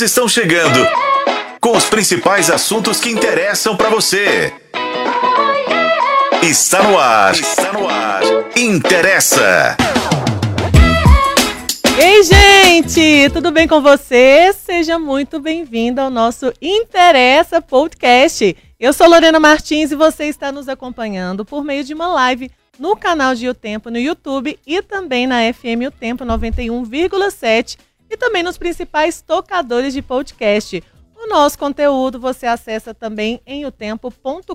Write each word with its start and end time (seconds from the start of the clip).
Estão 0.00 0.26
chegando 0.26 0.86
com 1.60 1.76
os 1.76 1.84
principais 1.84 2.50
assuntos 2.50 2.98
que 2.98 3.10
interessam 3.10 3.76
para 3.76 3.90
você. 3.90 4.52
Está 6.42 6.82
no 6.82 6.98
ar. 6.98 7.34
Está 7.34 7.72
no 7.72 7.86
ar. 7.86 8.22
Interessa. 8.56 9.76
Ei, 11.98 12.22
gente, 12.22 13.30
tudo 13.34 13.50
bem 13.50 13.68
com 13.68 13.82
você? 13.82 14.52
Seja 14.54 14.98
muito 14.98 15.38
bem-vindo 15.38 16.00
ao 16.00 16.08
nosso 16.08 16.52
Interessa 16.60 17.60
Podcast. 17.60 18.56
Eu 18.80 18.92
sou 18.94 19.06
Lorena 19.06 19.38
Martins 19.38 19.92
e 19.92 19.96
você 19.96 20.24
está 20.24 20.50
nos 20.50 20.68
acompanhando 20.68 21.44
por 21.44 21.62
meio 21.62 21.84
de 21.84 21.92
uma 21.92 22.06
live 22.08 22.50
no 22.78 22.96
canal 22.96 23.34
de 23.34 23.46
O 23.46 23.54
Tempo 23.54 23.90
no 23.90 23.98
YouTube 23.98 24.58
e 24.66 24.80
também 24.80 25.26
na 25.26 25.52
FM 25.52 25.86
O 25.86 25.90
Tempo 25.90 26.24
91,7 26.24 27.76
e 28.12 28.16
também 28.18 28.42
nos 28.42 28.58
principais 28.58 29.22
tocadores 29.22 29.94
de 29.94 30.02
podcast. 30.02 30.84
O 31.16 31.26
nosso 31.26 31.58
conteúdo 31.58 32.20
você 32.20 32.46
acessa 32.46 32.92
também 32.92 33.40
em 33.46 33.64
otempo.com.br 33.64 34.54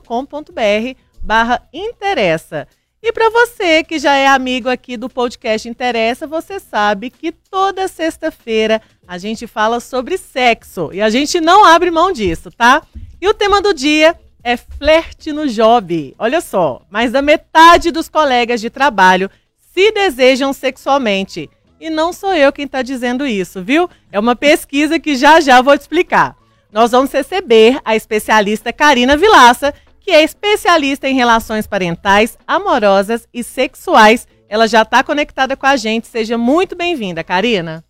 barra 1.20 1.68
interessa. 1.74 2.68
E 3.02 3.12
para 3.12 3.32
você 3.32 3.84
que 3.84 3.98
já 3.98 4.14
é 4.14 4.28
amigo 4.28 4.70
aqui 4.70 4.96
do 4.96 5.10
podcast 5.10 5.68
Interessa, 5.68 6.28
você 6.28 6.60
sabe 6.60 7.10
que 7.10 7.32
toda 7.32 7.88
sexta-feira 7.88 8.80
a 9.08 9.18
gente 9.18 9.48
fala 9.48 9.80
sobre 9.80 10.18
sexo 10.18 10.92
e 10.94 11.02
a 11.02 11.10
gente 11.10 11.42
não 11.42 11.66
abre 11.66 11.90
mão 11.90 12.12
disso, 12.12 12.52
tá? 12.52 12.84
E 13.20 13.28
o 13.28 13.34
tema 13.34 13.60
do 13.60 13.74
dia 13.74 14.16
é 14.44 14.56
flerte 14.56 15.32
no 15.32 15.48
job. 15.48 16.14
Olha 16.20 16.42
só, 16.42 16.84
mais 16.92 17.12
da 17.12 17.22
metade 17.24 17.90
dos 17.90 18.08
colegas 18.08 18.62
de 18.62 18.70
trabalho 18.70 19.32
se 19.74 19.92
desejam 19.92 20.54
sexualmente. 20.54 21.50
E 21.80 21.90
não 21.90 22.12
sou 22.12 22.34
eu 22.34 22.52
quem 22.52 22.66
está 22.66 22.82
dizendo 22.82 23.26
isso, 23.26 23.64
viu? 23.64 23.90
É 24.12 24.20
uma 24.20 24.36
pesquisa 24.36 25.00
que 25.00 25.16
já 25.16 25.40
já 25.40 25.62
vou 25.62 25.78
te 25.78 25.82
explicar. 25.82 26.36
Nós 26.72 26.92
vamos 26.92 27.12
receber 27.12 27.80
a 27.86 27.96
especialista 27.96 28.74
Karina 28.74 29.16
Vilaça, 29.16 29.74
que 30.00 30.12
é 30.12 30.24
especialista 30.24 31.08
em 31.08 31.16
relações 31.16 31.68
parentais, 31.68 32.38
amorosas 32.48 33.28
e 33.34 33.44
sexuais. 33.44 34.28
Ela 34.50 34.68
já 34.68 34.82
está 34.82 35.04
conectada 35.04 35.56
com 35.56 35.66
a 35.66 35.76
gente. 35.76 36.08
Seja 36.08 36.38
muito 36.38 36.76
bem-vinda, 36.76 37.24
Karina. 37.24 37.84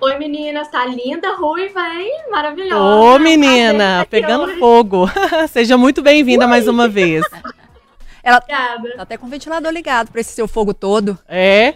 Oi, 0.00 0.18
meninas, 0.18 0.68
tá 0.68 0.84
linda, 0.84 1.34
ruiva, 1.36 1.80
hein? 1.94 2.24
Maravilhosa. 2.30 2.82
Ô, 2.84 3.18
menina, 3.18 4.06
pegando 4.10 4.44
hoje. 4.44 4.58
fogo. 4.58 5.08
Seja 5.48 5.76
muito 5.78 6.02
bem-vinda 6.02 6.46
mais 6.46 6.66
uma 6.66 6.88
vez. 6.88 7.24
Ela 8.22 8.38
Obrigada. 8.42 8.96
tá 8.96 9.02
até 9.02 9.16
com 9.16 9.26
o 9.26 9.30
ventilador 9.30 9.70
ligado 9.70 10.10
para 10.10 10.20
esse 10.20 10.32
seu 10.32 10.48
fogo 10.48 10.74
todo. 10.74 11.16
É? 11.28 11.74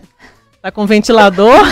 Tá 0.63 0.71
com 0.71 0.87
ventilador? 0.87 1.61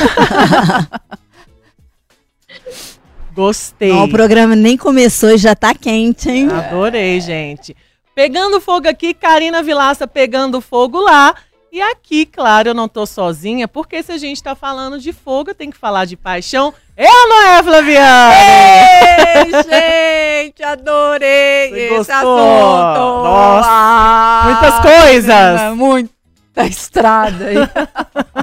Gostei. 3.34 3.88
Não, 3.88 4.04
o 4.04 4.08
programa 4.08 4.54
nem 4.54 4.76
começou 4.76 5.30
e 5.30 5.38
já 5.38 5.56
tá 5.56 5.74
quente, 5.74 6.30
hein? 6.30 6.48
Adorei, 6.50 7.20
gente. 7.20 7.76
Pegando 8.14 8.60
fogo 8.60 8.88
aqui, 8.88 9.12
Karina 9.12 9.60
Vilaça 9.62 10.06
pegando 10.06 10.60
fogo 10.60 11.00
lá. 11.00 11.34
E 11.72 11.82
aqui, 11.82 12.24
claro, 12.24 12.68
eu 12.68 12.74
não 12.74 12.86
tô 12.86 13.04
sozinha, 13.04 13.66
porque 13.66 14.00
se 14.00 14.12
a 14.12 14.18
gente 14.18 14.40
tá 14.40 14.54
falando 14.54 15.00
de 15.00 15.12
fogo, 15.12 15.52
tem 15.52 15.72
que 15.72 15.76
falar 15.76 16.04
de 16.04 16.16
paixão. 16.16 16.72
Eu 16.96 17.28
não 17.28 17.42
é, 17.48 17.60
Flaviana? 17.64 18.34
Ei, 19.34 19.50
gente, 19.50 20.62
adorei 20.62 21.70
Você 21.70 21.80
esse 21.80 21.96
gostou? 21.96 22.14
assunto. 22.14 23.24
Nossa, 23.24 23.68
ah, 23.68 24.42
muitas 24.44 24.78
coisas. 24.80 25.76
Muita 25.76 26.64
estrada 26.68 27.46
aí. 27.46 27.56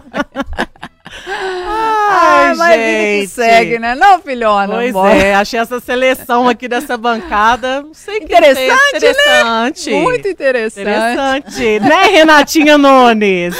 Ai, 2.51 2.55
mas 2.55 2.81
gente. 2.81 3.27
segue, 3.29 3.79
né? 3.79 3.95
Não, 3.95 4.19
filhona? 4.19 4.75
Pois 4.75 4.93
bora. 4.93 5.13
é, 5.13 5.35
achei 5.35 5.59
essa 5.59 5.79
seleção 5.79 6.47
aqui 6.47 6.67
dessa 6.67 6.97
bancada, 6.97 7.81
não 7.81 7.93
sei 7.93 8.17
interessante, 8.17 8.91
que 8.91 8.97
interessante. 8.97 9.89
Né? 9.91 10.01
Muito 10.01 10.27
interessante. 10.27 10.81
Interessante, 10.81 11.79
né, 11.79 12.03
Renatinha 12.11 12.77
Nunes? 12.77 13.55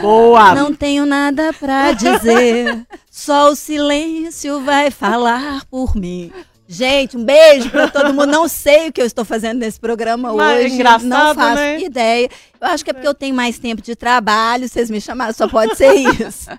Boa. 0.00 0.54
Não 0.54 0.74
tenho 0.74 1.04
nada 1.04 1.52
pra 1.52 1.92
dizer, 1.92 2.86
só 3.10 3.50
o 3.50 3.56
silêncio 3.56 4.60
vai 4.60 4.90
falar 4.90 5.64
por 5.70 5.96
mim. 5.96 6.32
Gente, 6.70 7.16
um 7.16 7.24
beijo 7.24 7.70
para 7.70 7.88
todo 7.88 8.12
mundo. 8.12 8.26
Não 8.26 8.46
sei 8.46 8.88
o 8.88 8.92
que 8.92 9.00
eu 9.00 9.06
estou 9.06 9.24
fazendo 9.24 9.60
nesse 9.60 9.80
programa 9.80 10.34
Mas 10.34 10.66
hoje. 10.66 10.74
Engraçado, 10.74 11.04
não 11.04 11.34
faço 11.34 11.54
né? 11.54 11.80
ideia. 11.80 12.28
Eu 12.60 12.68
acho 12.68 12.84
que 12.84 12.90
é 12.90 12.92
porque 12.92 13.08
eu 13.08 13.14
tenho 13.14 13.34
mais 13.34 13.58
tempo 13.58 13.80
de 13.80 13.96
trabalho. 13.96 14.68
Vocês 14.68 14.90
me 14.90 15.00
chamaram, 15.00 15.32
só 15.32 15.48
pode 15.48 15.74
ser 15.76 15.94
isso. 15.94 16.50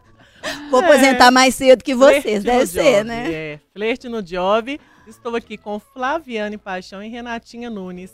Vou 0.69 0.81
é. 0.81 0.85
aposentar 0.85 1.31
mais 1.31 1.55
cedo 1.55 1.83
que 1.83 1.95
vocês, 1.95 2.43
deve 2.43 2.67
ser, 2.67 2.97
job, 2.97 3.03
né? 3.05 3.31
É, 3.31 3.59
flerte 3.73 4.09
no 4.09 4.21
job. 4.21 4.79
Estou 5.07 5.35
aqui 5.35 5.57
com 5.57 5.79
Flaviane 5.79 6.57
Paixão 6.57 7.01
e 7.01 7.09
Renatinha 7.09 7.69
Nunes. 7.69 8.11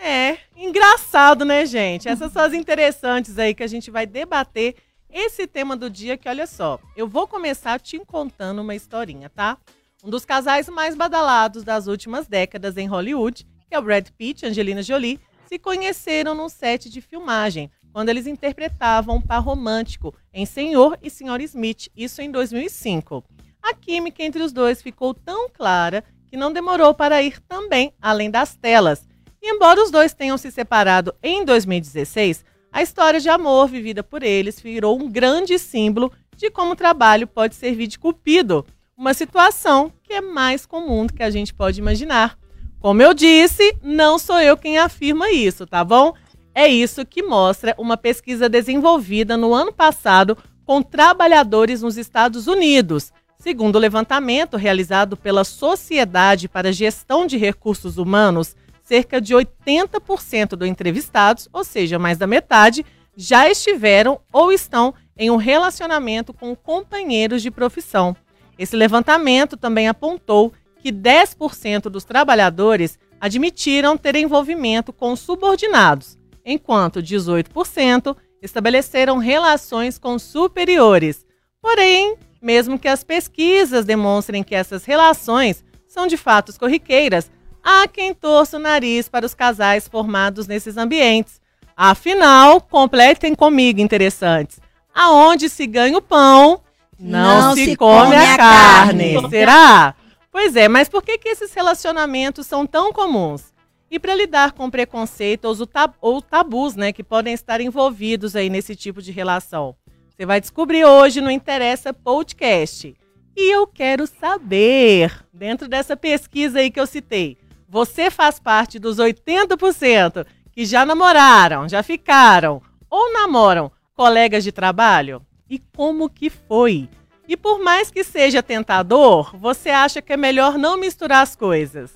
É, 0.00 0.38
engraçado, 0.56 1.44
né, 1.44 1.66
gente? 1.66 2.08
Essas 2.08 2.32
são 2.32 2.42
as 2.42 2.54
interessantes 2.54 3.38
aí 3.38 3.54
que 3.54 3.62
a 3.62 3.66
gente 3.66 3.90
vai 3.90 4.06
debater 4.06 4.76
esse 5.10 5.46
tema 5.46 5.76
do 5.76 5.90
dia 5.90 6.16
que, 6.16 6.28
olha 6.28 6.46
só, 6.46 6.78
eu 6.96 7.08
vou 7.08 7.26
começar 7.26 7.80
te 7.80 7.98
contando 8.00 8.60
uma 8.60 8.74
historinha, 8.74 9.28
tá? 9.28 9.58
Um 10.04 10.10
dos 10.10 10.24
casais 10.24 10.68
mais 10.68 10.94
badalados 10.94 11.64
das 11.64 11.86
últimas 11.86 12.28
décadas 12.28 12.76
em 12.76 12.86
Hollywood, 12.86 13.44
que 13.68 13.74
é 13.74 13.78
o 13.78 13.82
Brad 13.82 14.08
Pitt 14.16 14.44
e 14.44 14.48
Angelina 14.48 14.82
Jolie, 14.82 15.18
se 15.46 15.58
conheceram 15.58 16.34
num 16.34 16.48
set 16.48 16.88
de 16.90 17.00
filmagem, 17.00 17.70
quando 17.98 18.10
eles 18.10 18.28
interpretavam 18.28 19.16
um 19.16 19.20
par 19.20 19.40
romântico 19.40 20.14
em 20.32 20.46
Senhor 20.46 20.96
e 21.02 21.10
Senhora 21.10 21.42
Smith, 21.42 21.88
isso 21.96 22.22
em 22.22 22.30
2005. 22.30 23.24
A 23.60 23.74
química 23.74 24.22
entre 24.22 24.40
os 24.40 24.52
dois 24.52 24.80
ficou 24.80 25.12
tão 25.12 25.50
clara 25.50 26.04
que 26.28 26.36
não 26.36 26.52
demorou 26.52 26.94
para 26.94 27.20
ir 27.20 27.40
também 27.40 27.92
além 28.00 28.30
das 28.30 28.54
telas. 28.54 29.04
E 29.42 29.52
embora 29.52 29.82
os 29.82 29.90
dois 29.90 30.14
tenham 30.14 30.38
se 30.38 30.48
separado 30.52 31.12
em 31.20 31.44
2016, 31.44 32.44
a 32.70 32.84
história 32.84 33.18
de 33.18 33.28
amor 33.28 33.66
vivida 33.66 34.04
por 34.04 34.22
eles 34.22 34.60
virou 34.60 34.96
um 34.96 35.10
grande 35.10 35.58
símbolo 35.58 36.12
de 36.36 36.52
como 36.52 36.74
o 36.74 36.76
trabalho 36.76 37.26
pode 37.26 37.56
servir 37.56 37.88
de 37.88 37.98
cupido, 37.98 38.64
uma 38.96 39.12
situação 39.12 39.92
que 40.04 40.12
é 40.12 40.20
mais 40.20 40.64
comum 40.64 41.04
do 41.04 41.14
que 41.14 41.22
a 41.24 41.30
gente 41.30 41.52
pode 41.52 41.80
imaginar. 41.80 42.38
Como 42.78 43.02
eu 43.02 43.12
disse, 43.12 43.76
não 43.82 44.20
sou 44.20 44.38
eu 44.38 44.56
quem 44.56 44.78
afirma 44.78 45.32
isso, 45.32 45.66
tá 45.66 45.82
bom? 45.82 46.14
É 46.58 46.66
isso 46.66 47.06
que 47.06 47.22
mostra 47.22 47.72
uma 47.78 47.96
pesquisa 47.96 48.48
desenvolvida 48.48 49.36
no 49.36 49.54
ano 49.54 49.72
passado 49.72 50.36
com 50.64 50.82
trabalhadores 50.82 51.82
nos 51.82 51.96
Estados 51.96 52.48
Unidos. 52.48 53.12
Segundo 53.38 53.76
o 53.76 53.78
levantamento 53.78 54.56
realizado 54.56 55.16
pela 55.16 55.44
Sociedade 55.44 56.48
para 56.48 56.72
Gestão 56.72 57.28
de 57.28 57.36
Recursos 57.36 57.96
Humanos, 57.96 58.56
cerca 58.82 59.20
de 59.20 59.36
80% 59.36 60.56
dos 60.56 60.66
entrevistados, 60.66 61.48
ou 61.52 61.62
seja, 61.62 61.96
mais 61.96 62.18
da 62.18 62.26
metade, 62.26 62.84
já 63.16 63.48
estiveram 63.48 64.20
ou 64.32 64.50
estão 64.50 64.92
em 65.16 65.30
um 65.30 65.36
relacionamento 65.36 66.34
com 66.34 66.56
companheiros 66.56 67.40
de 67.40 67.52
profissão. 67.52 68.16
Esse 68.58 68.74
levantamento 68.74 69.56
também 69.56 69.86
apontou 69.86 70.52
que 70.80 70.90
10% 70.90 71.82
dos 71.82 72.02
trabalhadores 72.02 72.98
admitiram 73.20 73.96
ter 73.96 74.16
envolvimento 74.16 74.92
com 74.92 75.14
subordinados, 75.14 76.17
enquanto 76.48 77.02
18% 77.02 78.16
estabeleceram 78.40 79.18
relações 79.18 79.98
com 79.98 80.18
superiores. 80.18 81.26
Porém, 81.60 82.16
mesmo 82.40 82.78
que 82.78 82.88
as 82.88 83.04
pesquisas 83.04 83.84
demonstrem 83.84 84.42
que 84.42 84.54
essas 84.54 84.84
relações 84.84 85.62
são 85.86 86.06
de 86.06 86.16
fato 86.16 86.56
corriqueiras, 86.58 87.30
há 87.62 87.86
quem 87.86 88.14
torça 88.14 88.56
o 88.56 88.60
nariz 88.60 89.08
para 89.08 89.26
os 89.26 89.34
casais 89.34 89.86
formados 89.86 90.46
nesses 90.46 90.76
ambientes. 90.78 91.40
Afinal, 91.76 92.60
completem 92.60 93.34
comigo, 93.34 93.80
interessantes. 93.80 94.58
Aonde 94.94 95.48
se 95.48 95.66
ganha 95.66 95.98
o 95.98 96.02
pão, 96.02 96.60
não, 96.98 97.48
não 97.48 97.54
se, 97.54 97.66
se, 97.66 97.76
come, 97.76 98.04
come 98.04 98.16
a, 98.16 98.34
a 98.34 98.36
carne. 98.36 99.14
carne. 99.14 99.30
Será? 99.30 99.94
Pois 100.32 100.56
é, 100.56 100.68
mas 100.68 100.88
por 100.88 101.02
que, 101.02 101.18
que 101.18 101.28
esses 101.28 101.52
relacionamentos 101.52 102.46
são 102.46 102.66
tão 102.66 102.92
comuns? 102.92 103.52
E 103.90 103.98
para 103.98 104.14
lidar 104.14 104.52
com 104.52 104.70
preconceitos 104.70 105.60
ou 106.00 106.22
tabus 106.22 106.76
né, 106.76 106.92
que 106.92 107.02
podem 107.02 107.34
estar 107.34 107.60
envolvidos 107.60 108.36
aí 108.36 108.50
nesse 108.50 108.76
tipo 108.76 109.00
de 109.00 109.10
relação. 109.10 109.74
Você 110.08 110.26
vai 110.26 110.40
descobrir 110.40 110.84
hoje 110.84 111.20
no 111.20 111.30
Interessa 111.30 111.92
Podcast. 111.92 112.94
E 113.36 113.54
eu 113.54 113.68
quero 113.68 114.04
saber, 114.06 115.24
dentro 115.32 115.68
dessa 115.68 115.96
pesquisa 115.96 116.58
aí 116.58 116.72
que 116.72 116.80
eu 116.80 116.86
citei, 116.88 117.38
você 117.68 118.10
faz 118.10 118.40
parte 118.40 118.80
dos 118.80 118.96
80% 118.96 120.26
que 120.50 120.64
já 120.64 120.84
namoraram, 120.84 121.68
já 121.68 121.82
ficaram 121.84 122.60
ou 122.90 123.12
namoram 123.12 123.70
colegas 123.94 124.42
de 124.42 124.50
trabalho? 124.50 125.22
E 125.48 125.58
como 125.58 126.10
que 126.10 126.28
foi? 126.28 126.88
E 127.28 127.36
por 127.36 127.62
mais 127.62 127.90
que 127.90 128.02
seja 128.02 128.42
tentador, 128.42 129.36
você 129.36 129.70
acha 129.70 130.02
que 130.02 130.12
é 130.12 130.16
melhor 130.16 130.58
não 130.58 130.76
misturar 130.76 131.22
as 131.22 131.36
coisas? 131.36 131.94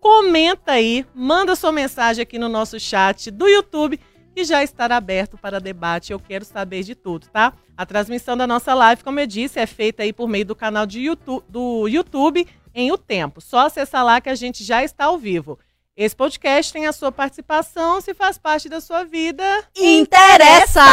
Comenta 0.00 0.72
aí, 0.72 1.04
manda 1.14 1.56
sua 1.56 1.72
mensagem 1.72 2.22
aqui 2.22 2.38
no 2.38 2.48
nosso 2.48 2.78
chat 2.78 3.30
do 3.30 3.46
YouTube 3.48 4.00
que 4.34 4.44
já 4.44 4.62
estará 4.62 4.96
aberto 4.96 5.36
para 5.36 5.58
debate. 5.58 6.12
Eu 6.12 6.20
quero 6.20 6.44
saber 6.44 6.84
de 6.84 6.94
tudo, 6.94 7.28
tá? 7.28 7.52
A 7.76 7.84
transmissão 7.84 8.36
da 8.36 8.46
nossa 8.46 8.72
live, 8.72 9.02
como 9.02 9.18
eu 9.18 9.26
disse, 9.26 9.58
é 9.58 9.66
feita 9.66 10.04
aí 10.04 10.12
por 10.12 10.28
meio 10.28 10.44
do 10.44 10.54
canal 10.54 10.86
de 10.86 11.00
YouTube, 11.00 11.44
do 11.48 11.88
YouTube 11.88 12.46
em 12.74 12.92
O 12.92 12.98
Tempo. 12.98 13.40
Só 13.40 13.66
acessar 13.66 14.04
lá 14.04 14.20
que 14.20 14.28
a 14.28 14.34
gente 14.36 14.62
já 14.62 14.84
está 14.84 15.06
ao 15.06 15.18
vivo. 15.18 15.58
Esse 15.96 16.14
podcast 16.14 16.72
tem 16.72 16.86
a 16.86 16.92
sua 16.92 17.10
participação, 17.10 18.00
se 18.00 18.14
faz 18.14 18.38
parte 18.38 18.68
da 18.68 18.80
sua 18.80 19.02
vida. 19.02 19.42
Interessa! 19.76 20.84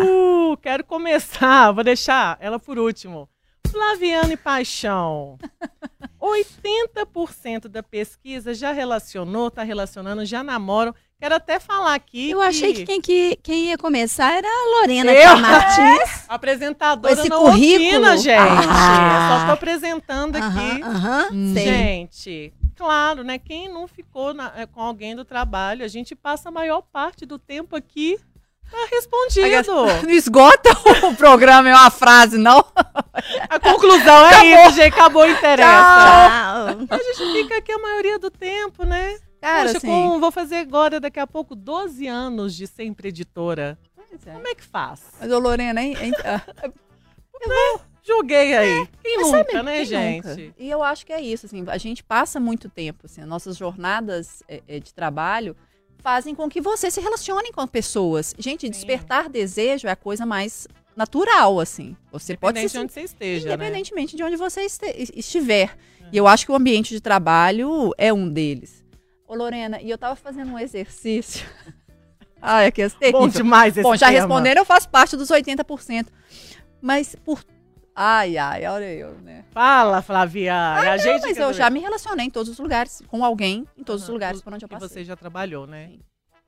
Uh, 0.00 0.56
quero 0.58 0.84
começar, 0.84 1.72
vou 1.74 1.82
deixar 1.82 2.36
ela 2.40 2.60
por 2.60 2.78
último. 2.78 3.28
Flaviane 3.72 4.36
Paixão. 4.36 5.38
80% 6.20 7.68
da 7.68 7.82
pesquisa 7.82 8.54
já 8.54 8.70
relacionou, 8.72 9.48
está 9.48 9.62
relacionando, 9.62 10.24
já 10.24 10.42
namoram. 10.42 10.94
Quero 11.18 11.34
até 11.36 11.58
falar 11.60 11.94
aqui. 11.94 12.30
Eu 12.30 12.40
achei 12.40 12.72
que 12.74 12.84
quem, 12.84 13.00
que 13.00 13.38
quem 13.42 13.66
ia 13.66 13.78
começar 13.78 14.32
era 14.32 14.46
a 14.48 14.80
Lorena 14.80 15.12
Eu? 15.12 15.36
Martins. 15.38 16.24
Apresentadora 16.28 17.14
Com 17.14 17.20
esse 17.20 17.30
currículo? 17.30 17.88
opina, 17.98 18.16
gente. 18.16 18.66
Ah. 18.68 19.28
Só 19.30 19.38
estou 19.38 19.54
apresentando 19.54 20.36
aqui. 20.36 20.82
Gente, 21.54 22.52
claro, 22.76 23.22
né? 23.22 23.38
Quem 23.38 23.68
não 23.68 23.86
ficou 23.86 24.34
na- 24.34 24.52
eh, 24.56 24.66
com 24.66 24.80
alguém 24.80 25.14
do 25.14 25.24
trabalho, 25.24 25.84
a 25.84 25.88
gente 25.88 26.14
passa 26.16 26.48
a 26.48 26.52
maior 26.52 26.82
parte 26.82 27.24
do 27.24 27.38
tempo 27.38 27.76
aqui. 27.76 28.18
Tá 28.72 28.88
respondido. 28.90 29.72
Não 30.02 30.08
esgota 30.10 30.70
o 31.06 31.14
programa 31.14 31.68
em 31.68 31.72
uma 31.72 31.90
frase, 31.90 32.38
não? 32.38 32.64
A 33.48 33.60
conclusão 33.60 34.26
é 34.26 34.46
isso, 34.46 34.76
gente. 34.76 34.94
Acabou, 34.94 35.28
interessa. 35.28 35.68
Tchau. 35.68 36.86
A 36.88 36.96
gente 36.96 37.32
fica 37.32 37.58
aqui 37.58 37.70
a 37.70 37.78
maioria 37.78 38.18
do 38.18 38.30
tempo, 38.30 38.84
né? 38.84 39.18
Cara, 39.42 39.66
Poxa, 39.66 39.78
assim. 39.78 39.86
com- 39.86 40.18
vou 40.18 40.32
fazer 40.32 40.56
agora, 40.56 40.98
daqui 40.98 41.20
a 41.20 41.26
pouco, 41.26 41.54
12 41.54 42.06
anos 42.06 42.54
de 42.54 42.66
sempre 42.66 43.08
editora. 43.08 43.78
Como 44.24 44.48
é 44.48 44.54
que 44.54 44.64
faz? 44.64 45.02
Mas, 45.20 45.30
ô 45.30 45.38
Lorena, 45.38 45.82
hein? 45.82 45.94
hein, 46.00 46.12
ah, 46.24 46.40
Joguei 48.04 48.56
aí. 48.56 48.88
Quem 49.02 49.16
mas 49.16 49.26
nunca, 49.26 49.52
sabe, 49.52 49.62
né, 49.62 49.76
quem 49.76 49.84
gente? 49.84 50.26
nunca? 50.26 50.54
E 50.58 50.68
eu 50.70 50.82
acho 50.82 51.06
que 51.06 51.12
é 51.12 51.20
isso, 51.20 51.46
assim, 51.46 51.64
a 51.68 51.78
gente 51.78 52.02
passa 52.02 52.40
muito 52.40 52.68
tempo, 52.68 53.06
assim, 53.06 53.20
as 53.20 53.28
nossas 53.28 53.56
jornadas 53.56 54.42
é, 54.48 54.60
é, 54.66 54.80
de 54.80 54.92
trabalho 54.92 55.56
fazem 56.02 56.34
com 56.34 56.48
que 56.48 56.60
você 56.60 56.90
se 56.90 57.00
relacione 57.00 57.52
com 57.52 57.66
pessoas. 57.66 58.34
Gente, 58.38 58.68
despertar 58.68 59.28
desejo 59.28 59.86
é 59.86 59.90
a 59.92 59.96
coisa 59.96 60.26
mais 60.26 60.66
natural, 60.96 61.60
assim. 61.60 61.96
Você 62.10 62.36
pode 62.36 62.58
se 62.58 62.64
Independente 62.66 62.72
de 62.72 62.78
onde 62.80 62.92
você 62.92 63.00
esteja, 63.02 63.48
né? 63.48 63.54
independentemente 63.54 64.16
de 64.16 64.22
onde 64.22 64.36
você 64.36 64.62
este- 64.62 65.10
estiver. 65.14 65.76
E 66.12 66.16
eu 66.16 66.26
acho 66.26 66.44
que 66.44 66.52
o 66.52 66.54
ambiente 66.54 66.90
de 66.92 67.00
trabalho 67.00 67.92
é 67.96 68.12
um 68.12 68.28
deles. 68.28 68.84
Ô, 69.26 69.34
Lorena, 69.34 69.80
e 69.80 69.88
eu 69.88 69.96
tava 69.96 70.14
fazendo 70.16 70.52
um 70.52 70.58
exercício. 70.58 71.46
Ai, 72.42 72.66
aqui 72.66 72.82
é 72.82 73.12
Bom 73.12 73.28
demais 73.28 73.76
esse 73.76 73.82
Bom, 73.84 73.94
já 73.96 74.08
tema. 74.08 74.18
responderam, 74.18 74.62
eu 74.62 74.66
faço 74.66 74.88
parte 74.88 75.16
dos 75.16 75.28
80%. 75.30 76.08
Mas 76.80 77.14
por. 77.24 77.42
Ai, 77.94 78.38
ai, 78.38 78.66
olha 78.66 78.90
eu, 78.92 79.12
né? 79.20 79.44
Fala, 79.50 80.00
Flaviane. 80.00 80.88
a 80.88 80.96
gente 80.96 81.22
Mas 81.22 81.36
eu 81.36 81.52
já 81.52 81.68
me 81.68 81.80
relacionei 81.80 82.26
em 82.26 82.30
todos 82.30 82.52
os 82.52 82.58
lugares, 82.58 83.02
com 83.06 83.22
alguém, 83.24 83.66
em 83.76 83.84
todos 83.84 84.04
os 84.04 84.08
lugares 84.08 84.40
por 84.40 84.52
onde 84.54 84.64
eu 84.64 84.68
passei. 84.68 84.88
você 84.88 85.04
já 85.04 85.14
trabalhou, 85.14 85.66
né? 85.66 85.88
Sim. 85.88 86.00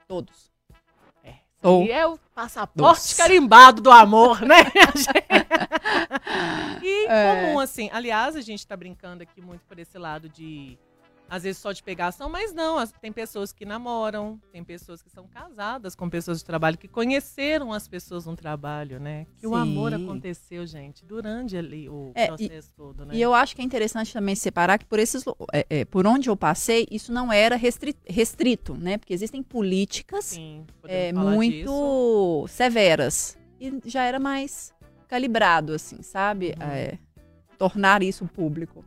Todos. 0.09 0.53
Ou... 1.63 1.85
E 1.85 1.91
é 1.91 2.07
o 2.07 2.19
passaporte 2.35 2.83
Nossa. 2.83 3.17
carimbado 3.17 3.81
do 3.81 3.91
amor, 3.91 4.43
né? 4.43 4.57
e 6.83 7.07
É. 7.07 7.47
comum, 7.47 7.59
assim. 7.59 7.89
Aliás, 7.91 8.37
a 8.37 8.43
gente 8.43 8.67
tá 8.67 8.77
brincando 8.77 9.23
aqui 9.23 9.41
muito 9.41 9.63
por 9.67 9.79
esse 9.79 9.97
lado 9.97 10.29
de, 10.29 10.77
às 11.29 11.43
vezes, 11.43 11.59
só 11.61 11.73
de 11.73 11.83
pegação, 11.83 12.29
mas 12.29 12.53
não. 12.53 12.85
Tem 13.01 13.11
pessoas 13.13 13.53
que 13.53 13.65
namoram, 13.65 14.39
tem 14.53 14.63
pessoas 14.63 15.03
que 15.03 15.09
são 15.11 15.27
casadas 15.27 15.95
com 15.95 16.09
pessoas 16.09 16.39
de 16.39 16.45
trabalho, 16.45 16.77
que 16.79 16.87
conheceram 16.87 17.73
as 17.73 17.89
pessoas 17.89 18.27
no 18.27 18.37
trabalho, 18.37 19.01
né? 19.01 19.27
Que 19.39 19.47
o 19.47 19.51
Sim. 19.55 19.57
amor 19.57 19.95
aconteceu, 19.95 20.67
gente, 20.67 21.05
durante 21.05 21.57
ali 21.57 21.89
o 21.89 22.13
É, 22.15 22.27
processo 22.27 22.71
todo, 22.77 23.05
né? 23.07 23.15
E 23.17 23.21
eu 23.23 23.35
acho 23.35 23.57
que 23.57 23.63
é 23.63 23.65
interessante 23.65 24.13
também 24.13 24.35
separar 24.35 24.79
que 24.79 24.85
por 24.85 24.99
esses 24.99 25.25
é, 25.53 25.67
é, 25.71 25.85
por 25.85 26.07
onde 26.07 26.29
eu 26.29 26.37
passei, 26.37 26.87
isso 26.91 27.13
não 27.13 27.33
era 27.33 27.57
restri- 27.57 27.97
restrito, 28.07 28.75
né? 28.75 28.99
Porque 28.99 29.15
existem 29.15 29.43
políticas 29.43 30.27
Sim, 30.27 30.67
é, 30.85 31.13
muito 31.13 31.53
disso. 31.53 32.45
severas. 32.49 33.37
E 33.61 33.81
já 33.87 34.05
era 34.05 34.19
mais 34.21 34.73
calibrado, 35.09 35.73
assim, 35.73 36.03
sabe? 36.03 36.55
Uhum. 36.61 36.69
É, 36.69 36.99
tornar 37.57 38.03
isso 38.03 38.27
público. 38.27 38.85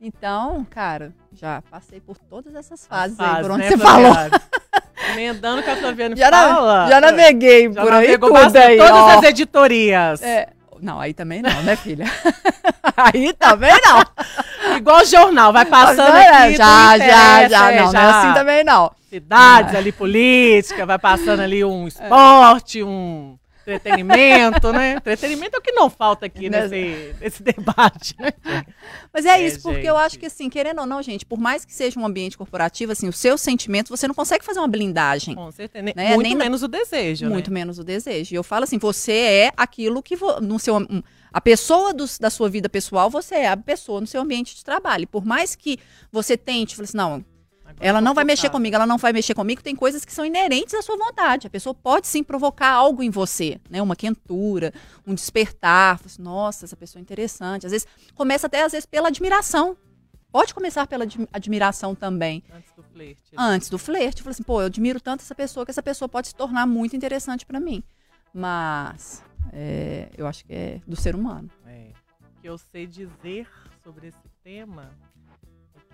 Então, 0.00 0.64
cara, 0.68 1.12
já 1.32 1.62
passei 1.70 2.00
por 2.00 2.18
todas 2.18 2.54
essas 2.54 2.82
As 2.82 2.86
fases 2.86 3.18
aí, 3.18 3.26
fases, 3.26 3.42
por 3.42 3.50
onde 3.52 3.62
né, 3.62 3.70
você 3.70 3.78
falou. 3.78 4.12
Emendando 5.12 5.62
que 5.62 5.70
a 5.70 5.76
Flaviane 5.76 6.16
Já, 6.16 6.30
fala. 6.30 6.82
na, 6.84 6.88
já 6.90 7.00
naveguei 7.00 7.72
Já 7.72 7.82
por 7.82 7.92
aí 7.92 8.18
tudo 8.18 8.32
bastante, 8.32 8.58
aí, 8.58 8.76
Todas 8.78 8.92
ó. 8.92 9.18
as 9.18 9.22
editorias. 9.24 10.22
É, 10.22 10.48
não, 10.80 11.00
aí 11.00 11.14
também 11.14 11.40
não, 11.40 11.62
né, 11.62 11.76
filha? 11.76 12.04
aí 12.96 13.32
também 13.34 13.72
não. 13.84 14.76
Igual 14.76 15.04
jornal, 15.06 15.52
vai 15.52 15.64
passando 15.64 16.14
É, 16.14 16.28
aqui. 16.46 16.56
já, 16.56 16.98
já, 16.98 17.48
já, 17.48 17.72
é, 17.72 17.80
não, 17.82 17.92
não 17.92 18.00
é 18.00 18.04
assim 18.04 18.34
também 18.34 18.64
não. 18.64 18.92
Cidades 19.08 19.74
ali, 19.74 19.92
política, 19.92 20.84
vai 20.84 20.98
passando 20.98 21.40
ali 21.40 21.64
um 21.64 21.86
esporte, 21.88 22.82
um 22.82 23.38
entretenimento, 23.66 24.72
né? 24.72 24.92
Entretenimento 24.94 25.56
é 25.56 25.58
o 25.58 25.62
que 25.62 25.72
não 25.72 25.90
falta 25.90 26.26
aqui 26.26 26.48
Né? 26.48 26.68
nesse, 26.68 27.14
nesse 27.20 27.42
debate, 27.42 28.14
né? 28.18 28.32
Mas 29.12 29.24
é, 29.26 29.30
É, 29.40 29.46
isso, 29.46 29.62
porque 29.62 29.86
eu 29.88 29.96
acho 29.96 30.18
que, 30.18 30.26
assim, 30.26 30.48
querendo 30.48 30.80
ou 30.80 30.86
não, 30.86 31.02
gente, 31.02 31.24
por 31.26 31.38
mais 31.38 31.64
que 31.64 31.74
seja 31.74 31.98
um 31.98 32.06
ambiente 32.06 32.36
corporativo, 32.38 32.92
assim, 32.92 33.08
os 33.08 33.16
seus 33.18 33.40
sentimentos, 33.40 33.90
você 33.90 34.06
não 34.06 34.14
consegue 34.14 34.44
fazer 34.44 34.60
uma 34.60 34.68
blindagem. 34.68 35.34
Com 35.34 35.50
certeza. 35.50 35.84
Né? 35.84 35.92
Muito 36.14 36.22
Nem 36.22 36.34
na- 36.34 36.44
menos 36.44 36.62
o 36.62 36.68
desejo, 36.68 37.28
Muito 37.28 37.50
né? 37.50 37.54
menos 37.54 37.78
o 37.78 37.84
desejo. 37.84 38.34
E 38.34 38.36
eu 38.36 38.42
falo 38.44 38.64
assim, 38.64 38.78
você 38.78 39.12
é 39.12 39.52
aquilo 39.56 40.02
que 40.02 40.16
vo- 40.16 40.40
no 40.40 40.58
seu 40.58 40.76
um, 40.76 41.02
a 41.32 41.40
pessoa 41.40 41.92
dos- 41.92 42.18
da 42.18 42.30
sua 42.30 42.48
vida 42.48 42.68
pessoal, 42.68 43.10
você 43.10 43.34
é 43.36 43.48
a 43.48 43.56
pessoa 43.56 44.00
no 44.00 44.06
seu 44.06 44.20
ambiente 44.22 44.54
de 44.56 44.64
trabalho. 44.64 45.02
E 45.02 45.06
Por 45.06 45.24
mais 45.24 45.54
que 45.54 45.78
você 46.10 46.36
tente, 46.36 46.74
fale 46.76 46.84
assim, 46.84 46.96
não, 46.96 47.24
ela 47.78 48.00
não 48.00 48.14
vai 48.14 48.24
mexer 48.24 48.50
comigo, 48.50 48.74
ela 48.74 48.86
não 48.86 48.96
vai 48.98 49.12
mexer 49.12 49.34
comigo, 49.34 49.62
tem 49.62 49.76
coisas 49.76 50.04
que 50.04 50.12
são 50.12 50.24
inerentes 50.24 50.74
à 50.74 50.82
sua 50.82 50.96
vontade. 50.96 51.46
A 51.46 51.50
pessoa 51.50 51.74
pode 51.74 52.06
sim 52.06 52.22
provocar 52.22 52.70
algo 52.70 53.02
em 53.02 53.10
você, 53.10 53.60
né? 53.68 53.82
Uma 53.82 53.94
quentura, 53.96 54.72
um 55.06 55.14
despertar. 55.14 56.00
Assim, 56.04 56.22
Nossa, 56.22 56.64
essa 56.64 56.76
pessoa 56.76 57.00
é 57.00 57.02
interessante. 57.02 57.66
Às 57.66 57.72
vezes 57.72 57.86
começa 58.14 58.46
até 58.46 58.62
às 58.64 58.72
vezes 58.72 58.86
pela 58.86 59.08
admiração. 59.08 59.76
Pode 60.32 60.52
começar 60.54 60.86
pela 60.86 61.04
admi- 61.04 61.28
admiração 61.32 61.94
também. 61.94 62.42
Antes 62.52 62.72
do 62.74 62.82
flerte. 62.82 63.22
Antes 63.36 63.68
do 63.70 63.78
flerte, 63.78 64.22
fala 64.22 64.32
assim, 64.32 64.42
pô, 64.42 64.60
eu 64.60 64.66
admiro 64.66 65.00
tanto 65.00 65.20
essa 65.22 65.34
pessoa 65.34 65.64
que 65.64 65.70
essa 65.70 65.82
pessoa 65.82 66.08
pode 66.08 66.28
se 66.28 66.34
tornar 66.34 66.66
muito 66.66 66.94
interessante 66.96 67.46
pra 67.46 67.58
mim. 67.60 67.82
Mas 68.34 69.22
é, 69.52 70.10
eu 70.16 70.26
acho 70.26 70.44
que 70.44 70.52
é 70.52 70.80
do 70.86 70.94
ser 70.96 71.14
humano. 71.14 71.50
É. 71.66 71.90
O 72.20 72.40
que 72.40 72.48
eu 72.48 72.58
sei 72.58 72.86
dizer 72.86 73.48
sobre 73.82 74.08
esse 74.08 74.28
tema 74.44 74.90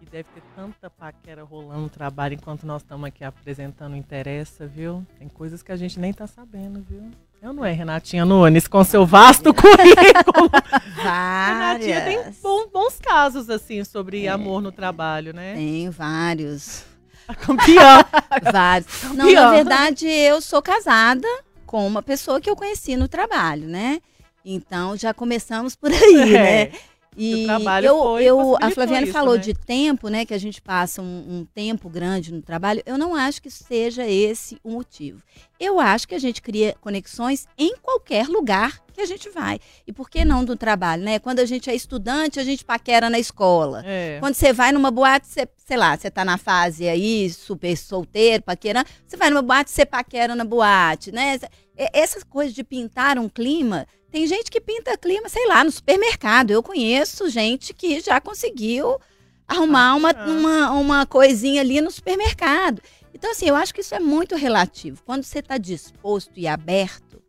que 0.04 0.10
deve 0.10 0.24
ter 0.34 0.42
tanta 0.56 0.90
paquera 0.90 1.44
rolando 1.44 1.82
no 1.82 1.88
trabalho 1.88 2.34
enquanto 2.34 2.66
nós 2.66 2.82
estamos 2.82 3.06
aqui 3.06 3.22
apresentando 3.24 3.94
Interessa, 3.96 4.66
viu? 4.66 5.06
Tem 5.18 5.28
coisas 5.28 5.62
que 5.62 5.70
a 5.70 5.76
gente 5.76 5.98
nem 6.00 6.12
tá 6.12 6.26
sabendo, 6.26 6.84
viu? 6.88 7.08
Eu 7.40 7.52
não 7.52 7.64
é, 7.64 7.72
Renatinha 7.72 8.24
Nunes, 8.24 8.66
com 8.68 8.82
seu 8.84 9.04
vasto 9.06 9.52
currículo. 9.54 10.50
Renatinha 10.96 12.00
tem 12.02 12.32
bom- 12.42 12.66
bons 12.72 12.98
casos, 13.00 13.48
assim, 13.48 13.82
sobre 13.84 14.26
É. 14.26 14.28
amor 14.28 14.60
no 14.60 14.72
trabalho, 14.72 15.32
né? 15.32 15.54
Tenho 15.54 15.90
vários. 15.92 16.84
A 17.28 17.34
campeã. 17.34 18.04
Vários. 18.52 19.02
Não, 19.14 19.32
na 19.32 19.50
verdade, 19.52 20.06
eu 20.08 20.40
sou 20.40 20.60
casada 20.60 21.26
com 21.64 21.86
uma 21.86 22.02
pessoa 22.02 22.40
que 22.40 22.50
eu 22.50 22.56
conheci 22.56 22.96
no 22.96 23.06
trabalho, 23.06 23.68
né? 23.68 24.00
Então 24.44 24.96
já 24.96 25.14
começamos 25.14 25.76
por 25.76 25.92
aí, 25.92 26.26
né? 26.32 26.72
É. 27.16 27.22
E 27.22 27.42
o 27.42 27.46
trabalho 27.46 27.86
eu, 27.86 28.18
eu, 28.18 28.56
a 28.60 28.70
Flaviane 28.70 29.04
isso, 29.04 29.12
falou 29.12 29.34
né? 29.34 29.40
de 29.40 29.54
tempo, 29.54 30.08
né? 30.08 30.24
Que 30.24 30.34
a 30.34 30.38
gente 30.38 30.60
passa 30.60 31.02
um, 31.02 31.04
um 31.04 31.44
tempo 31.44 31.88
grande 31.88 32.32
no 32.32 32.42
trabalho. 32.42 32.82
Eu 32.86 32.96
não 32.96 33.14
acho 33.14 33.42
que 33.42 33.50
seja 33.50 34.06
esse 34.06 34.58
o 34.62 34.70
motivo. 34.70 35.22
Eu 35.58 35.78
acho 35.78 36.08
que 36.08 36.14
a 36.14 36.18
gente 36.18 36.40
cria 36.42 36.74
conexões 36.80 37.46
em 37.56 37.76
qualquer 37.76 38.26
lugar 38.26 38.80
que 38.92 39.00
a 39.00 39.06
gente 39.06 39.28
vai. 39.30 39.58
E 39.86 39.92
por 39.92 40.10
que 40.10 40.24
não 40.24 40.44
do 40.44 40.56
trabalho, 40.56 41.02
né? 41.02 41.18
Quando 41.18 41.38
a 41.38 41.44
gente 41.44 41.70
é 41.70 41.74
estudante, 41.74 42.40
a 42.40 42.44
gente 42.44 42.64
paquera 42.64 43.08
na 43.08 43.18
escola. 43.18 43.82
É. 43.86 44.18
Quando 44.20 44.34
você 44.34 44.52
vai 44.52 44.72
numa 44.72 44.90
boate, 44.90 45.26
você, 45.26 45.48
sei 45.56 45.76
lá, 45.76 45.96
você 45.96 46.10
tá 46.10 46.24
na 46.24 46.38
fase 46.38 46.88
aí, 46.88 47.30
super 47.30 47.76
solteiro, 47.76 48.42
paquerando, 48.42 48.88
você 49.06 49.16
vai 49.16 49.30
numa 49.30 49.42
boate, 49.42 49.70
você 49.70 49.86
paquera 49.86 50.34
na 50.34 50.44
boate, 50.44 51.12
né? 51.12 51.38
Essas 51.76 52.22
coisas 52.22 52.54
de 52.54 52.62
pintar 52.62 53.18
um 53.18 53.28
clima, 53.28 53.86
tem 54.12 54.26
gente 54.26 54.50
que 54.50 54.60
pinta 54.60 54.96
clima, 54.98 55.26
sei 55.30 55.48
lá, 55.48 55.64
no 55.64 55.72
supermercado. 55.72 56.50
Eu 56.50 56.62
conheço 56.62 57.30
gente 57.30 57.72
que 57.72 57.98
já 57.98 58.20
conseguiu 58.20 59.00
arrumar 59.48 59.94
uma, 59.94 60.12
uma, 60.12 60.70
uma 60.72 61.06
coisinha 61.06 61.62
ali 61.62 61.80
no 61.80 61.90
supermercado. 61.90 62.82
Então, 63.14 63.30
assim, 63.30 63.48
eu 63.48 63.56
acho 63.56 63.72
que 63.72 63.80
isso 63.80 63.94
é 63.94 63.98
muito 63.98 64.36
relativo. 64.36 65.02
Quando 65.06 65.24
você 65.24 65.38
está 65.38 65.56
disposto 65.56 66.32
e 66.36 66.46
aberto, 66.46 67.22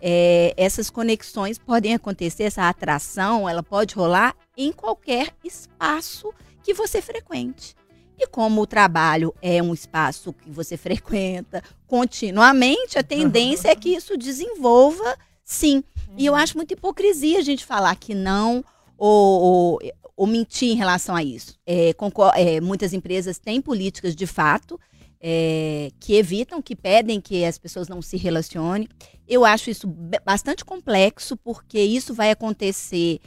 é, 0.00 0.52
essas 0.56 0.90
conexões 0.90 1.56
podem 1.56 1.94
acontecer, 1.94 2.42
essa 2.42 2.68
atração, 2.68 3.48
ela 3.48 3.62
pode 3.62 3.94
rolar 3.94 4.34
em 4.56 4.72
qualquer 4.72 5.28
espaço 5.44 6.34
que 6.64 6.74
você 6.74 7.00
frequente. 7.00 7.76
E 8.18 8.26
como 8.26 8.60
o 8.60 8.66
trabalho 8.66 9.32
é 9.40 9.62
um 9.62 9.72
espaço 9.72 10.32
que 10.32 10.50
você 10.50 10.76
frequenta 10.78 11.62
continuamente, 11.86 12.98
a 12.98 13.04
tendência 13.04 13.68
é 13.68 13.76
que 13.76 13.90
isso 13.90 14.16
desenvolva, 14.16 15.16
sim. 15.44 15.84
E 16.16 16.26
eu 16.26 16.34
acho 16.34 16.56
muita 16.56 16.74
hipocrisia 16.74 17.38
a 17.38 17.42
gente 17.42 17.64
falar 17.64 17.94
que 17.96 18.14
não 18.14 18.64
ou, 18.96 19.42
ou, 19.42 19.80
ou 20.16 20.26
mentir 20.26 20.70
em 20.70 20.76
relação 20.76 21.14
a 21.14 21.22
isso. 21.22 21.58
É, 21.66 21.94
é, 22.36 22.60
muitas 22.60 22.92
empresas 22.92 23.38
têm 23.38 23.60
políticas 23.60 24.14
de 24.14 24.26
fato 24.26 24.78
é, 25.20 25.90
que 25.98 26.14
evitam, 26.14 26.60
que 26.60 26.76
pedem 26.76 27.20
que 27.20 27.44
as 27.44 27.58
pessoas 27.58 27.88
não 27.88 28.02
se 28.02 28.16
relacionem. 28.16 28.86
Eu 29.26 29.44
acho 29.44 29.70
isso 29.70 29.86
bastante 30.24 30.64
complexo, 30.64 31.34
porque 31.36 31.80
isso 31.80 32.12
vai 32.12 32.30
acontecer, 32.30 33.20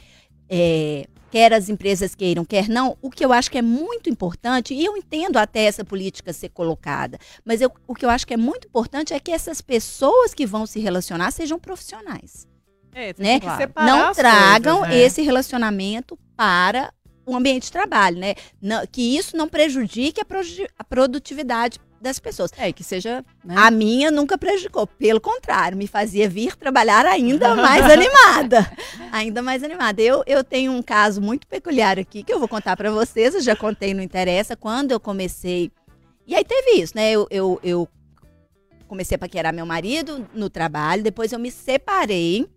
é, 0.48 1.06
quer 1.30 1.52
as 1.52 1.68
empresas 1.68 2.14
queiram, 2.14 2.44
quer 2.44 2.68
não. 2.68 2.96
O 3.02 3.10
que 3.10 3.24
eu 3.24 3.32
acho 3.32 3.50
que 3.50 3.58
é 3.58 3.62
muito 3.62 4.08
importante, 4.10 4.72
e 4.74 4.84
eu 4.84 4.96
entendo 4.96 5.36
até 5.36 5.64
essa 5.64 5.84
política 5.84 6.32
ser 6.32 6.48
colocada, 6.50 7.18
mas 7.44 7.60
eu- 7.60 7.70
o 7.86 7.94
que 7.94 8.04
eu 8.04 8.10
acho 8.10 8.26
que 8.26 8.34
é 8.34 8.36
muito 8.36 8.66
importante 8.68 9.12
é 9.14 9.20
que 9.20 9.30
essas 9.30 9.60
pessoas 9.60 10.32
que 10.34 10.46
vão 10.46 10.66
se 10.66 10.80
relacionar 10.80 11.30
sejam 11.30 11.58
profissionais 11.58 12.46
É, 12.94 13.12
tem 13.12 13.26
né? 13.26 13.34
que 13.40 13.46
Claro. 13.46 13.60
separar 13.60 13.86
não 13.86 14.12
tragam 14.14 14.78
coisas, 14.80 14.96
né? 14.96 15.02
esse 15.02 15.22
relacionamento 15.22 16.18
para 16.36 16.92
o 17.26 17.36
ambiente 17.36 17.64
de 17.64 17.72
trabalho, 17.72 18.16
né? 18.18 18.34
Não- 18.60 18.86
que 18.86 19.16
isso 19.16 19.36
não 19.36 19.46
prejudique 19.48 20.18
a, 20.20 20.24
a 20.78 20.84
produtividade 20.84 21.78
das 22.00 22.18
pessoas. 22.18 22.50
É, 22.56 22.72
que 22.72 22.84
seja. 22.84 23.24
Né? 23.44 23.54
A 23.56 23.70
minha 23.70 24.10
nunca 24.10 24.38
prejudicou, 24.38 24.86
pelo 24.86 25.20
contrário, 25.20 25.76
me 25.76 25.86
fazia 25.86 26.28
vir 26.28 26.56
trabalhar 26.56 27.04
ainda 27.06 27.54
mais 27.54 27.84
animada. 27.90 28.70
Ainda 29.12 29.42
mais 29.42 29.62
animada. 29.62 30.00
Eu, 30.00 30.22
eu 30.26 30.42
tenho 30.44 30.72
um 30.72 30.82
caso 30.82 31.20
muito 31.20 31.46
peculiar 31.46 31.98
aqui 31.98 32.22
que 32.22 32.32
eu 32.32 32.38
vou 32.38 32.48
contar 32.48 32.76
para 32.76 32.90
vocês, 32.90 33.34
eu 33.34 33.40
já 33.40 33.56
contei 33.56 33.94
no 33.94 34.02
Interessa, 34.02 34.56
quando 34.56 34.92
eu 34.92 35.00
comecei. 35.00 35.70
E 36.26 36.34
aí 36.34 36.44
teve 36.44 36.80
isso, 36.80 36.94
né? 36.94 37.10
Eu, 37.10 37.26
eu, 37.30 37.60
eu 37.62 37.88
comecei 38.86 39.16
a 39.16 39.18
paquerar 39.18 39.52
meu 39.52 39.66
marido 39.66 40.28
no 40.34 40.50
trabalho, 40.50 41.02
depois 41.02 41.32
eu 41.32 41.38
me 41.38 41.50
separei. 41.50 42.48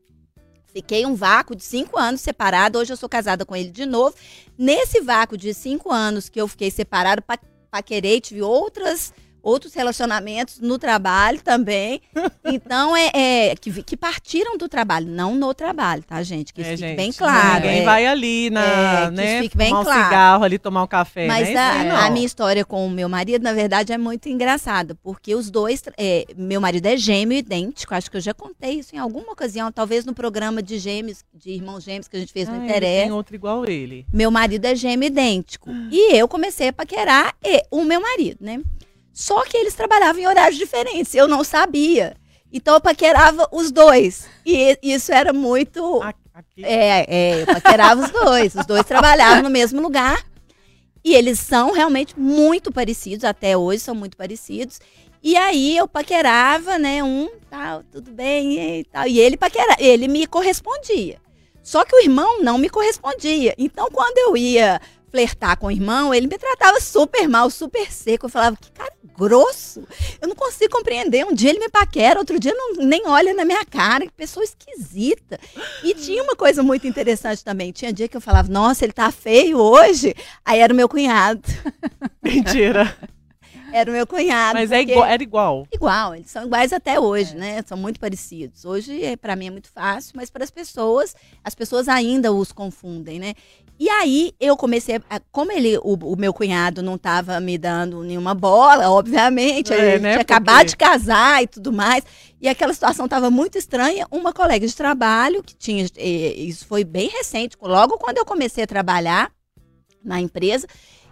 Fiquei 0.73 1.05
um 1.05 1.15
vácuo 1.15 1.53
de 1.53 1.63
cinco 1.63 1.99
anos 1.99 2.21
separado. 2.21 2.79
Hoje 2.79 2.93
eu 2.93 2.97
sou 2.97 3.09
casada 3.09 3.45
com 3.45 3.53
ele 3.53 3.69
de 3.69 3.85
novo. 3.85 4.15
Nesse 4.57 5.01
vácuo 5.01 5.35
de 5.37 5.53
cinco 5.53 5.91
anos 5.91 6.29
que 6.29 6.39
eu 6.39 6.47
fiquei 6.47 6.71
separado, 6.71 7.21
pa 7.21 7.37
paquerei, 7.71 8.19
tive 8.19 8.41
outras, 8.41 9.13
outros 9.43 9.73
relacionamentos 9.73 10.59
no 10.59 10.77
trabalho 10.77 11.41
também. 11.41 12.01
Então, 12.43 12.97
é, 12.97 13.09
é 13.51 13.55
que, 13.55 13.83
que 13.83 13.95
partiram 13.95 14.57
do 14.57 14.67
trabalho, 14.67 15.07
não 15.07 15.35
no 15.35 15.53
trabalho, 15.53 16.03
tá, 16.03 16.21
gente? 16.23 16.53
Que 16.53 16.61
isso 16.61 16.71
É, 16.71 16.75
fique 16.75 16.87
gente, 16.89 16.97
bem 16.97 17.11
claro. 17.13 17.63
Ninguém 17.65 17.81
é. 17.81 17.85
vai 17.85 18.05
ali 18.05 18.49
na, 18.49 18.63
É, 18.63 19.11
né, 19.11 19.33
isso 19.35 19.43
fique 19.43 19.57
bem 19.57 19.69
tomar 19.69 19.81
um 19.81 19.83
claro. 19.83 20.03
cigarro 20.03 20.43
ali, 20.43 20.59
tomar 20.59 20.83
um 20.83 20.87
café, 20.87 21.27
Mas 21.27 21.49
né? 21.49 21.91
a, 21.91 22.05
a 22.05 22.09
minha 22.09 22.25
história 22.25 22.65
com 22.65 22.85
o 22.85 22.89
meu 22.89 23.07
marido, 23.07 23.41
na 23.43 23.53
verdade, 23.53 23.93
é 23.93 23.97
muito 23.97 24.27
engraçada, 24.27 24.95
porque 24.95 25.33
os 25.35 25.49
dois, 25.49 25.81
é, 25.97 26.25
meu 26.35 26.59
marido 26.59 26.85
é 26.87 26.97
gêmeo 26.97 27.37
idêntico, 27.37 27.93
acho 27.95 28.09
que 28.11 28.17
eu 28.17 28.21
já 28.21 28.33
contei 28.33 28.79
isso 28.79 28.95
em 28.95 28.99
alguma 28.99 29.31
ocasião, 29.31 29.71
talvez 29.71 30.03
no 30.03 30.13
programa 30.13 30.61
de 30.61 30.77
gêmeos, 30.77 31.23
de 31.33 31.51
irmãos 31.51 31.83
gêmeos 31.83 32.07
que 32.07 32.17
a 32.17 32.19
gente 32.19 32.33
fez 32.33 32.49
Ah, 32.49 32.53
no 32.53 32.65
Interesse. 32.65 33.03
tem 33.03 33.11
outro 33.11 33.35
igual 33.35 33.65
ele. 33.65 34.05
Meu 34.11 34.29
marido 34.31 34.65
é 34.65 34.75
gêmeo 34.75 35.07
idêntico. 35.07 35.69
E 35.91 36.15
eu 36.15 36.27
comecei 36.27 36.69
a 36.69 36.73
paquerar 36.73 37.33
e, 37.45 37.63
o 37.71 37.83
meu 37.83 38.01
marido, 38.01 38.39
né? 38.41 38.59
Só 39.13 39.43
que 39.43 39.57
eles 39.57 39.73
trabalhavam 39.73 40.21
em 40.21 40.27
horários 40.27 40.57
diferentes, 40.57 41.13
eu 41.13 41.27
não 41.27 41.43
sabia. 41.43 42.15
Então 42.51 42.73
eu 42.75 42.81
paquerava 42.81 43.47
os 43.51 43.71
dois. 43.71 44.27
E 44.45 44.77
isso 44.81 45.11
era 45.11 45.31
muito. 45.31 46.01
Aqui, 46.33 46.63
É, 46.63 47.05
é, 47.07 47.41
eu 47.41 47.45
paquerava 47.45 48.03
os 48.03 48.11
dois. 48.11 48.55
Os 48.55 48.65
dois 48.65 48.85
trabalhavam 48.85 49.43
no 49.43 49.49
mesmo 49.49 49.81
lugar. 49.81 50.25
E 51.03 51.15
eles 51.15 51.39
são 51.39 51.71
realmente 51.71 52.17
muito 52.17 52.71
parecidos, 52.71 53.23
até 53.23 53.57
hoje 53.57 53.79
são 53.79 53.95
muito 53.95 54.15
parecidos. 54.15 54.79
E 55.23 55.35
aí 55.35 55.77
eu 55.77 55.87
paquerava, 55.87 56.77
né, 56.77 57.03
um, 57.03 57.29
tal, 57.49 57.83
tudo 57.91 58.11
bem, 58.11 58.79
e 58.79 58.83
tal. 58.85 59.07
E 59.07 59.19
ele 59.19 59.37
paquerava, 59.37 59.81
ele 59.81 60.07
me 60.07 60.25
correspondia. 60.27 61.19
Só 61.63 61.85
que 61.85 61.95
o 61.95 62.01
irmão 62.01 62.41
não 62.41 62.57
me 62.57 62.69
correspondia. 62.69 63.53
Então, 63.57 63.87
quando 63.91 64.17
eu 64.17 64.35
ia 64.35 64.81
flertar 65.11 65.57
com 65.57 65.67
o 65.67 65.71
irmão, 65.71 66.13
ele 66.13 66.27
me 66.27 66.37
tratava 66.37 66.79
super 66.79 67.27
mal, 67.27 67.49
super 67.49 67.91
seco. 67.91 68.25
Eu 68.25 68.29
falava, 68.29 68.55
que 68.55 68.71
cara 68.71 68.91
grosso. 69.17 69.83
Eu 70.21 70.27
não 70.27 70.35
consigo 70.35 70.71
compreender. 70.71 71.25
Um 71.25 71.33
dia 71.33 71.49
ele 71.49 71.59
me 71.59 71.69
paquera, 71.69 72.17
outro 72.19 72.39
dia 72.39 72.53
não, 72.53 72.73
nem 72.85 73.05
olha 73.05 73.33
na 73.33 73.45
minha 73.45 73.63
cara. 73.65 74.05
Que 74.05 74.13
pessoa 74.13 74.43
esquisita. 74.43 75.39
E 75.83 75.93
tinha 75.93 76.23
uma 76.23 76.35
coisa 76.35 76.63
muito 76.63 76.87
interessante 76.87 77.43
também. 77.43 77.71
Tinha 77.71 77.93
dia 77.93 78.07
que 78.07 78.17
eu 78.17 78.21
falava, 78.21 78.51
nossa, 78.51 78.85
ele 78.85 78.93
tá 78.93 79.11
feio 79.11 79.59
hoje. 79.59 80.15
Aí 80.43 80.59
era 80.59 80.73
o 80.73 80.75
meu 80.75 80.87
cunhado. 80.89 81.41
mentira. 82.23 82.95
Era 83.73 83.89
o 83.89 83.93
meu 83.93 84.05
cunhado. 84.05 84.55
Mas 84.59 84.71
é 84.71 84.81
igual, 84.81 85.05
era 85.05 85.23
igual. 85.23 85.67
Igual, 85.71 86.15
eles 86.15 86.29
são 86.29 86.45
iguais 86.45 86.73
até 86.73 86.99
hoje, 86.99 87.33
É. 87.35 87.37
né? 87.39 87.63
São 87.65 87.77
muito 87.77 87.99
parecidos. 87.99 88.65
Hoje, 88.65 89.01
é, 89.03 89.15
para 89.15 89.35
mim, 89.35 89.47
é 89.47 89.51
muito 89.51 89.69
fácil, 89.69 90.11
mas 90.15 90.29
para 90.29 90.43
as 90.43 90.51
pessoas, 90.51 91.15
as 91.43 91.55
pessoas 91.55 91.87
ainda 91.87 92.33
os 92.33 92.51
confundem, 92.51 93.17
né? 93.19 93.33
E 93.83 93.89
aí 93.89 94.31
eu 94.39 94.55
comecei, 94.55 95.01
a, 95.09 95.19
como 95.31 95.51
ele, 95.51 95.75
o, 95.79 95.95
o 96.13 96.15
meu 96.15 96.31
cunhado 96.31 96.83
não 96.83 96.97
estava 96.97 97.39
me 97.39 97.57
dando 97.57 98.03
nenhuma 98.03 98.35
bola, 98.35 98.91
obviamente, 98.91 99.73
É, 99.73 99.95
ele 99.95 99.99
né? 100.03 100.09
tinha 100.11 100.19
Porque- 100.19 100.33
acabado 100.33 100.67
de 100.67 100.77
casar 100.77 101.41
e 101.41 101.47
tudo 101.47 101.73
mais, 101.73 102.03
e 102.39 102.47
aquela 102.47 102.75
situação 102.75 103.05
estava 103.05 103.31
muito 103.31 103.57
estranha. 103.57 104.05
Uma 104.11 104.31
colega 104.33 104.67
de 104.67 104.75
trabalho 104.75 105.41
que 105.41 105.55
tinha, 105.55 105.83
isso 105.97 106.67
foi 106.67 106.83
bem 106.83 107.09
recente, 107.09 107.57
logo 107.59 107.97
quando 107.97 108.19
eu 108.19 108.25
comecei 108.25 108.63
a 108.63 108.67
trabalhar 108.67 109.31
na 110.05 110.21
empresa, 110.21 110.67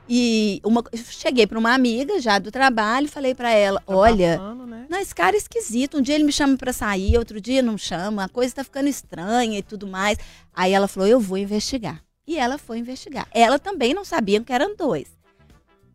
e 0.08 0.62
uma, 0.64 0.84
cheguei 0.94 1.48
para 1.48 1.58
uma 1.58 1.74
amiga 1.74 2.22
já 2.22 2.38
do 2.38 2.52
trabalho, 2.52 3.08
falei 3.08 3.34
para 3.34 3.50
ela, 3.52 3.80
Tá 3.80 3.96
olha, 3.96 4.38
né? 4.68 4.86
não, 4.88 5.00
esse 5.00 5.16
cara 5.16 5.36
é 5.36 5.40
esquisito. 5.40 5.98
Um 5.98 6.02
dia 6.04 6.14
ele 6.14 6.24
me 6.24 6.32
chama 6.32 6.56
pra 6.56 6.72
sair, 6.72 7.18
outro 7.18 7.42
dia 7.42 7.64
não 7.64 7.80
chama. 7.80 8.26
A 8.26 8.30
coisa 8.30 8.54
tá 8.54 8.64
ficando 8.64 8.88
estranha 8.90 9.58
e 9.58 9.64
tudo 9.64 9.88
mais. 9.88 10.18
Aí 10.54 10.72
ela 10.74 10.88
falou: 10.88 11.08
eu 11.08 11.20
vou 11.20 11.38
investigar. 11.38 12.02
E 12.30 12.38
ela 12.38 12.60
foi 12.60 12.78
investigar. 12.78 13.28
Ela 13.32 13.58
também 13.58 13.92
não 13.92 14.06
sabia 14.06 14.40
que 14.40 14.54
eram 14.54 14.76
dois. 14.76 15.08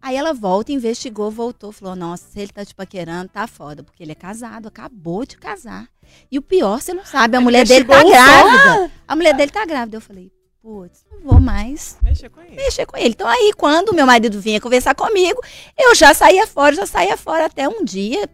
Aí 0.03 0.17
ela 0.17 0.35
volta, 0.35 0.73
investigou, 0.73 1.31
voltou, 1.31 1.71
falou: 1.71 1.95
Nossa, 1.95 2.25
se 2.29 2.41
ele 2.41 2.51
tá 2.51 2.65
te 2.65 2.75
paquerando, 2.75 3.29
tá 3.29 3.47
foda, 3.47 3.85
porque 3.85 4.03
ele 4.03 4.11
é 4.11 4.17
casado, 4.17 4.67
acabou 4.67 5.25
de 5.25 5.37
casar. 5.39 5.89
E 6.33 6.37
o 6.37 6.43
pior, 6.43 6.83
você 6.83 6.93
não 6.93 7.05
sabe, 7.05 7.37
a 7.37 7.41
mulher 7.41 7.65
dele 7.65 7.85
tá 7.85 8.03
grávida. 8.03 8.91
A 9.07 9.15
mulher 9.15 9.33
dele 9.35 9.53
tá 9.53 9.65
grávida. 9.65 9.97
Eu 9.97 10.01
falei: 10.01 10.33
Putz, 10.61 11.05
não 11.09 11.21
vou 11.21 11.41
mais 11.41 11.99
Mexer 12.03 12.29
com 12.29 12.41
ele. 12.41 12.57
mexer 12.57 12.85
com 12.85 12.97
ele. 12.97 13.11
Então 13.11 13.29
aí, 13.29 13.53
quando 13.57 13.95
meu 13.95 14.05
marido 14.05 14.41
vinha 14.41 14.61
conversar 14.61 14.97
comigo, 14.97 15.41
eu 15.79 15.95
já 15.95 16.13
saía 16.13 16.49
fora, 16.49 16.75
já 16.75 16.85
saía 16.85 17.17
fora 17.17 17.47
até 17.47 17.69
um 17.69 17.85
dia 17.85 18.29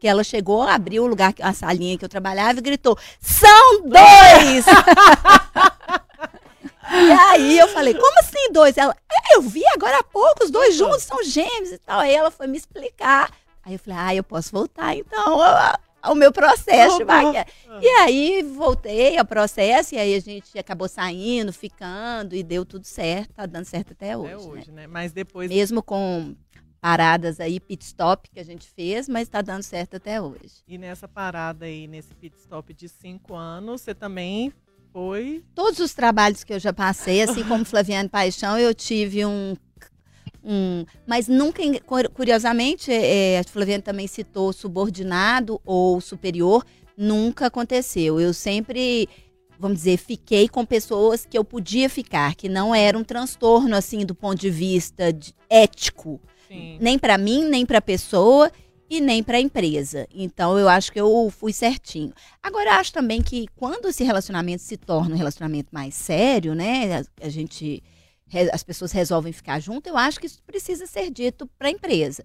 que 0.00 0.08
ela 0.08 0.24
chegou, 0.24 0.62
abriu 0.62 1.04
o 1.04 1.06
lugar, 1.06 1.32
a 1.40 1.52
salinha 1.52 1.96
que 1.96 2.04
eu 2.04 2.08
trabalhava 2.08 2.58
e 2.58 2.62
gritou: 2.62 2.98
"São 3.20 3.82
dois!" 3.82 4.64
e 6.94 7.12
aí 7.12 7.58
eu 7.58 7.68
falei: 7.68 7.94
"Como 7.94 8.18
assim 8.20 8.52
dois?" 8.52 8.76
Ela: 8.76 8.96
"É, 9.10 9.36
eu 9.36 9.42
vi 9.42 9.62
agora 9.74 9.98
há 9.98 10.02
pouco 10.02 10.44
os 10.44 10.50
dois 10.50 10.74
juntos 10.76 11.02
são 11.02 11.22
gêmeos 11.24 11.72
e 11.72 11.78
tal". 11.78 12.00
Aí 12.00 12.14
ela 12.14 12.30
foi 12.30 12.46
me 12.46 12.56
explicar. 12.56 13.30
Aí 13.62 13.74
eu 13.74 13.78
falei: 13.78 13.98
"Ah, 13.98 14.14
eu 14.14 14.24
posso 14.24 14.52
voltar 14.52 14.94
então 14.96 15.40
ao, 15.40 15.78
ao 16.02 16.14
meu 16.14 16.30
processo 16.32 16.98
de 16.98 17.04
Voltar. 17.04 17.22
maquiagem". 17.22 17.52
E 17.80 17.88
aí 17.88 18.42
voltei 18.42 19.16
ao 19.18 19.24
processo 19.24 19.94
e 19.94 19.98
aí 19.98 20.14
a 20.14 20.20
gente 20.20 20.58
acabou 20.58 20.88
saindo, 20.88 21.52
ficando 21.52 22.34
e 22.34 22.42
deu 22.42 22.64
tudo 22.64 22.84
certo, 22.86 23.32
tá 23.34 23.46
dando 23.46 23.64
certo 23.64 23.92
até 23.92 24.16
hoje. 24.16 24.34
Até 24.34 24.44
né? 24.44 24.50
hoje, 24.50 24.72
né? 24.72 24.86
Mas 24.86 25.12
depois 25.12 25.50
Mesmo 25.50 25.82
com 25.82 26.34
paradas 26.84 27.40
aí, 27.40 27.58
pit 27.58 27.82
stop 27.82 28.28
que 28.28 28.38
a 28.38 28.44
gente 28.44 28.68
fez, 28.68 29.08
mas 29.08 29.26
tá 29.26 29.40
dando 29.40 29.62
certo 29.62 29.96
até 29.96 30.20
hoje. 30.20 30.62
E 30.68 30.76
nessa 30.76 31.08
parada 31.08 31.64
aí, 31.64 31.86
nesse 31.86 32.14
pit 32.14 32.36
stop 32.38 32.74
de 32.74 32.90
cinco 32.90 33.34
anos, 33.34 33.80
você 33.80 33.94
também 33.94 34.52
foi. 34.94 35.42
Todos 35.56 35.80
os 35.80 35.92
trabalhos 35.92 36.44
que 36.44 36.54
eu 36.54 36.60
já 36.60 36.72
passei, 36.72 37.20
assim 37.20 37.42
como 37.42 37.64
Flaviane 37.66 38.08
Paixão, 38.08 38.56
eu 38.56 38.72
tive 38.72 39.26
um. 39.26 39.56
um 40.44 40.86
mas 41.04 41.26
nunca, 41.26 41.60
curiosamente, 42.14 42.92
é, 42.92 43.40
a 43.40 43.44
Flaviane 43.44 43.82
também 43.82 44.06
citou 44.06 44.52
subordinado 44.52 45.60
ou 45.66 46.00
superior, 46.00 46.64
nunca 46.96 47.46
aconteceu. 47.46 48.20
Eu 48.20 48.32
sempre, 48.32 49.08
vamos 49.58 49.78
dizer, 49.78 49.96
fiquei 49.96 50.48
com 50.48 50.64
pessoas 50.64 51.26
que 51.26 51.36
eu 51.36 51.44
podia 51.44 51.90
ficar, 51.90 52.36
que 52.36 52.48
não 52.48 52.72
era 52.72 52.96
um 52.96 53.02
transtorno, 53.02 53.74
assim, 53.74 54.06
do 54.06 54.14
ponto 54.14 54.38
de 54.40 54.48
vista 54.48 55.12
de- 55.12 55.34
ético. 55.50 56.20
Sim. 56.46 56.78
nem 56.80 56.96
para 56.98 57.18
mim, 57.18 57.42
nem 57.48 57.66
para 57.66 57.78
a 57.78 57.82
pessoa 57.82 58.52
e 58.88 59.00
nem 59.00 59.22
para 59.22 59.38
a 59.38 59.40
empresa. 59.40 60.06
Então 60.12 60.58
eu 60.58 60.68
acho 60.68 60.92
que 60.92 61.00
eu 61.00 61.32
fui 61.36 61.52
certinho. 61.52 62.12
Agora 62.42 62.76
acho 62.76 62.92
também 62.92 63.22
que 63.22 63.46
quando 63.56 63.88
esse 63.88 64.04
relacionamento 64.04 64.62
se 64.62 64.76
torna 64.76 65.14
um 65.14 65.18
relacionamento 65.18 65.68
mais 65.72 65.94
sério, 65.94 66.54
né, 66.54 67.02
a, 67.20 67.28
gente 67.28 67.82
as 68.52 68.62
pessoas 68.62 68.90
resolvem 68.90 69.32
ficar 69.32 69.60
junto, 69.60 69.86
eu 69.88 69.96
acho 69.96 70.18
que 70.18 70.26
isso 70.26 70.42
precisa 70.42 70.86
ser 70.86 71.10
dito 71.10 71.46
para 71.58 71.68
a 71.68 71.70
empresa. 71.70 72.24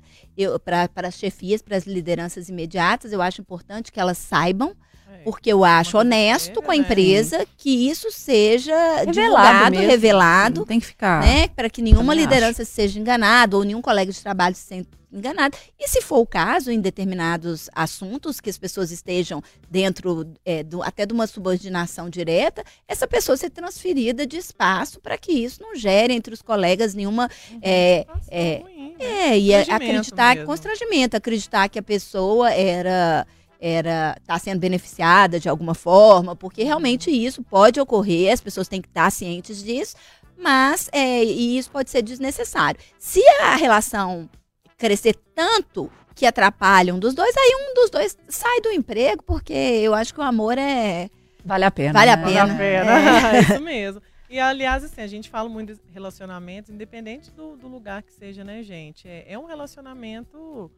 Para 0.64 1.08
as 1.08 1.16
chefias, 1.16 1.62
para 1.62 1.78
as 1.78 1.86
lideranças 1.86 2.50
imediatas, 2.50 3.12
eu 3.12 3.22
acho 3.22 3.42
importante 3.42 3.92
que 3.92 4.00
elas 4.00 4.18
saibam. 4.18 4.76
Porque 5.24 5.52
eu 5.52 5.64
acho 5.64 5.98
honesto 5.98 6.62
com 6.62 6.72
a 6.72 6.76
né? 6.76 6.82
empresa 6.82 7.46
que 7.58 7.90
isso 7.90 8.12
seja 8.12 8.74
Revelado 8.98 9.12
divulgado, 9.12 9.72
mesmo. 9.76 9.88
revelado, 9.92 10.60
Não 10.62 10.68
tem 10.68 10.80
que 10.80 10.86
ficar. 10.88 11.22
né? 11.22 11.48
Para 11.50 11.70
que 11.70 11.82
nenhuma 11.82 12.14
liderança 12.14 12.64
seja 12.66 13.00
enganada 13.00 13.56
ou 13.58 13.64
nenhum 13.64 13.82
colega 13.82 14.12
de 14.12 14.22
trabalho 14.22 14.56
se 14.56 14.62
sinta 14.62 15.00
enganado. 15.12 15.58
E 15.80 15.88
se 15.88 16.02
for 16.04 16.20
o 16.20 16.26
caso, 16.26 16.70
em 16.70 16.80
determinados 16.80 17.68
assuntos 17.74 18.40
que 18.40 18.48
as 18.48 18.60
pessoas 18.60 18.92
estejam 18.92 19.42
dentro 19.68 20.32
é, 20.46 20.62
do- 20.62 20.84
até 20.84 21.04
de 21.04 21.12
uma 21.14 21.26
subordinação 21.26 22.12
direta, 22.12 22.64
essa 22.88 23.08
pessoa 23.08 23.36
ser 23.36 23.50
transferida 23.50 24.28
de 24.28 24.38
espaço 24.38 25.00
para 25.02 25.18
que 25.18 25.32
isso 25.32 25.64
não 25.64 25.76
gere 25.76 26.14
entre 26.14 26.32
os 26.32 26.44
colegas 26.44 26.94
nenhuma 26.94 27.28
é, 27.60 28.02
Situação 28.02 28.28
é, 28.30 28.62
ruim, 28.62 28.96
né? 29.00 29.30
é, 29.34 29.40
e 29.40 29.52
é 29.52 29.62
acreditar 29.62 30.36
mesmo. 30.36 30.46
constrangimento, 30.48 31.18
acreditar 31.18 31.68
que 31.70 31.80
a 31.80 31.84
pessoa 31.84 32.52
era 32.54 33.26
era 33.60 34.18
tá 34.26 34.40
sendo 34.40 34.60
beneficiada 34.60 35.40
de 35.40 35.50
alguma 35.50 35.74
forma, 35.74 36.36
porque 36.36 36.64
realmente 36.64 37.12
isso 37.12 37.44
pode 37.44 37.80
ocorrer, 37.80 38.32
as 38.32 38.42
pessoas 38.42 38.68
têm 38.68 38.82
que 38.82 38.88
estar 38.88 39.12
cientes 39.12 39.62
disso, 39.64 39.96
mas 40.38 40.90
é, 40.94 41.24
e 41.24 41.58
isso 41.58 41.70
pode 41.70 41.90
ser 41.90 42.02
desnecessário. 42.02 42.80
Se 42.98 43.22
a 43.42 43.56
relação 43.56 44.30
crescer 44.78 45.16
tanto 45.36 45.92
que 46.16 46.26
atrapalha 46.26 46.96
um 46.96 47.00
dos 47.00 47.14
dois, 47.14 47.36
aí 47.36 47.52
um 47.70 47.74
dos 47.74 47.90
dois 47.90 48.18
sai 48.30 48.62
do 48.62 48.72
emprego, 48.72 49.24
porque 49.24 49.54
eu 49.54 49.94
acho 49.94 50.14
que 50.14 50.20
o 50.20 50.24
amor 50.24 50.58
é 50.58 51.10
Vale 51.44 51.66
a 51.66 51.72
pena. 51.72 51.94
Vale 51.94 52.12
a 52.12 52.18
né? 52.18 52.24
Vale 52.24 52.38
a 52.38 52.56
pena. 52.56 52.58
pena. 52.58 53.30
É 53.38 53.40
isso 53.42 53.62
mesmo. 53.62 54.02
E, 54.30 54.40
aliás, 54.40 54.84
assim, 54.84 55.02
a 55.02 55.08
gente 55.08 55.30
fala 55.30 55.50
muito 55.50 55.74
de 55.74 55.82
relacionamentos, 55.92 56.70
independente 56.70 57.32
do, 57.32 57.56
do 57.58 57.68
lugar 57.68 58.04
que 58.04 58.14
seja, 58.14 58.44
né, 58.44 58.62
gente? 58.62 59.08
É, 59.08 59.26
é 59.34 59.40
um 59.40 59.46
relacionamento 59.46 60.70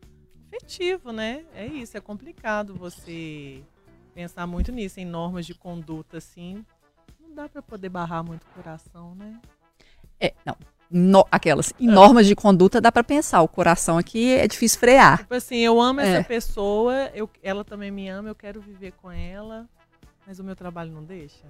afetivo, 0.55 1.11
né? 1.11 1.43
É 1.55 1.65
isso, 1.65 1.97
é 1.97 2.01
complicado 2.01 2.73
você 2.75 3.61
pensar 4.13 4.45
muito 4.45 4.71
nisso, 4.71 4.99
em 4.99 5.05
normas 5.05 5.45
de 5.45 5.53
conduta, 5.53 6.17
assim. 6.17 6.65
Não 7.19 7.33
dá 7.33 7.47
pra 7.47 7.61
poder 7.61 7.89
barrar 7.89 8.23
muito 8.23 8.43
o 8.43 8.53
coração, 8.53 9.15
né? 9.15 9.39
É, 10.19 10.33
não. 10.45 10.55
No- 10.93 11.25
aquelas. 11.31 11.73
Em 11.79 11.87
normas 11.87 12.27
de 12.27 12.35
conduta 12.35 12.81
dá 12.81 12.91
pra 12.91 13.01
pensar. 13.03 13.41
O 13.41 13.47
coração 13.47 13.97
aqui 13.97 14.33
é 14.33 14.45
difícil 14.45 14.77
frear. 14.77 15.19
Tipo 15.19 15.33
assim, 15.35 15.59
eu 15.59 15.79
amo 15.79 16.01
É. 16.01 16.17
essa 16.17 16.27
pessoa, 16.27 17.09
eu, 17.13 17.29
ela 17.41 17.63
também 17.63 17.89
me 17.89 18.09
ama, 18.09 18.27
eu 18.27 18.35
quero 18.35 18.59
viver 18.59 18.91
com 19.01 19.09
ela, 19.09 19.69
mas 20.27 20.37
o 20.37 20.43
meu 20.43 20.53
trabalho 20.55 20.91
não 20.91 21.01
deixa. 21.03 21.45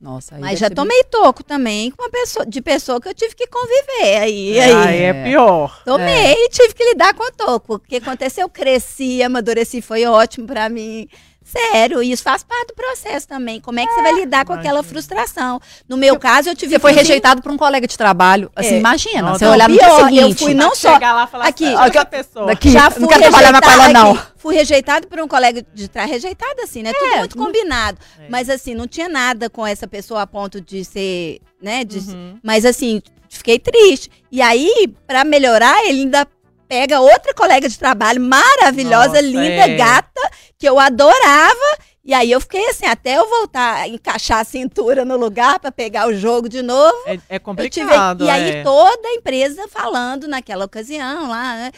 Nossa, 0.00 0.34
aí 0.34 0.40
Mas 0.42 0.58
já 0.58 0.68
tomei 0.68 1.02
toco 1.04 1.42
também 1.42 1.90
com 1.90 2.02
uma 2.02 2.10
pessoa, 2.10 2.44
de 2.44 2.60
pessoa 2.60 3.00
que 3.00 3.08
eu 3.08 3.14
tive 3.14 3.34
que 3.34 3.46
conviver. 3.46 4.18
Aí, 4.18 4.60
Aí 4.60 4.72
aí. 4.74 5.02
é 5.02 5.24
pior. 5.24 5.82
Tomei 5.84 6.34
e 6.34 6.48
tive 6.50 6.74
que 6.74 6.84
lidar 6.84 7.14
com 7.14 7.24
o 7.24 7.32
toco. 7.32 7.74
O 7.76 7.78
que 7.78 7.96
aconteceu? 7.96 8.44
Eu 8.44 8.48
cresci, 8.50 9.22
amadureci, 9.22 9.80
foi 9.80 10.04
ótimo 10.04 10.46
pra 10.46 10.68
mim. 10.68 11.08
Sério, 11.46 12.02
isso 12.02 12.24
faz 12.24 12.42
parte 12.42 12.68
do 12.68 12.74
processo 12.74 13.28
também. 13.28 13.60
Como 13.60 13.78
é 13.78 13.86
que 13.86 13.92
você 13.92 14.02
vai 14.02 14.12
lidar 14.14 14.44
com 14.44 14.52
aquela 14.52 14.82
frustração? 14.82 15.60
No 15.88 15.96
meu 15.96 16.18
caso, 16.18 16.48
eu 16.48 16.56
tive 16.56 16.72
Você 16.74 16.80
foi 16.80 16.90
rejeitado 16.90 17.40
por 17.40 17.52
um 17.52 17.56
colega 17.56 17.86
de 17.86 17.96
trabalho. 17.96 18.50
Assim, 18.56 18.74
É. 18.74 18.78
imagina. 18.78 19.22
Nossa, 19.22 19.38
você 19.38 19.44
não, 19.44 19.52
olhar 19.52 19.68
no 19.68 19.76
dia 19.76 19.84
pior, 19.86 20.00
eu 20.00 20.06
seguinte. 20.08 20.44
fui 20.44 20.54
não 20.54 20.74
só- 20.74 20.94
Chegar 20.94 21.12
lá 21.14 21.26
falar 21.28 21.46
Aqui, 21.46 21.64
assim, 21.72 22.04
pessoa. 22.10 22.46
daqui- 22.46 22.70
Já 22.70 22.84
não 22.84 22.90
fui 22.90 23.06
quero 23.08 23.20
trabalhar 23.22 23.52
mais 23.52 23.64
com 23.64 23.70
ela, 23.70 23.82
rejeitada 23.86 24.04
não. 24.08 24.12
aqui. 24.16 24.32
Fui 24.36 24.54
rejeitado 24.56 25.06
por 25.06 25.20
um 25.20 25.28
colega 25.28 25.64
de 25.72 25.88
trás. 25.88 26.10
Rejeitado 26.10 26.60
assim, 26.62 26.82
né? 26.82 26.92
Tudo 26.92 27.16
muito 27.18 27.36
combinado. 27.38 27.98
É. 28.18 28.28
Mas 28.28 28.50
assim, 28.50 28.74
não 28.74 28.88
tinha 28.88 29.08
nada 29.08 29.48
com 29.48 29.64
essa 29.64 29.86
pessoa 29.86 30.22
a 30.22 30.26
ponto 30.26 30.60
de 30.60 30.84
ser, 30.84 31.40
né? 31.62 31.84
De, 31.84 31.98
Uhum. 31.98 32.38
Mas 32.42 32.64
assim, 32.64 33.00
fiquei 33.28 33.58
triste. 33.60 34.10
E 34.32 34.42
aí, 34.42 34.92
pra 35.06 35.24
melhorar, 35.24 35.80
ele 35.84 36.00
ainda 36.00 36.26
pega 36.68 37.00
outra 37.00 37.32
colega 37.34 37.68
de 37.68 37.78
trabalho 37.78 38.20
maravilhosa, 38.20 39.08
Nossa, 39.08 39.20
linda, 39.20 39.42
é. 39.68 39.76
gata, 39.76 40.30
que 40.58 40.68
eu 40.68 40.78
adorava. 40.78 41.78
E 42.04 42.14
aí 42.14 42.30
eu 42.30 42.40
fiquei 42.40 42.68
assim, 42.68 42.86
até 42.86 43.18
eu 43.18 43.28
voltar 43.28 43.78
a 43.82 43.88
encaixar 43.88 44.38
a 44.38 44.44
cintura 44.44 45.04
no 45.04 45.16
lugar 45.16 45.58
pra 45.58 45.72
pegar 45.72 46.06
o 46.06 46.14
jogo 46.14 46.48
de 46.48 46.62
novo. 46.62 46.96
É, 47.06 47.14
é 47.14 47.14
Eu 47.14 47.18
tive- 47.18 47.40
complicado. 47.40 48.24
e 48.24 48.30
aí 48.30 48.50
é. 48.58 48.62
toda 48.62 49.08
a 49.08 49.14
empresa 49.14 49.66
falando 49.68 50.28
naquela 50.28 50.64
ocasião 50.64 51.28
lá, 51.28 51.54
né? 51.56 51.72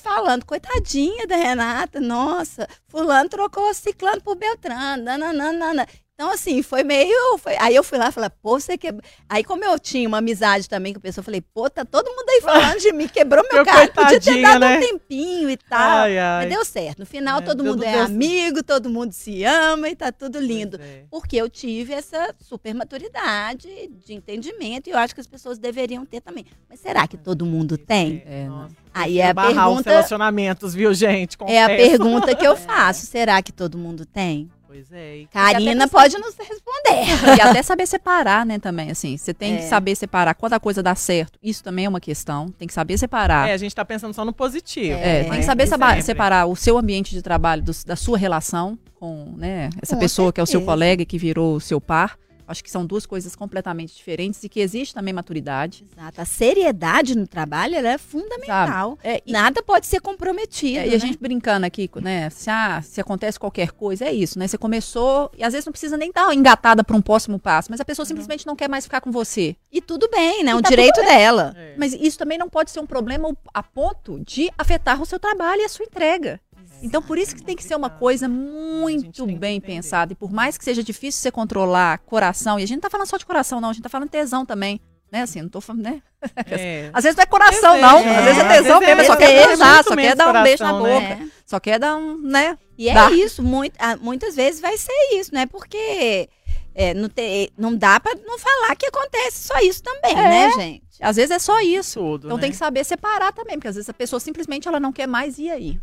Falando, 0.00 0.46
coitadinha 0.46 1.26
da 1.26 1.36
Renata, 1.36 2.00
nossa, 2.00 2.66
fulano 2.88 3.28
trocou 3.28 3.74
ciclano 3.74 4.22
por 4.22 4.34
Beltrano, 4.34 5.02
nananana. 5.04 5.86
Então, 6.16 6.30
assim, 6.30 6.62
foi 6.62 6.84
meio. 6.84 7.36
foi- 7.38 7.56
Aí 7.58 7.74
eu 7.74 7.82
fui 7.82 7.98
lá 7.98 8.08
e 8.08 8.12
falei, 8.12 8.30
pô, 8.40 8.60
você 8.60 8.78
quebrou. 8.78 9.02
Aí, 9.28 9.42
como 9.42 9.64
eu 9.64 9.76
tinha 9.80 10.06
uma 10.06 10.18
amizade 10.18 10.68
também 10.68 10.92
com 10.92 10.98
a 11.00 11.02
pessoa, 11.02 11.22
eu 11.22 11.24
falei, 11.24 11.40
pô, 11.40 11.68
tá 11.68 11.84
todo 11.84 12.06
mundo 12.08 12.28
aí 12.30 12.40
falando 12.40 12.78
de 12.78 12.92
mim, 12.92 13.08
quebrou 13.08 13.42
meu 13.52 13.64
carro. 13.66 13.90
Podia 13.92 14.20
ter 14.20 14.40
dado 14.40 14.60
né? 14.60 14.76
um 14.76 14.80
tempinho 14.80 15.50
e 15.50 15.56
tal. 15.56 16.02
Ai, 16.02 16.16
ai. 16.16 16.44
Mas 16.46 16.54
deu 16.54 16.64
certo. 16.64 17.00
No 17.00 17.06
final, 17.06 17.40
É, 17.40 17.42
todo 17.42 17.64
mundo 17.64 17.82
é 17.82 17.92
certo. 17.92 18.06
amigo, 18.12 18.62
todo 18.62 18.88
mundo 18.88 19.10
se 19.12 19.42
ama 19.42 19.88
e 19.88 19.96
tá 19.96 20.12
tudo 20.12 20.38
lindo. 20.38 20.80
É. 20.80 21.02
Porque 21.10 21.36
eu 21.36 21.50
tive 21.50 21.92
essa 21.92 22.32
super 22.40 22.72
maturidade 22.74 23.68
de 24.06 24.14
entendimento 24.14 24.86
e 24.86 24.92
eu 24.92 24.98
acho 24.98 25.16
que 25.16 25.20
as 25.20 25.26
pessoas 25.26 25.58
deveriam 25.58 26.06
ter 26.06 26.20
também. 26.20 26.46
Mas 26.70 26.78
será 26.78 27.08
que 27.08 27.16
todo 27.16 27.44
mundo 27.44 27.76
tem? 27.76 28.22
É, 28.24 28.44
Nossa, 28.46 28.74
Aí 28.94 29.18
é 29.18 29.30
a 29.30 29.34
pergunta, 29.34 29.90
relacionamentos, 29.90 30.74
viu, 30.74 30.94
gente? 30.94 31.36
é 31.48 31.64
a 31.64 31.68
Confesso. 31.68 31.88
pergunta 31.90 32.34
que 32.36 32.46
eu 32.46 32.54
faço. 32.56 33.04
Será 33.04 33.42
que 33.42 33.50
todo 33.50 33.76
mundo 33.76 34.06
tem? 34.06 34.48
Pois 34.74 34.90
é. 34.92 35.18
e- 35.18 35.26
Karina 35.28 35.86
pode 35.86 36.18
nos 36.18 36.34
responder. 36.36 36.64
E 37.38 37.40
até 37.40 37.62
saber 37.62 37.86
separar, 37.86 38.44
né, 38.44 38.58
também, 38.58 38.90
assim. 38.90 39.16
Você 39.16 39.32
tem 39.32 39.54
É. 39.54 39.56
que 39.58 39.62
saber 39.64 39.94
separar. 39.94 40.34
Quando 40.34 40.54
a 40.54 40.58
coisa 40.60 40.82
dá 40.82 40.94
certo, 40.96 41.38
isso 41.40 41.62
também 41.62 41.84
é 41.84 41.88
uma 41.88 42.00
questão. 42.00 42.48
Tem 42.48 42.66
que 42.66 42.74
saber 42.74 42.98
separar. 42.98 43.48
É, 43.48 43.52
a 43.52 43.56
gente 43.56 43.72
tá 43.74 43.84
pensando 43.84 44.12
só 44.12 44.24
no 44.24 44.32
positivo. 44.32 44.98
É, 44.98 45.20
É, 45.20 45.24
tem 45.24 45.38
que 45.38 45.42
saber 45.44 45.66
seba- 45.68 45.88
sempre. 45.90 46.02
separar 46.02 46.46
o 46.46 46.56
seu 46.56 46.76
ambiente 46.76 47.12
de 47.12 47.22
trabalho 47.22 47.62
dos- 47.62 47.84
da 47.84 47.94
sua 47.94 48.18
relação 48.18 48.76
com 48.98 49.32
né, 49.36 49.70
essa 49.80 49.94
Com 49.94 50.00
pessoa 50.00 50.32
que 50.32 50.40
é 50.40 50.42
o 50.42 50.46
seu 50.46 50.58
certeza. 50.60 50.72
colega 50.72 51.02
e 51.02 51.06
que 51.06 51.18
virou 51.18 51.54
o 51.56 51.60
seu 51.60 51.80
par. 51.80 52.18
Acho 52.46 52.62
que 52.62 52.70
são 52.70 52.84
duas 52.84 53.06
coisas 53.06 53.34
completamente 53.34 53.94
diferentes 53.94 54.42
e 54.44 54.48
que 54.48 54.60
existe 54.60 54.94
também 54.94 55.12
maturidade. 55.12 55.86
Exato. 55.92 56.20
A 56.20 56.24
seriedade 56.24 57.16
no 57.16 57.26
trabalho 57.26 57.74
ela 57.74 57.90
é 57.90 57.98
fundamental. 57.98 58.98
É, 59.02 59.22
e, 59.26 59.32
Nada 59.32 59.62
pode 59.62 59.86
ser 59.86 60.00
comprometido. 60.00 60.78
é, 60.78 60.86
e 60.86 60.90
né? 60.90 60.96
a 60.96 60.98
gente 60.98 61.18
brincando 61.18 61.66
aqui, 61.66 61.90
né? 61.96 62.30
Se, 62.30 62.50
ah, 62.50 62.82
se 62.82 63.00
acontece 63.00 63.38
qualquer 63.38 63.72
coisa, 63.72 64.04
é 64.04 64.12
isso, 64.12 64.38
né? 64.38 64.46
Você 64.46 64.58
começou 64.58 65.30
e 65.36 65.42
às 65.44 65.52
vezes 65.52 65.66
não 65.66 65.72
precisa 65.72 65.96
nem 65.96 66.12
dar 66.12 66.24
uma 66.24 66.34
engatada 66.34 66.84
para 66.84 66.96
um 66.96 67.02
próximo 67.02 67.38
passo, 67.38 67.70
mas 67.70 67.80
a 67.80 67.84
pessoa 67.84 68.06
simplesmente 68.06 68.46
não 68.46 68.56
quer 68.56 68.68
mais 68.68 68.84
ficar 68.84 69.00
com 69.00 69.10
você. 69.10 69.56
E 69.72 69.80
tudo 69.80 70.08
bem, 70.10 70.44
né? 70.44 70.52
E 70.52 70.54
Um 70.54 70.62
tá 70.62 70.68
direito 70.68 71.00
dela. 71.00 71.54
É. 71.56 71.74
Mas 71.76 71.92
isso 71.92 72.18
também 72.18 72.38
não 72.38 72.48
pode 72.48 72.70
ser 72.70 72.80
um 72.80 72.86
problema 72.86 73.34
a 73.52 73.62
ponto 73.62 74.20
de 74.20 74.50
afetar 74.56 75.00
o 75.00 75.06
seu 75.06 75.18
trabalho 75.18 75.62
e 75.62 75.64
a 75.64 75.68
sua 75.68 75.84
entrega. 75.84 76.40
Então, 76.84 77.00
por 77.02 77.16
isso 77.18 77.34
que 77.34 77.42
tem 77.42 77.56
que 77.56 77.64
ser 77.64 77.74
uma 77.74 77.88
coisa 77.90 78.28
muito 78.28 79.26
bem 79.38 79.60
pensada. 79.60 80.12
E 80.12 80.16
por 80.16 80.30
mais 80.32 80.58
que 80.58 80.64
seja 80.64 80.82
difícil 80.82 81.20
você 81.22 81.30
controlar 81.30 81.98
coração, 81.98 82.58
e 82.58 82.62
a 82.62 82.66
gente 82.66 82.76
não 82.76 82.82
tá 82.82 82.90
falando 82.90 83.06
só 83.06 83.16
de 83.16 83.24
coração, 83.26 83.60
não, 83.60 83.70
a 83.70 83.72
gente 83.72 83.82
tá 83.82 83.88
falando 83.88 84.08
tesão 84.10 84.44
também. 84.44 84.80
Né, 85.12 85.22
assim, 85.22 85.40
não 85.42 85.48
tô 85.48 85.60
falando, 85.60 85.82
né? 85.84 86.02
É. 86.50 86.90
Às 86.92 87.04
vezes 87.04 87.16
não 87.16 87.22
é 87.22 87.26
coração, 87.26 87.78
não. 87.80 87.98
é. 88.00 88.18
Às 88.18 88.24
vezes 88.24 88.42
é 88.42 88.48
tesão 88.48 88.80
vezes 88.80 88.92
é 88.92 88.94
mesmo, 88.96 89.12
só 89.12 89.16
quer 89.16 89.46
beijar, 89.46 89.84
só 89.84 89.96
quer 89.96 90.16
dar 90.16 90.28
um 90.34 90.42
beijo 90.42 90.64
na 90.64 90.72
né? 90.72 90.78
boca. 90.78 91.24
É. 91.24 91.28
Só 91.46 91.60
quer 91.60 91.78
dar 91.78 91.96
um, 91.96 92.18
né? 92.18 92.58
E 92.76 92.88
é 92.88 92.94
Dá. 92.94 93.10
isso, 93.12 93.40
muito, 93.42 93.74
ah, 93.78 93.96
muitas 93.96 94.34
vezes 94.34 94.60
vai 94.60 94.76
ser 94.76 94.92
isso, 95.12 95.32
né? 95.32 95.46
Porque 95.46 96.28
é, 96.74 96.92
não, 96.94 97.08
te- 97.08 97.52
não 97.56 97.76
dá 97.76 98.00
pra 98.00 98.12
não 98.26 98.36
falar 98.38 98.74
que 98.74 98.86
acontece 98.86 99.46
só 99.46 99.56
isso 99.60 99.82
também, 99.84 100.12
É. 100.12 100.28
né, 100.28 100.50
gente? 100.56 100.82
Às 101.00 101.14
vezes 101.16 101.30
é 101.30 101.38
só 101.38 101.60
isso. 101.60 102.00
Tudo, 102.00 102.26
Então 102.26 102.36
né? 102.36 102.40
tem 102.42 102.50
que 102.50 102.56
saber 102.56 102.82
separar 102.84 103.32
também, 103.32 103.54
porque 103.56 103.68
às 103.68 103.76
vezes 103.76 103.88
a 103.88 103.94
pessoa 103.94 104.18
simplesmente 104.18 104.66
ela 104.66 104.80
não 104.80 104.92
quer 104.92 105.06
mais 105.06 105.38
ir 105.38 105.50
aí. 105.50 105.78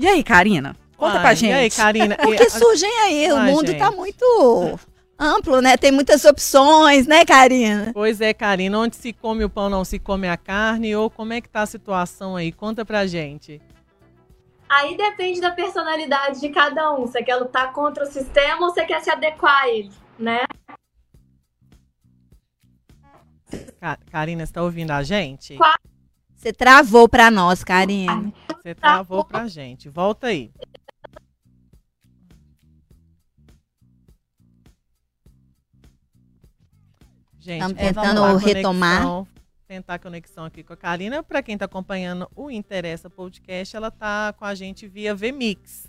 E 0.00 0.08
aí, 0.08 0.24
Karina? 0.24 0.74
Conta 0.96 1.16
Ai, 1.16 1.20
pra 1.20 1.34
gente. 1.34 1.50
E 1.50 1.52
aí, 1.52 1.70
Karina? 1.70 2.16
Porque 2.24 2.48
surgem 2.48 2.90
aí, 3.00 3.30
o 3.30 3.36
Ai, 3.36 3.50
mundo 3.50 3.76
tá 3.76 3.90
gente. 3.90 3.96
muito 3.96 4.80
amplo, 5.18 5.60
né? 5.60 5.76
Tem 5.76 5.92
muitas 5.92 6.24
opções, 6.24 7.06
né, 7.06 7.22
Karina? 7.22 7.90
Pois 7.92 8.18
é, 8.18 8.32
Karina, 8.32 8.78
onde 8.78 8.96
se 8.96 9.12
come 9.12 9.44
o 9.44 9.50
pão 9.50 9.68
não 9.68 9.84
se 9.84 9.98
come 9.98 10.26
a 10.26 10.38
carne, 10.38 10.96
ou 10.96 11.10
como 11.10 11.34
é 11.34 11.40
que 11.42 11.50
tá 11.50 11.60
a 11.60 11.66
situação 11.66 12.34
aí? 12.34 12.50
Conta 12.50 12.82
pra 12.82 13.06
gente. 13.06 13.60
Aí 14.66 14.96
depende 14.96 15.38
da 15.38 15.50
personalidade 15.50 16.40
de 16.40 16.48
cada 16.48 16.94
um. 16.94 17.02
Você 17.02 17.22
quer 17.22 17.36
lutar 17.36 17.70
contra 17.74 18.04
o 18.04 18.06
sistema 18.06 18.64
ou 18.66 18.72
você 18.72 18.86
quer 18.86 19.02
se 19.02 19.10
adequar 19.10 19.64
a 19.64 19.68
ele, 19.68 19.92
né? 20.18 20.44
Karina, 24.10 24.46
você 24.46 24.52
tá 24.52 24.62
ouvindo 24.62 24.92
a 24.92 25.02
gente? 25.02 25.58
Você 26.34 26.54
travou 26.54 27.06
pra 27.06 27.30
nós, 27.30 27.62
Karina. 27.62 28.32
Você 28.60 28.74
travou 28.74 29.24
pra 29.24 29.46
gente. 29.48 29.88
Volta 29.88 30.26
aí. 30.28 30.52
Gente, 37.38 37.62
Estamos 37.62 37.76
vamos 37.82 37.94
tentando 38.02 38.20
lá, 38.20 38.36
retomar. 38.38 39.02
conexão- 39.02 39.28
Tentar 39.66 39.94
a 39.94 39.98
conexão 40.00 40.44
aqui 40.44 40.64
com 40.64 40.72
a 40.72 40.76
Karina. 40.76 41.22
Para 41.22 41.42
quem 41.42 41.54
está 41.54 41.64
acompanhando 41.64 42.28
o 42.34 42.50
Interessa 42.50 43.08
Podcast, 43.08 43.76
ela 43.76 43.88
tá 43.90 44.32
com 44.32 44.44
a 44.44 44.52
gente 44.54 44.88
via 44.88 45.14
VMix. 45.14 45.88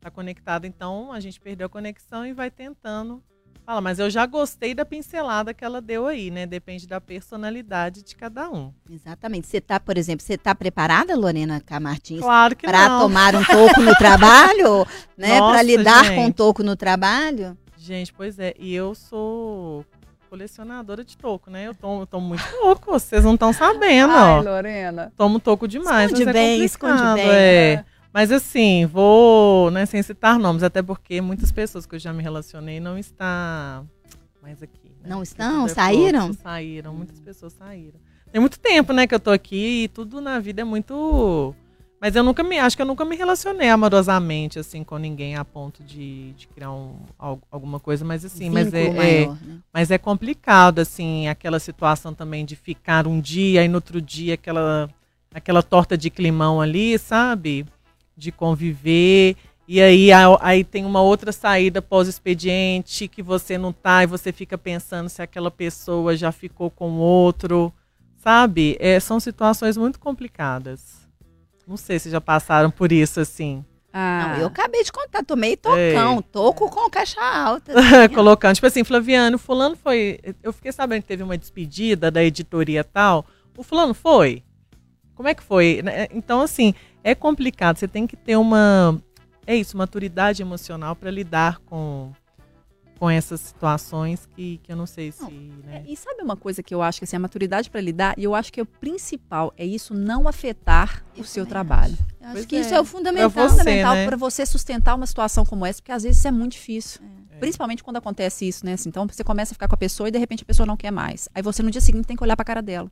Tá 0.00 0.10
conectada, 0.10 0.66
então 0.66 1.12
a 1.12 1.20
gente 1.20 1.40
perdeu 1.40 1.66
a 1.66 1.70
conexão 1.70 2.26
e 2.26 2.32
vai 2.32 2.50
tentando 2.50 3.22
Fala, 3.66 3.80
mas 3.80 3.98
eu 4.00 4.10
já 4.10 4.26
gostei 4.26 4.74
da 4.74 4.84
pincelada 4.84 5.54
que 5.54 5.64
ela 5.64 5.80
deu 5.80 6.06
aí, 6.06 6.30
né? 6.30 6.44
Depende 6.44 6.88
da 6.88 7.00
personalidade 7.00 8.02
de 8.02 8.16
cada 8.16 8.50
um. 8.50 8.72
Exatamente. 8.90 9.46
Você 9.46 9.60
tá, 9.60 9.78
por 9.78 9.96
exemplo, 9.96 10.24
você 10.26 10.36
tá 10.36 10.54
preparada, 10.54 11.14
Lorena 11.16 11.60
Camartins, 11.60 12.20
Claro 12.20 12.56
que 12.56 12.66
para 12.66 12.88
não. 12.88 13.00
tomar 13.02 13.34
um 13.36 13.44
toco 13.46 13.80
no 13.80 13.94
trabalho, 13.94 14.84
né? 15.16 15.38
Para 15.38 15.62
lidar 15.62 16.08
com 16.14 16.22
um 16.22 16.24
gente. 16.26 16.34
toco 16.34 16.62
no 16.64 16.74
trabalho? 16.74 17.56
Gente, 17.78 18.12
pois 18.12 18.38
é. 18.40 18.54
E 18.58 18.74
eu 18.74 18.94
sou 18.94 19.84
colecionadora 20.28 21.04
de 21.04 21.16
toco, 21.16 21.50
né? 21.50 21.66
Eu 21.66 21.74
tomo, 21.74 22.02
eu 22.02 22.06
tomo 22.06 22.28
muito 22.28 22.44
toco, 22.60 22.92
vocês 22.92 23.24
não 23.24 23.34
estão 23.34 23.52
sabendo, 23.52 24.12
ó. 24.12 24.40
Lorena. 24.40 25.12
Tomo 25.16 25.40
toco 25.40 25.66
demais, 25.68 26.06
Esconde 26.10 26.24
mas 26.24 26.34
é 26.36 26.38
bem, 26.38 26.64
esconde 26.64 26.92
complicado, 26.94 27.16
bem. 27.16 27.28
é. 27.30 27.84
Mas 28.12 28.32
assim, 28.32 28.86
vou, 28.86 29.70
né, 29.70 29.86
sem 29.86 30.02
citar 30.02 30.38
nomes, 30.38 30.62
até 30.62 30.82
porque 30.82 31.20
muitas 31.20 31.52
pessoas 31.52 31.86
que 31.86 31.94
eu 31.94 31.98
já 31.98 32.12
me 32.12 32.22
relacionei 32.22 32.80
não 32.80 32.98
estão 32.98 33.88
mais 34.42 34.62
aqui. 34.62 34.88
né? 35.02 35.08
Não 35.08 35.22
estão? 35.22 35.66
é 35.66 35.68
Saíram? 35.68 36.32
Saíram, 36.32 36.94
muitas 36.94 37.20
pessoas 37.20 37.52
saíram. 37.52 38.00
Tem 38.32 38.40
muito 38.40 38.58
tempo, 38.58 38.92
né, 38.92 39.06
que 39.06 39.14
eu 39.14 39.20
tô 39.20 39.30
aqui 39.30 39.84
e 39.84 39.88
tudo 39.88 40.20
na 40.20 40.38
vida 40.38 40.62
é 40.62 40.64
muito... 40.64 41.54
Mas 42.00 42.16
eu 42.16 42.22
nunca 42.22 42.42
me, 42.42 42.58
acho 42.58 42.74
que 42.76 42.80
eu 42.82 42.86
nunca 42.86 43.04
me 43.04 43.14
relacionei 43.14 43.68
amorosamente, 43.68 44.58
assim, 44.58 44.82
com 44.82 44.96
ninguém 44.96 45.36
a 45.36 45.44
ponto 45.44 45.84
de, 45.84 46.32
de 46.32 46.48
criar 46.48 46.72
um, 46.72 46.96
al- 47.18 47.42
alguma 47.50 47.78
coisa, 47.78 48.02
mas 48.06 48.24
assim, 48.24 48.48
mas 48.48 48.72
é, 48.72 48.84
Vínculo 48.84 49.02
é- 49.02 49.26
maior, 49.26 49.38
né? 49.44 49.58
mas 49.70 49.90
é 49.90 49.98
complicado, 49.98 50.78
assim, 50.78 51.28
aquela 51.28 51.60
situação 51.60 52.14
também 52.14 52.46
de 52.46 52.56
ficar 52.56 53.06
um 53.06 53.20
dia 53.20 53.62
e 53.62 53.68
no 53.68 53.74
outro 53.74 54.00
dia 54.00 54.32
aquela, 54.34 54.88
aquela 55.34 55.62
torta 55.62 55.96
de 55.98 56.08
climão 56.08 56.58
ali, 56.58 56.98
sabe? 56.98 57.66
De 58.20 58.30
conviver. 58.30 59.34
E 59.66 59.80
aí, 59.80 60.10
aí 60.40 60.62
tem 60.62 60.84
uma 60.84 61.00
outra 61.00 61.32
saída 61.32 61.80
pós-expediente 61.80 63.08
que 63.08 63.22
você 63.22 63.56
não 63.56 63.72
tá 63.72 64.02
e 64.02 64.06
você 64.06 64.30
fica 64.32 64.58
pensando 64.58 65.08
se 65.08 65.22
aquela 65.22 65.50
pessoa 65.50 66.14
já 66.16 66.30
ficou 66.30 66.70
com 66.70 66.98
outro, 66.98 67.72
sabe? 68.16 68.76
É, 68.78 69.00
são 69.00 69.18
situações 69.18 69.76
muito 69.76 69.98
complicadas. 69.98 71.08
Não 71.66 71.76
sei 71.76 71.98
se 71.98 72.10
já 72.10 72.20
passaram 72.20 72.70
por 72.70 72.92
isso, 72.92 73.20
assim. 73.20 73.64
Ah, 73.92 74.34
Não, 74.34 74.40
eu 74.42 74.46
acabei 74.48 74.84
de 74.84 74.92
contar, 74.92 75.24
tomei 75.24 75.56
tocão, 75.56 76.20
toco 76.20 76.68
com 76.68 76.90
caixa 76.90 77.20
alta. 77.20 77.72
assim, 77.78 77.96
ó. 78.04 78.08
colocando, 78.14 78.54
tipo 78.56 78.66
assim, 78.66 78.84
Flaviano, 78.84 79.38
fulano 79.38 79.76
foi. 79.76 80.18
Eu 80.42 80.52
fiquei 80.52 80.72
sabendo 80.72 81.02
que 81.02 81.08
teve 81.08 81.22
uma 81.22 81.38
despedida 81.38 82.10
da 82.10 82.22
editoria 82.22 82.84
tal. 82.84 83.24
O 83.56 83.62
fulano 83.62 83.94
foi? 83.94 84.42
Como 85.14 85.28
é 85.28 85.34
que 85.34 85.42
foi? 85.42 85.80
Né? 85.82 86.06
Então, 86.12 86.40
assim, 86.40 86.74
é 87.02 87.14
complicado. 87.14 87.76
Você 87.78 87.88
tem 87.88 88.06
que 88.06 88.16
ter 88.16 88.36
uma. 88.36 89.00
É 89.46 89.56
isso, 89.56 89.76
maturidade 89.76 90.42
emocional 90.42 90.94
para 90.94 91.10
lidar 91.10 91.58
com, 91.60 92.12
com 92.98 93.10
essas 93.10 93.40
situações 93.40 94.26
que, 94.26 94.58
que 94.62 94.70
eu 94.70 94.76
não 94.76 94.86
sei 94.86 95.10
se. 95.10 95.24
né? 95.64 95.82
E 95.88 95.96
sabe 95.96 96.22
uma 96.22 96.36
coisa 96.36 96.62
que 96.62 96.72
eu 96.74 96.82
acho 96.82 97.00
que 97.00 97.04
assim, 97.04 97.16
a 97.16 97.20
maturidade 97.20 97.68
para 97.70 97.80
lidar, 97.80 98.14
e 98.16 98.22
eu 98.24 98.34
acho 98.34 98.52
que 98.52 98.60
o 98.60 98.66
principal 98.66 99.52
é 99.56 99.64
isso 99.64 99.92
não 99.94 100.28
afetar 100.28 101.02
o 101.16 101.20
Eu 101.20 101.24
seu 101.24 101.44
também 101.44 101.50
trabalho. 101.50 101.98
Eu 102.20 102.26
acho 102.26 102.32
Pois 102.34 102.46
que 102.46 102.56
é. 102.56 102.60
isso 102.60 102.74
é 102.74 102.80
o 102.80 102.84
fundamental. 102.84 103.30
Pra 103.30 103.42
você, 103.48 103.58
fundamental 103.58 103.94
né? 103.94 104.06
para 104.06 104.16
você 104.16 104.46
sustentar 104.46 104.94
uma 104.94 105.06
situação 105.06 105.44
como 105.44 105.66
essa, 105.66 105.80
porque 105.80 105.92
às 105.92 106.02
vezes 106.02 106.18
isso 106.18 106.28
é 106.28 106.30
muito 106.30 106.52
difícil. 106.52 107.00
É. 107.30 107.38
Principalmente 107.40 107.82
quando 107.82 107.96
acontece 107.96 108.46
isso, 108.46 108.64
né? 108.66 108.74
Assim, 108.74 108.90
então 108.90 109.06
você 109.08 109.24
começa 109.24 109.52
a 109.52 109.54
ficar 109.54 109.66
com 109.66 109.74
a 109.74 109.78
pessoa 109.78 110.08
e 110.08 110.12
de 110.12 110.18
repente 110.18 110.42
a 110.42 110.46
pessoa 110.46 110.66
não 110.66 110.76
quer 110.76 110.90
mais. 110.90 111.28
Aí 111.34 111.42
você 111.42 111.62
no 111.62 111.70
dia 111.70 111.80
seguinte 111.80 112.04
tem 112.06 112.16
que 112.16 112.22
olhar 112.22 112.36
para 112.36 112.42
a 112.42 112.46
cara 112.46 112.60
dela. 112.62 112.90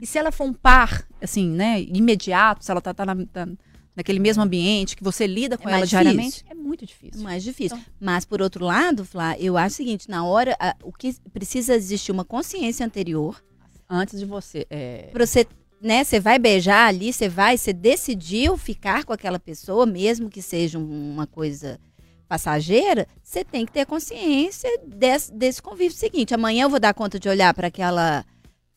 É. 0.00 0.04
E 0.04 0.06
se 0.06 0.18
ela 0.18 0.32
for 0.32 0.44
um 0.44 0.52
par, 0.52 1.06
assim, 1.20 1.48
né, 1.48 1.80
imediato, 1.82 2.64
se 2.64 2.70
ela 2.70 2.80
tá, 2.80 2.92
tá 2.94 3.04
na- 3.06 3.26
tá 3.26 3.46
naquele 3.94 4.18
mesmo 4.18 4.42
ambiente, 4.42 4.96
que 4.96 5.02
você 5.04 5.26
lida 5.26 5.58
com 5.58 5.68
É 5.68 5.72
ela 5.74 5.86
diariamente, 5.86 6.38
difícil. 6.38 6.46
é 6.50 6.54
muito 6.54 6.86
difícil. 6.86 7.22
mais 7.22 7.42
difícil. 7.42 7.76
Então- 7.76 7.92
Mas, 8.00 8.24
por 8.24 8.40
outro 8.40 8.64
lado, 8.64 9.04
Flá, 9.04 9.36
eu 9.38 9.56
acho 9.56 9.74
o 9.74 9.76
seguinte, 9.76 10.08
na 10.08 10.24
hora, 10.24 10.56
a- 10.58 10.76
o 10.82 10.92
que 10.92 11.14
precisa 11.32 11.74
existir 11.74 12.10
uma 12.12 12.24
consciência 12.24 12.84
anterior 12.86 13.42
Antes 13.92 14.18
de 14.20 14.24
você. 14.24 14.66
É... 14.70 15.08
para 15.12 15.26
você, 15.26 15.44
né, 15.82 16.04
você 16.04 16.20
vai 16.20 16.38
beijar 16.38 16.86
ali, 16.86 17.12
você 17.12 17.28
vai, 17.28 17.58
você 17.58 17.72
decidiu 17.72 18.56
ficar 18.56 19.04
com 19.04 19.12
aquela 19.12 19.38
pessoa, 19.40 19.84
mesmo 19.84 20.30
que 20.30 20.40
seja 20.40 20.78
um- 20.78 21.12
uma 21.12 21.26
coisa 21.26 21.78
passageira, 22.28 23.08
você 23.22 23.44
tem 23.44 23.66
que 23.66 23.72
ter 23.72 23.84
consciência 23.86 24.70
desse, 24.86 25.32
desse 25.34 25.60
convívio 25.60 25.96
seguinte. 25.98 26.32
Amanhã 26.32 26.62
eu 26.64 26.70
vou 26.70 26.78
dar 26.78 26.94
conta 26.94 27.18
de 27.18 27.28
olhar 27.28 27.52
para 27.52 27.66
aquela 27.66 28.24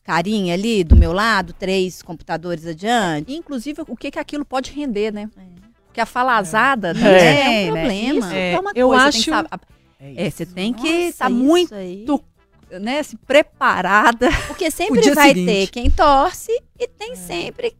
carinha 0.04 0.54
ali 0.54 0.84
do 0.84 0.94
meu 0.94 1.12
lado, 1.12 1.52
três 1.52 2.02
computadores 2.02 2.66
adiante. 2.66 3.32
Inclusive, 3.34 3.82
o 3.88 3.96
que, 3.96 4.10
que 4.10 4.18
aquilo 4.18 4.44
pode 4.44 4.70
render, 4.70 5.12
né? 5.12 5.28
Porque 5.86 6.00
a 6.00 6.06
falazada 6.06 6.90
É. 6.90 6.92
também, 6.94 7.66
É 7.66 7.70
um 7.70 7.74
né? 7.74 7.80
problema. 7.82 8.18
Isso 8.26 8.34
É, 8.34 8.52
é 8.52 8.60
uma 8.60 8.72
eu 8.74 8.88
coisa. 8.88 9.04
acho- 9.04 9.30
Tem 9.98 10.14
que 10.14 10.20
é, 10.20 10.30
você 10.30 10.44
tem 10.46 10.72
que 10.72 10.88
estar 10.88 11.30
isso 11.30 11.34
muito 11.38 11.74
aí. 11.74 12.04
né, 12.80 12.98
assim, 12.98 13.16
preparada. 13.16 14.28
Porque 14.48 14.70
sempre 14.70 15.00
vai 15.14 15.28
seguinte. 15.28 15.46
ter 15.46 15.66
quem 15.68 15.90
torce 15.90 16.52
e 16.78 16.86
tem 16.88 17.14
sempre, 17.16 17.74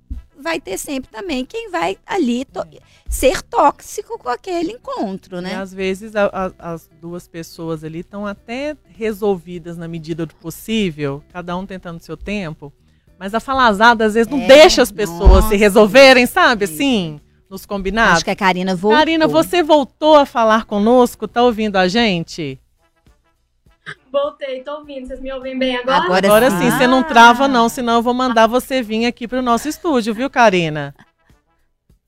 vai 0.45 0.61
ter 0.61 0.79
sempre 0.79 1.11
também 1.11 1.45
quem 1.45 1.71
vai 1.71 1.97
ali 2.07 2.47
ser 3.09 3.43
tóxico 3.43 4.19
com 4.19 4.29
aquele 4.29 4.73
encontro, 4.73 5.39
E 5.39 5.41
né? 5.41 5.55
às 5.57 5.73
vezes 5.75 6.15
a- 6.15 6.31
a- 6.59 6.73
as 6.75 6.89
duas 7.01 7.27
pessoas 7.27 7.83
ali 7.83 8.01
estão 8.01 8.27
até 8.27 8.77
resolvidas 8.97 9.77
na 9.77 9.89
medida 9.89 10.27
do 10.27 10.35
possível, 10.37 11.23
cada 11.33 11.57
um 11.57 11.65
tentando 11.67 12.01
seu 12.01 12.17
tempo, 12.17 12.73
mas 13.19 13.35
a 13.35 13.41
falazada 13.41 14.05
às 14.05 14.15
vezes 14.15 14.31
não 14.31 14.41
É, 14.43 14.47
deixa 14.47 14.83
as 14.83 14.93
pessoas 14.93 15.21
nossa, 15.45 15.49
se 15.49 15.57
resolverem, 15.57 16.27
sabe? 16.27 16.65
isso. 16.67 16.75
Assim, 16.75 17.21
nos 17.49 17.65
combinados. 17.65 18.17
Acho 18.17 18.25
que 18.25 18.31
a 18.31 18.37
Karina 18.37 18.75
voltou. 18.77 18.99
Karina, 18.99 19.27
você 19.27 19.63
voltou 19.63 20.17
a 20.17 20.27
falar 20.27 20.65
conosco? 20.67 21.27
Tá 21.27 21.43
ouvindo 21.43 21.77
a 21.77 21.89
gente? 21.89 22.61
Voltei, 24.11 24.63
tô 24.63 24.77
ouvindo. 24.79 25.07
Vocês 25.07 25.21
me 25.21 25.33
ouvem 25.33 25.59
bem 25.59 25.77
agora? 25.77 26.05
Agora 26.05 26.27
Agora 26.27 26.51
sim. 26.51 26.71
você 26.71 26.87
não 26.87 27.03
trava 27.03 27.47
não, 27.49 27.69
senão 27.69 27.95
eu 27.97 28.03
vou 28.03 28.15
mandar 28.15 28.47
você 28.47 28.83
vir 28.83 29.07
aqui 29.07 29.29
pro 29.29 29.43
nosso 29.43 29.69
estúdio, 29.69 30.15
viu, 30.15 30.31
Karina? 30.31 30.95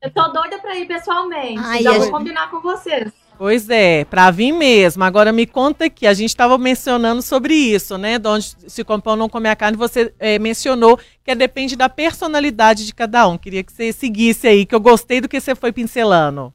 Eu 0.01 0.11
tô 0.13 0.29
doida 0.29 0.59
pra 0.59 0.77
ir 0.77 0.87
pessoalmente. 0.87 1.61
Ai, 1.65 1.83
Já 1.83 1.91
a 1.91 1.93
vou 1.95 2.03
gente- 2.03 2.13
combinar 2.13 2.51
com 2.51 2.61
vocês. 2.61 3.13
Pois 3.39 3.69
é, 3.69 4.05
pra 4.07 4.31
vir 4.31 4.53
mesmo. 4.53 5.05
Agora 5.05 5.31
me 5.31 5.47
conta 5.47 5.85
aqui, 5.87 6.07
a 6.07 6.15
gente 6.15 6.31
estava 6.31 6.57
mencionando 6.57 7.21
sobre 7.21 7.53
isso, 7.53 7.99
né? 7.99 8.19
De 8.19 8.27
onde 8.27 8.55
se 8.67 8.83
compõe 8.83 9.11
ou 9.13 9.17
não 9.19 9.29
comer 9.29 9.51
a 9.51 9.57
carne, 9.57 9.77
você 9.77 10.15
eh, 10.19 10.39
mencionou 10.39 10.99
que 11.23 11.35
depende 11.35 11.77
da 11.77 11.87
personalidade 11.89 12.87
de 12.87 12.95
cada 12.95 13.29
um. 13.29 13.37
Queria 13.37 13.63
que 13.63 13.71
você 13.73 13.93
seguisse 13.93 14.47
aí, 14.49 14.65
que 14.65 14.75
eu 14.75 14.81
gostei 14.81 15.21
do 15.21 15.29
que 15.29 15.39
você 15.39 15.55
foi 15.55 15.71
pincelando. 15.71 16.51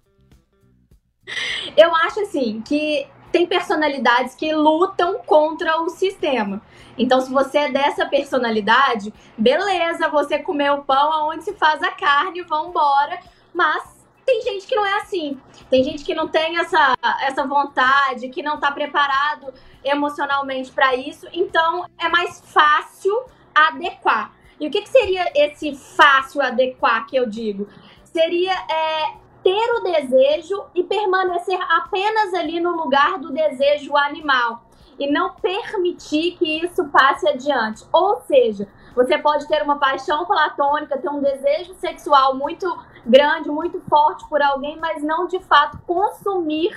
Eu 1.77 1.95
acho 1.97 2.21
assim 2.21 2.62
que 2.67 3.05
tem 3.32 3.46
personalidades 3.46 4.36
que 4.36 4.54
lutam 4.54 5.20
contra 5.26 5.82
o 5.82 5.89
sistema. 5.89 6.62
Então, 6.98 7.22
se 7.22 7.32
você 7.32 7.60
é 7.60 7.72
dessa 7.72 8.06
personalidade, 8.06 9.13
beleza, 9.38 10.10
você 10.10 10.39
comeu 10.39 10.76
o 10.76 10.84
pão 10.84 11.12
aonde 11.12 11.44
se 11.44 11.54
faz 11.54 11.82
a 11.82 11.91
carne, 11.91 12.41
vambora. 12.41 13.20
Mas 13.54 14.06
tem 14.26 14.41
gente 14.41 14.67
que 14.67 14.76
não 14.76 14.86
é 14.86 15.00
assim. 15.00 15.39
Tem 15.70 15.84
gente 15.84 16.04
que 16.04 16.13
não 16.13 16.28
tem 16.28 16.58
essa, 16.58 16.96
essa 17.22 17.46
vontade, 17.46 18.30
que 18.30 18.44
não 18.44 18.60
tá 18.60 18.72
preparado 18.72 19.54
emocionalmente 19.84 20.72
para 20.72 20.96
isso. 20.96 21.28
Então, 21.34 21.86
é 21.98 22.10
mais 22.10 22.41
fácil 22.41 23.24
adequar. 23.56 24.34
E 24.60 24.67
o 24.67 24.72
que, 24.72 24.82
que 24.82 24.89
seria 24.89 25.32
esse 25.34 25.76
fácil 25.76 26.41
adequar 26.41 27.08
que 27.08 27.15
eu 27.15 27.28
digo? 27.28 27.67
Seria 28.04 28.54
é, 28.54 29.13
ter 29.43 29.71
o 29.75 29.82
desejo 29.82 30.65
e 30.75 30.84
permanecer 30.84 31.60
apenas 31.69 32.34
ali 32.34 32.60
no 32.60 32.75
lugar 32.75 33.17
do 33.19 33.32
desejo 33.32 33.95
animal 33.97 34.63
e 34.99 35.12
não 35.12 35.34
permitir 35.34 36.38
que 36.38 36.63
isso 36.63 36.88
passe 36.89 37.27
adiante. 37.27 37.84
Ou 37.91 38.21
seja, 38.21 38.67
você 38.95 39.17
pode 39.17 39.47
ter 39.47 39.63
uma 39.63 39.80
paixão 39.80 40.25
platônica, 40.25 40.97
ter 40.97 41.10
um 41.10 41.21
desejo 41.21 41.73
sexual 41.75 42.36
muito 42.36 42.67
grande, 43.06 43.49
muito 43.49 43.82
forte 43.89 44.27
por 44.30 44.41
alguém, 44.41 44.77
mas 44.80 45.01
não 45.01 45.27
de 45.27 45.39
fato 45.39 45.80
consumir, 45.88 46.71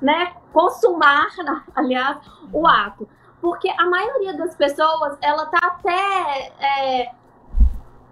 né, 0.00 0.32
consumar, 0.52 1.28
aliás, 1.74 2.18
o 2.52 2.66
ato. 2.66 3.08
Porque 3.40 3.68
a 3.70 3.86
maioria 3.86 4.34
das 4.34 4.56
pessoas, 4.56 5.16
ela 5.22 5.46
tá 5.46 5.58
até 5.62 6.52
é, 6.58 7.12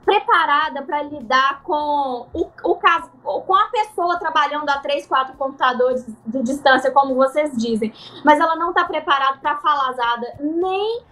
preparada 0.07 0.83
para 0.83 1.03
lidar 1.03 1.63
com 1.65 2.29
o, 2.33 2.49
o 2.63 2.75
caso, 2.77 3.11
com 3.25 3.55
a 3.55 3.67
pessoa 3.67 4.17
trabalhando 4.21 4.71
a 4.71 4.79
três, 4.79 5.05
quatro 5.05 5.37
computadores 5.37 6.07
de 6.25 6.43
distância, 6.45 6.93
como 6.93 7.17
vocês 7.17 7.51
dizem, 7.57 7.93
mas 8.25 8.39
ela 8.39 8.55
não 8.55 8.69
está 8.71 8.85
preparada 8.85 9.39
para 9.39 9.57
falazada 9.57 10.33
nem 10.39 11.03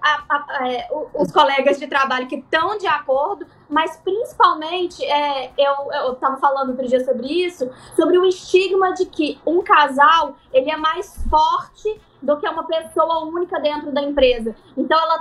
a- 0.00 0.22
a- 0.30 0.68
é, 0.68 0.88
os 1.12 1.32
colegas 1.32 1.80
de 1.80 1.88
trabalho 1.88 2.28
que 2.28 2.36
estão 2.36 2.78
de 2.78 2.86
acordo, 2.86 3.44
mas 3.68 3.96
principalmente 3.96 5.04
é, 5.04 5.50
eu 5.58 5.92
eu 5.92 6.12
estava 6.12 6.36
falando 6.36 6.70
outro 6.70 6.86
dia 6.86 7.04
sobre 7.04 7.26
isso, 7.26 7.68
sobre 7.96 8.16
o 8.16 8.24
estigma 8.24 8.94
de 8.94 9.06
que 9.06 9.40
um 9.44 9.60
casal 9.60 10.36
ele 10.52 10.70
é 10.70 10.76
mais 10.76 11.20
forte 11.28 12.00
do 12.22 12.36
que 12.36 12.48
uma 12.48 12.64
pessoa 12.64 13.24
única 13.24 13.58
dentro 13.60 13.90
da 13.92 14.02
empresa. 14.02 14.54
Então 14.76 14.96
ela 14.98 15.20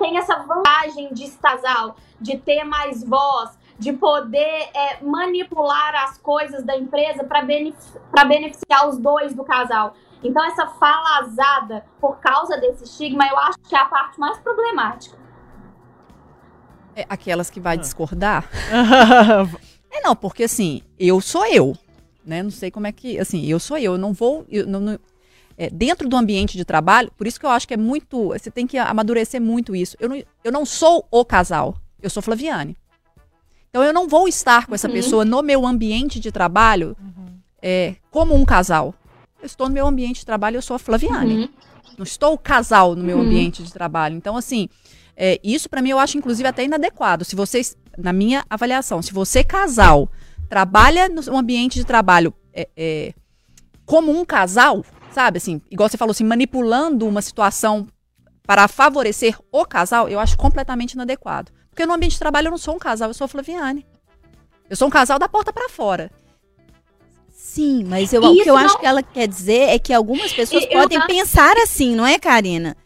tem 0.00 0.16
essa 0.16 0.36
vantagem 0.38 1.12
de 1.12 1.30
casal, 1.32 1.94
de 2.20 2.38
ter 2.38 2.64
mais 2.64 3.04
voz, 3.04 3.50
de 3.78 3.92
poder 3.92 4.68
é, 4.74 4.98
manipular 5.02 5.94
as 6.04 6.18
coisas 6.18 6.64
da 6.64 6.76
empresa 6.76 7.22
para 7.22 7.42
beneficiar 8.24 8.88
os 8.88 8.98
dois 8.98 9.34
do 9.34 9.44
casal. 9.44 9.94
Então, 10.22 10.44
essa 10.44 10.66
falazada 10.66 11.84
por 12.00 12.18
causa 12.18 12.58
desse 12.58 12.84
estigma, 12.84 13.26
eu 13.26 13.38
acho 13.38 13.58
que 13.68 13.74
é 13.74 13.78
a 13.78 13.84
parte 13.84 14.18
mais 14.18 14.38
problemática. 14.38 15.18
É, 16.96 17.06
aquelas 17.08 17.48
que 17.50 17.60
vai 17.60 17.76
Ah. 17.76 17.80
discordar. 17.80 18.48
É, 19.92 20.00
não, 20.02 20.14
porque 20.14 20.44
assim, 20.44 20.82
eu 20.96 21.20
sou 21.20 21.44
eu, 21.46 21.76
né? 22.24 22.44
Não 22.44 22.50
sei 22.52 22.70
como 22.70 22.86
é 22.86 22.92
que, 22.92 23.18
assim, 23.18 23.44
eu 23.46 23.58
sou 23.58 23.76
eu, 23.76 23.94
eu 23.94 23.98
não 23.98 24.12
vou, 24.12 24.46
eu 24.48 24.64
não- 24.64 24.78
não- 24.78 24.98
é, 25.60 25.68
dentro 25.68 26.08
do 26.08 26.16
ambiente 26.16 26.56
de 26.56 26.64
trabalho, 26.64 27.12
por 27.18 27.26
isso 27.26 27.38
que 27.38 27.44
eu 27.44 27.50
acho 27.50 27.68
que 27.68 27.74
é 27.74 27.76
muito, 27.76 28.28
você 28.28 28.50
tem 28.50 28.66
que 28.66 28.78
amadurecer 28.78 29.38
muito 29.42 29.76
isso. 29.76 29.94
Eu 30.00 30.08
não, 30.08 30.22
eu 30.42 30.50
não 30.50 30.64
sou 30.64 31.06
o 31.10 31.22
casal, 31.22 31.76
eu 32.02 32.08
sou 32.08 32.22
Flaviane. 32.22 32.74
Então 33.68 33.84
eu 33.84 33.92
não 33.92 34.08
vou 34.08 34.26
estar 34.26 34.66
com 34.66 34.74
essa 34.74 34.88
Uhum. 34.88 34.94
pessoa 34.94 35.22
no 35.22 35.42
meu 35.42 35.66
ambiente 35.66 36.18
de 36.18 36.32
trabalho 36.32 36.96
é, 37.60 37.96
como 38.10 38.34
um 38.34 38.42
casal. 38.42 38.94
Eu 39.38 39.44
estou 39.44 39.68
no 39.68 39.74
meu 39.74 39.86
ambiente 39.86 40.20
de 40.20 40.26
trabalho, 40.26 40.56
eu 40.56 40.62
sou 40.62 40.76
a 40.76 40.78
Flaviane. 40.78 41.34
Uhum. 41.42 41.48
Não 41.98 42.04
estou 42.04 42.38
casal 42.38 42.96
no 42.96 43.04
meu 43.04 43.18
Uhum. 43.18 43.24
ambiente 43.24 43.62
de 43.62 43.70
trabalho. 43.70 44.16
Então, 44.16 44.38
assim, 44.38 44.66
é, 45.14 45.38
isso 45.44 45.68
pra 45.68 45.82
mim 45.82 45.90
eu 45.90 45.98
acho, 45.98 46.16
inclusive, 46.16 46.48
até 46.48 46.64
inadequado. 46.64 47.22
Se 47.22 47.36
vocês, 47.36 47.76
na 47.98 48.14
minha 48.14 48.42
avaliação, 48.48 49.02
se 49.02 49.12
você, 49.12 49.44
casal, 49.44 50.08
trabalha 50.48 51.06
no 51.06 51.36
ambiente 51.36 51.74
de 51.78 51.84
trabalho 51.84 52.32
é, 52.54 52.66
é, 52.74 53.12
como 53.84 54.10
um 54.10 54.24
casal, 54.24 54.82
sabe, 55.10 55.38
assim, 55.38 55.60
igual 55.70 55.88
você 55.88 55.96
falou 55.96 56.12
assim, 56.12 56.24
manipulando 56.24 57.06
uma 57.06 57.22
situação 57.22 57.86
para 58.46 58.66
favorecer 58.68 59.38
o 59.52 59.64
casal, 59.64 60.08
eu 60.08 60.18
acho 60.18 60.36
completamente 60.36 60.92
inadequado. 60.92 61.52
Porque 61.70 61.86
no 61.86 61.92
ambiente 61.94 62.12
de 62.12 62.18
trabalho 62.18 62.48
eu 62.48 62.50
não 62.50 62.58
sou 62.58 62.74
um 62.74 62.78
casal, 62.78 63.08
eu 63.10 63.14
sou 63.14 63.24
a 63.24 63.28
Flaviane. 63.28 63.86
Eu 64.68 64.76
sou 64.76 64.88
um 64.88 64.90
casal 64.90 65.18
da 65.18 65.28
porta 65.28 65.52
pra 65.52 65.68
fora. 65.68 66.10
Sim, 67.30 67.84
mas 67.84 68.12
eu, 68.12 68.22
o 68.22 68.34
que 68.42 68.48
eu 68.48 68.54
não- 68.54 68.64
acho 68.64 68.78
que 68.78 68.86
ela 68.86 69.02
quer 69.02 69.26
dizer 69.26 69.68
é 69.70 69.78
que 69.78 69.92
algumas 69.92 70.32
pessoas 70.32 70.64
eu 70.64 70.70
podem 70.70 70.98
acho- 70.98 71.06
pensar 71.06 71.56
assim, 71.58 71.94
não 71.96 72.06
é, 72.06 72.18
Karina? 72.18 72.76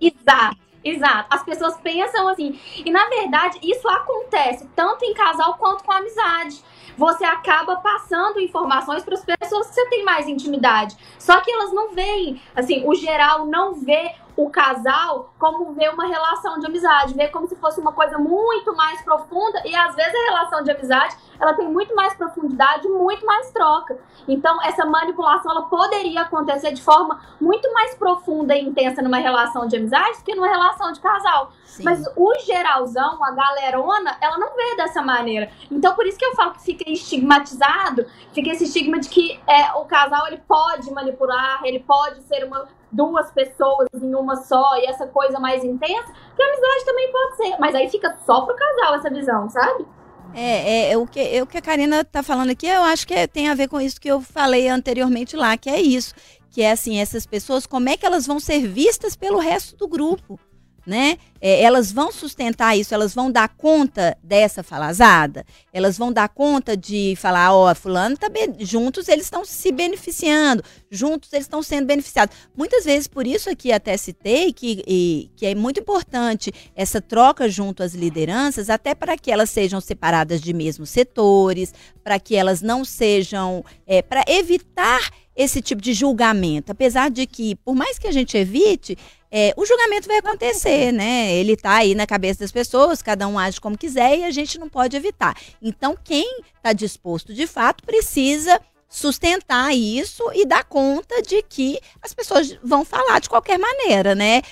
Exato, 0.00 0.56
exato. 0.82 1.26
As 1.34 1.42
pessoas 1.44 1.76
pensam 1.82 2.28
assim. 2.28 2.58
E 2.84 2.90
na 2.90 3.06
verdade, 3.08 3.58
isso 3.62 3.86
acontece 3.88 4.66
tanto 4.74 5.04
em 5.04 5.12
casal 5.12 5.54
quanto 5.58 5.84
com 5.84 5.92
amizade. 5.92 6.62
Você 6.96 7.24
acaba 7.24 7.76
passando 7.76 8.40
informações 8.40 9.04
para 9.04 9.14
as 9.14 9.24
pessoas 9.24 9.68
que 9.68 9.74
você 9.74 9.86
tem 9.88 10.04
mais 10.04 10.26
intimidade. 10.26 10.96
Só 11.18 11.40
que 11.40 11.50
elas 11.50 11.72
não 11.72 11.92
veem, 11.92 12.40
assim, 12.54 12.82
o 12.86 12.94
geral 12.94 13.46
não 13.46 13.74
vê 13.74 14.14
o 14.36 14.50
casal 14.50 15.32
como 15.38 15.72
vê 15.72 15.88
uma 15.88 16.06
relação 16.06 16.58
de 16.58 16.66
amizade, 16.66 17.14
vê 17.14 17.28
como 17.28 17.48
se 17.48 17.56
fosse 17.56 17.80
uma 17.80 17.92
coisa 17.92 18.18
muito 18.18 18.74
mais 18.76 19.00
profunda 19.02 19.62
e 19.64 19.74
às 19.74 19.94
vezes 19.94 20.14
a 20.14 20.30
relação 20.30 20.62
de 20.62 20.70
amizade, 20.70 21.16
ela 21.40 21.54
tem 21.54 21.68
muito 21.68 21.94
mais 21.94 22.14
profundidade, 22.14 22.86
muito 22.88 23.24
mais 23.24 23.50
troca. 23.50 23.98
Então, 24.28 24.62
essa 24.62 24.84
manipulação 24.84 25.52
ela 25.52 25.62
poderia 25.62 26.22
acontecer 26.22 26.72
de 26.72 26.82
forma 26.82 27.20
muito 27.40 27.72
mais 27.72 27.94
profunda 27.94 28.54
e 28.54 28.64
intensa 28.64 29.00
numa 29.02 29.18
relação 29.18 29.66
de 29.66 29.76
amizade 29.76 30.18
do 30.18 30.24
que 30.24 30.34
numa 30.34 30.48
relação 30.48 30.92
de 30.92 31.00
casal. 31.00 31.52
Sim. 31.64 31.84
Mas 31.84 32.04
o 32.16 32.34
geralzão, 32.40 33.22
a 33.22 33.30
galerona, 33.30 34.16
ela 34.20 34.38
não 34.38 34.54
vê 34.54 34.76
dessa 34.76 35.02
maneira. 35.02 35.50
Então, 35.70 35.94
por 35.94 36.06
isso 36.06 36.18
que 36.18 36.24
eu 36.24 36.34
falo 36.34 36.52
que 36.52 36.62
fica 36.62 36.90
estigmatizado, 36.90 38.06
fica 38.32 38.50
esse 38.50 38.64
estigma 38.64 38.98
de 38.98 39.08
que 39.08 39.40
é, 39.46 39.72
o 39.74 39.84
casal 39.84 40.26
ele 40.26 40.42
pode 40.48 40.90
manipular, 40.90 41.60
ele 41.64 41.80
pode 41.80 42.22
ser 42.22 42.44
uma 42.44 42.66
duas 42.96 43.30
pessoas 43.30 43.88
em 43.94 44.14
uma 44.14 44.36
só 44.36 44.76
e 44.78 44.86
essa 44.86 45.06
coisa 45.06 45.38
mais 45.38 45.62
intensa, 45.62 46.12
que 46.34 46.42
a 46.42 46.46
amizade 46.46 46.84
também 46.84 47.12
pode 47.12 47.36
ser. 47.36 47.56
Mas 47.58 47.74
aí 47.74 47.88
fica 47.88 48.16
só 48.24 48.40
pro 48.42 48.56
casal 48.56 48.94
essa 48.94 49.10
visão, 49.10 49.48
sabe? 49.50 49.86
É, 50.34 50.88
é, 50.88 50.92
é 50.92 50.98
o, 50.98 51.06
que, 51.06 51.20
é 51.20 51.42
o 51.42 51.46
que 51.46 51.56
a 51.58 51.62
Karina 51.62 52.04
tá 52.04 52.22
falando 52.22 52.50
aqui, 52.50 52.66
eu 52.66 52.82
acho 52.82 53.06
que 53.06 53.14
é- 53.14 53.26
tem 53.26 53.48
a 53.48 53.54
ver 53.54 53.68
com 53.68 53.80
isso 53.80 54.00
que 54.00 54.08
eu 54.08 54.20
falei 54.20 54.68
anteriormente 54.68 55.36
lá, 55.36 55.56
que 55.56 55.70
é 55.70 55.80
isso. 55.80 56.14
Que 56.50 56.62
é 56.62 56.72
assim, 56.72 56.98
essas 56.98 57.26
pessoas, 57.26 57.66
como 57.66 57.88
é 57.88 57.96
que 57.96 58.06
elas 58.06 58.26
vão 58.26 58.40
ser 58.40 58.66
vistas 58.66 59.14
pelo 59.14 59.38
resto 59.38 59.76
do 59.76 59.86
grupo? 59.86 60.38
Né? 60.86 61.18
É, 61.40 61.62
elas 61.62 61.90
vão 61.90 62.12
sustentar 62.12 62.78
isso, 62.78 62.94
elas 62.94 63.12
vão 63.12 63.28
dar 63.28 63.48
conta 63.48 64.16
dessa 64.22 64.62
falazada, 64.62 65.44
elas 65.72 65.98
vão 65.98 66.12
dar 66.12 66.28
conta 66.28 66.76
de 66.76 67.14
falar, 67.16 67.52
ó, 67.52 67.74
fulano 67.74 68.16
tá 68.16 68.28
be- 68.28 68.54
juntos 68.64 69.08
eles 69.08 69.24
estão 69.24 69.44
se 69.44 69.72
beneficiando, 69.72 70.62
juntos 70.88 71.32
eles 71.32 71.46
estão 71.46 71.60
sendo 71.60 71.86
beneficiados. 71.86 72.36
Muitas 72.56 72.84
vezes, 72.84 73.08
por 73.08 73.26
isso 73.26 73.50
aqui 73.50 73.72
até 73.72 73.96
citei 73.96 74.52
que, 74.52 74.84
e- 74.86 75.28
que 75.36 75.44
é 75.46 75.56
muito 75.56 75.80
importante 75.80 76.52
essa 76.76 77.00
troca 77.00 77.48
junto 77.48 77.82
às 77.82 77.92
lideranças, 77.92 78.70
até 78.70 78.94
para 78.94 79.18
que 79.18 79.32
elas 79.32 79.50
sejam 79.50 79.80
separadas 79.80 80.40
de 80.40 80.52
mesmos 80.52 80.88
setores, 80.90 81.74
para 82.04 82.20
que 82.20 82.36
elas 82.36 82.62
não 82.62 82.84
sejam, 82.84 83.64
é, 83.88 84.02
para 84.02 84.22
evitar 84.28 85.00
esse 85.34 85.60
tipo 85.60 85.82
de 85.82 85.92
julgamento. 85.92 86.70
Apesar 86.72 87.10
de 87.10 87.26
que, 87.26 87.56
por 87.56 87.74
mais 87.74 87.98
que 87.98 88.06
a 88.06 88.12
gente 88.12 88.38
evite, 88.38 88.96
é, 89.30 89.52
o 89.56 89.66
julgamento 89.66 90.08
vai 90.08 90.18
acontecer, 90.18 90.92
né? 90.92 91.34
Ele 91.34 91.52
está 91.52 91.76
aí 91.76 91.94
na 91.94 92.06
cabeça 92.06 92.40
das 92.40 92.52
pessoas, 92.52 93.02
cada 93.02 93.26
um 93.26 93.38
age 93.38 93.60
como 93.60 93.76
quiser 93.76 94.18
e 94.18 94.24
a 94.24 94.30
gente 94.30 94.58
não 94.58 94.68
pode 94.68 94.96
evitar. 94.96 95.36
Então, 95.60 95.96
quem 96.02 96.40
está 96.56 96.72
disposto 96.72 97.34
de 97.34 97.46
fato 97.46 97.84
precisa 97.84 98.60
sustentar 98.88 99.74
isso 99.74 100.22
e 100.32 100.46
dar 100.46 100.64
conta 100.64 101.20
de 101.20 101.42
que 101.42 101.78
as 102.00 102.14
pessoas 102.14 102.56
vão 102.62 102.84
falar 102.84 103.20
de 103.20 103.28
qualquer 103.28 103.58
maneira, 103.58 104.14
né? 104.14 104.42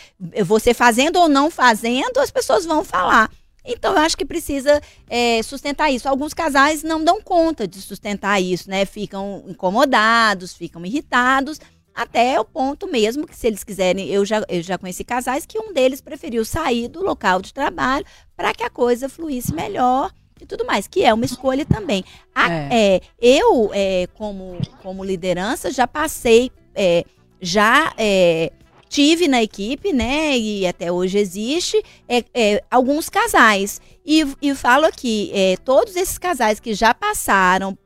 Você 0.45 0.75
fazendo 0.75 1.17
ou 1.19 1.29
não 1.29 1.51
fazendo, 1.51 2.19
as 2.19 2.31
pessoas 2.31 2.67
vão 2.67 2.85
falar. 2.85 3.31
Então, 3.65 3.95
eu 3.95 4.01
acho 4.01 4.17
que 4.17 4.27
precisa 4.27 4.83
é, 5.09 5.43
sustentar 5.43 5.91
isso. 5.91 6.07
Alguns 6.07 6.35
casais 6.35 6.83
não 6.83 7.03
dão 7.03 7.23
conta 7.23 7.67
de 7.67 7.81
sustentar 7.81 8.39
isso, 8.43 8.69
né? 8.69 8.85
Ficam 8.85 9.43
incomodados, 9.49 10.53
ficam 10.53 10.85
irritados, 10.85 11.59
até 11.95 12.39
o 12.41 12.45
ponto 12.45 12.87
mesmo 12.91 13.27
que, 13.27 13.37
se 13.37 13.47
eles 13.47 13.63
quiserem, 13.63 14.09
eu 14.09 14.25
já, 14.25 14.43
eu 14.49 14.61
já 14.63 14.77
conheci 14.77 15.05
casais 15.05 15.47
que 15.47 15.59
um 15.59 15.73
deles 15.73 16.01
preferiu 16.01 16.45
sair 16.45 16.89
do 16.89 17.03
local 17.05 17.41
de 17.41 17.55
trabalho 17.55 18.05
para 18.37 18.53
que 18.53 18.63
a 18.65 18.71
coisa 18.71 19.09
fluísse 19.09 19.55
melhor 19.55 20.11
e 20.41 20.45
tudo 20.45 20.67
mais, 20.67 20.89
que 20.89 21.05
é 21.05 21.15
uma 21.15 21.25
escolha 21.25 21.65
também. 21.65 22.05
A- 22.35 22.49
é, 22.75 23.01
eu, 23.21 23.71
é, 23.73 24.09
como, 24.15 24.59
como 24.83 25.05
liderança, 25.05 25.71
já 25.71 25.87
passei, 25.87 26.51
é, 26.75 27.05
já 27.41 27.93
é, 27.97 28.51
tive 28.89 29.29
na 29.29 29.43
equipe, 29.43 29.93
né, 29.93 30.37
e 30.37 30.67
até 30.67 30.91
hoje 30.91 31.19
existe, 31.19 31.81
é, 32.09 32.25
é, 32.35 32.65
alguns 32.71 33.09
casais. 33.09 33.81
E, 34.05 34.25
e 34.43 34.55
falo 34.55 34.85
aqui, 34.85 35.31
é, 35.33 35.57
todos 35.65 35.95
esses 35.97 36.19
casais 36.19 36.59
que 36.61 36.75
já 36.75 36.93
passaram, 36.93 37.79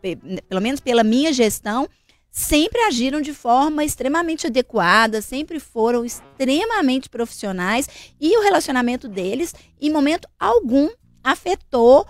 pe- 0.00 0.16
pelo 0.48 0.60
menos 0.60 0.80
pela 0.80 1.02
minha 1.04 1.32
gestão, 1.32 1.88
sempre 2.36 2.82
agiram 2.82 3.22
de 3.22 3.32
forma 3.32 3.82
extremamente 3.82 4.46
adequada, 4.46 5.22
sempre 5.22 5.58
foram 5.58 6.04
extremamente 6.04 7.08
profissionais 7.08 7.88
e 8.20 8.36
o 8.36 8.42
relacionamento 8.42 9.08
deles, 9.08 9.54
em 9.80 9.90
momento 9.90 10.28
algum, 10.38 10.90
afetou 11.24 12.06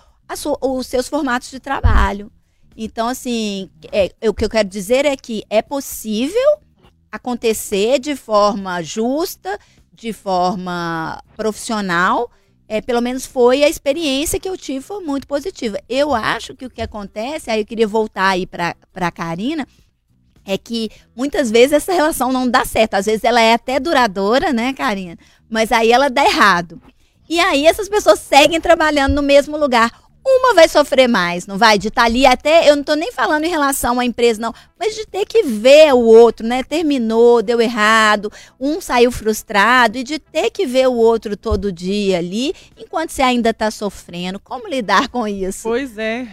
os 0.60 0.88
seus 0.88 1.06
formatos 1.06 1.48
de 1.48 1.60
trabalho. 1.60 2.32
Então, 2.76 3.06
assim, 3.06 3.70
é, 3.92 4.10
o 4.28 4.34
que 4.34 4.44
eu 4.44 4.50
quero 4.50 4.68
dizer 4.68 5.04
é 5.04 5.16
que 5.16 5.44
é 5.48 5.62
possível 5.62 6.58
acontecer 7.10 8.00
de 8.00 8.16
forma 8.16 8.82
justa, 8.82 9.56
de 9.92 10.12
forma 10.12 11.22
profissional. 11.36 12.28
É, 12.66 12.80
pelo 12.80 13.00
menos 13.00 13.24
foi 13.24 13.62
a 13.62 13.68
experiência 13.68 14.40
que 14.40 14.48
eu 14.48 14.58
tive, 14.58 14.80
foi 14.80 15.04
muito 15.04 15.28
positiva. 15.28 15.80
Eu 15.88 16.12
acho 16.12 16.56
que 16.56 16.66
o 16.66 16.70
que 16.70 16.82
acontece, 16.82 17.48
aí 17.48 17.60
eu 17.60 17.64
queria 17.64 17.86
voltar 17.86 18.30
aí 18.30 18.44
para 18.44 18.74
a 18.92 19.10
Karina, 19.12 19.64
é 20.46 20.56
que 20.56 20.90
muitas 21.14 21.50
vezes 21.50 21.72
essa 21.72 21.92
relação 21.92 22.32
não 22.32 22.48
dá 22.48 22.64
certo. 22.64 22.94
Às 22.94 23.06
vezes 23.06 23.24
ela 23.24 23.40
é 23.40 23.54
até 23.54 23.80
duradoura, 23.80 24.52
né, 24.52 24.72
Karina? 24.72 25.18
Mas 25.50 25.72
aí 25.72 25.90
ela 25.90 26.08
dá 26.08 26.24
errado. 26.24 26.80
E 27.28 27.40
aí 27.40 27.66
essas 27.66 27.88
pessoas 27.88 28.20
seguem 28.20 28.60
trabalhando 28.60 29.14
no 29.14 29.22
mesmo 29.22 29.56
lugar. 29.56 29.90
Uma 30.28 30.54
vai 30.54 30.68
sofrer 30.68 31.06
mais, 31.06 31.46
não 31.46 31.56
vai? 31.56 31.78
De 31.78 31.86
estar 31.86 32.02
ali 32.02 32.26
até, 32.26 32.68
eu 32.68 32.74
não 32.74 32.80
estou 32.80 32.96
nem 32.96 33.12
falando 33.12 33.44
em 33.44 33.48
relação 33.48 34.00
à 34.00 34.04
empresa, 34.04 34.40
não, 34.40 34.52
mas 34.76 34.92
de 34.96 35.06
ter 35.06 35.24
que 35.24 35.44
ver 35.44 35.94
o 35.94 36.00
outro, 36.00 36.44
né? 36.44 36.64
Terminou, 36.64 37.40
deu 37.42 37.60
errado, 37.60 38.30
um 38.58 38.80
saiu 38.80 39.12
frustrado 39.12 39.98
e 39.98 40.02
de 40.02 40.18
ter 40.18 40.50
que 40.50 40.66
ver 40.66 40.88
o 40.88 40.94
outro 40.94 41.36
todo 41.36 41.70
dia 41.70 42.18
ali, 42.18 42.52
enquanto 42.76 43.10
você 43.10 43.22
ainda 43.22 43.50
está 43.50 43.70
sofrendo. 43.70 44.40
Como 44.40 44.66
lidar 44.66 45.08
com 45.08 45.28
isso? 45.28 45.62
Pois 45.62 45.96
é. 45.96 46.26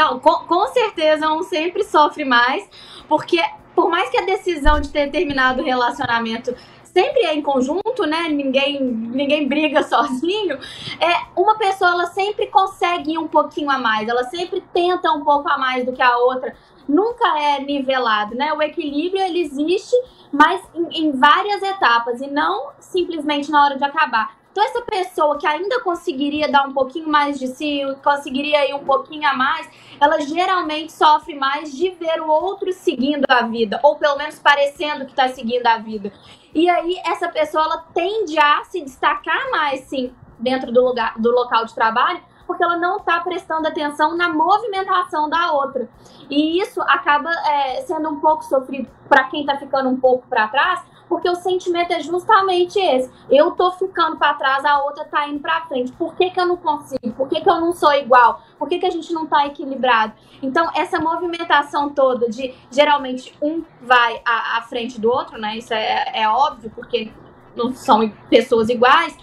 Não, 0.00 0.18
com, 0.18 0.46
com 0.46 0.66
certeza 0.68 1.30
um 1.30 1.42
sempre 1.42 1.84
sofre 1.84 2.24
mais, 2.24 2.66
porque 3.06 3.38
por 3.74 3.90
mais 3.90 4.08
que 4.08 4.16
a 4.16 4.24
decisão 4.24 4.80
de 4.80 4.88
ter 4.88 5.10
terminado 5.10 5.60
o 5.60 5.64
relacionamento 5.64 6.56
sempre 6.84 7.20
é 7.26 7.34
em 7.34 7.42
conjunto, 7.42 8.06
né? 8.06 8.26
Ninguém, 8.30 8.82
ninguém 8.82 9.46
briga 9.46 9.82
sozinho. 9.84 10.58
É, 10.98 11.26
uma 11.38 11.58
pessoa 11.58 11.90
ela 11.90 12.06
sempre 12.06 12.46
consegue 12.46 13.18
um 13.18 13.28
pouquinho 13.28 13.70
a 13.70 13.76
mais, 13.76 14.08
ela 14.08 14.24
sempre 14.24 14.64
tenta 14.72 15.12
um 15.12 15.22
pouco 15.22 15.50
a 15.50 15.58
mais 15.58 15.84
do 15.84 15.92
que 15.92 16.00
a 16.00 16.16
outra. 16.16 16.56
Nunca 16.88 17.38
é 17.38 17.60
nivelado, 17.60 18.34
né? 18.34 18.54
O 18.54 18.62
equilíbrio 18.62 19.22
ele 19.22 19.40
existe, 19.40 19.94
mas 20.32 20.62
em, 20.74 21.08
em 21.08 21.12
várias 21.12 21.62
etapas 21.62 22.22
e 22.22 22.26
não 22.26 22.70
simplesmente 22.80 23.50
na 23.50 23.66
hora 23.66 23.76
de 23.76 23.84
acabar. 23.84 24.39
Então, 24.50 24.64
essa 24.64 24.82
pessoa 24.82 25.38
que 25.38 25.46
ainda 25.46 25.80
conseguiria 25.80 26.50
dar 26.50 26.66
um 26.66 26.72
pouquinho 26.72 27.08
mais 27.08 27.38
de 27.38 27.46
si, 27.46 27.82
conseguiria 28.02 28.68
ir 28.68 28.74
um 28.74 28.84
pouquinho 28.84 29.28
a 29.28 29.32
mais, 29.32 29.68
ela 30.00 30.20
geralmente 30.20 30.92
sofre 30.92 31.34
mais 31.34 31.72
de 31.72 31.90
ver 31.90 32.20
o 32.20 32.28
outro 32.28 32.72
seguindo 32.72 33.24
a 33.28 33.42
vida, 33.42 33.78
ou 33.82 33.96
pelo 33.96 34.16
menos 34.16 34.38
parecendo 34.40 35.04
que 35.04 35.12
está 35.12 35.28
seguindo 35.28 35.66
a 35.66 35.78
vida. 35.78 36.12
E 36.52 36.68
aí, 36.68 37.00
essa 37.06 37.28
pessoa 37.28 37.64
ela 37.64 37.78
tende 37.94 38.38
a 38.38 38.64
se 38.64 38.82
destacar 38.82 39.50
mais, 39.52 39.82
sim, 39.82 40.12
dentro 40.38 40.72
do, 40.72 40.84
lugar, 40.84 41.14
do 41.16 41.30
local 41.30 41.64
de 41.64 41.74
trabalho, 41.74 42.20
porque 42.44 42.64
ela 42.64 42.76
não 42.76 42.96
está 42.96 43.20
prestando 43.20 43.68
atenção 43.68 44.16
na 44.16 44.28
movimentação 44.28 45.30
da 45.30 45.52
outra. 45.52 45.88
E 46.28 46.60
isso 46.60 46.82
acaba 46.82 47.30
é, 47.30 47.82
sendo 47.82 48.08
um 48.08 48.18
pouco 48.18 48.42
sofrido 48.44 48.90
para 49.08 49.24
quem 49.24 49.42
está 49.42 49.56
ficando 49.56 49.88
um 49.88 50.00
pouco 50.00 50.26
para 50.26 50.48
trás, 50.48 50.82
porque 51.10 51.28
o 51.28 51.34
sentimento 51.34 51.92
é 51.92 52.00
justamente 52.00 52.78
esse. 52.78 53.10
Eu 53.28 53.50
tô 53.50 53.72
ficando 53.72 54.16
para 54.16 54.34
trás, 54.34 54.64
a 54.64 54.80
outra 54.84 55.04
tá 55.04 55.26
indo 55.28 55.40
para 55.40 55.62
frente. 55.62 55.90
Por 55.90 56.14
que, 56.14 56.30
que 56.30 56.40
eu 56.40 56.46
não 56.46 56.56
consigo? 56.56 57.12
Por 57.16 57.28
que, 57.28 57.40
que 57.40 57.50
eu 57.50 57.60
não 57.60 57.72
sou 57.72 57.92
igual? 57.94 58.40
Por 58.56 58.68
que, 58.68 58.78
que 58.78 58.86
a 58.86 58.90
gente 58.90 59.12
não 59.12 59.26
tá 59.26 59.44
equilibrado? 59.44 60.12
Então, 60.40 60.70
essa 60.72 61.00
movimentação 61.00 61.90
toda 61.90 62.30
de 62.30 62.54
geralmente 62.70 63.36
um 63.42 63.64
vai 63.82 64.22
à, 64.24 64.58
à 64.58 64.62
frente 64.62 65.00
do 65.00 65.10
outro, 65.10 65.36
né? 65.36 65.58
Isso 65.58 65.74
é, 65.74 66.04
é 66.14 66.28
óbvio, 66.28 66.70
porque 66.70 67.12
não 67.56 67.74
são 67.74 68.08
pessoas 68.30 68.68
iguais. 68.68 69.16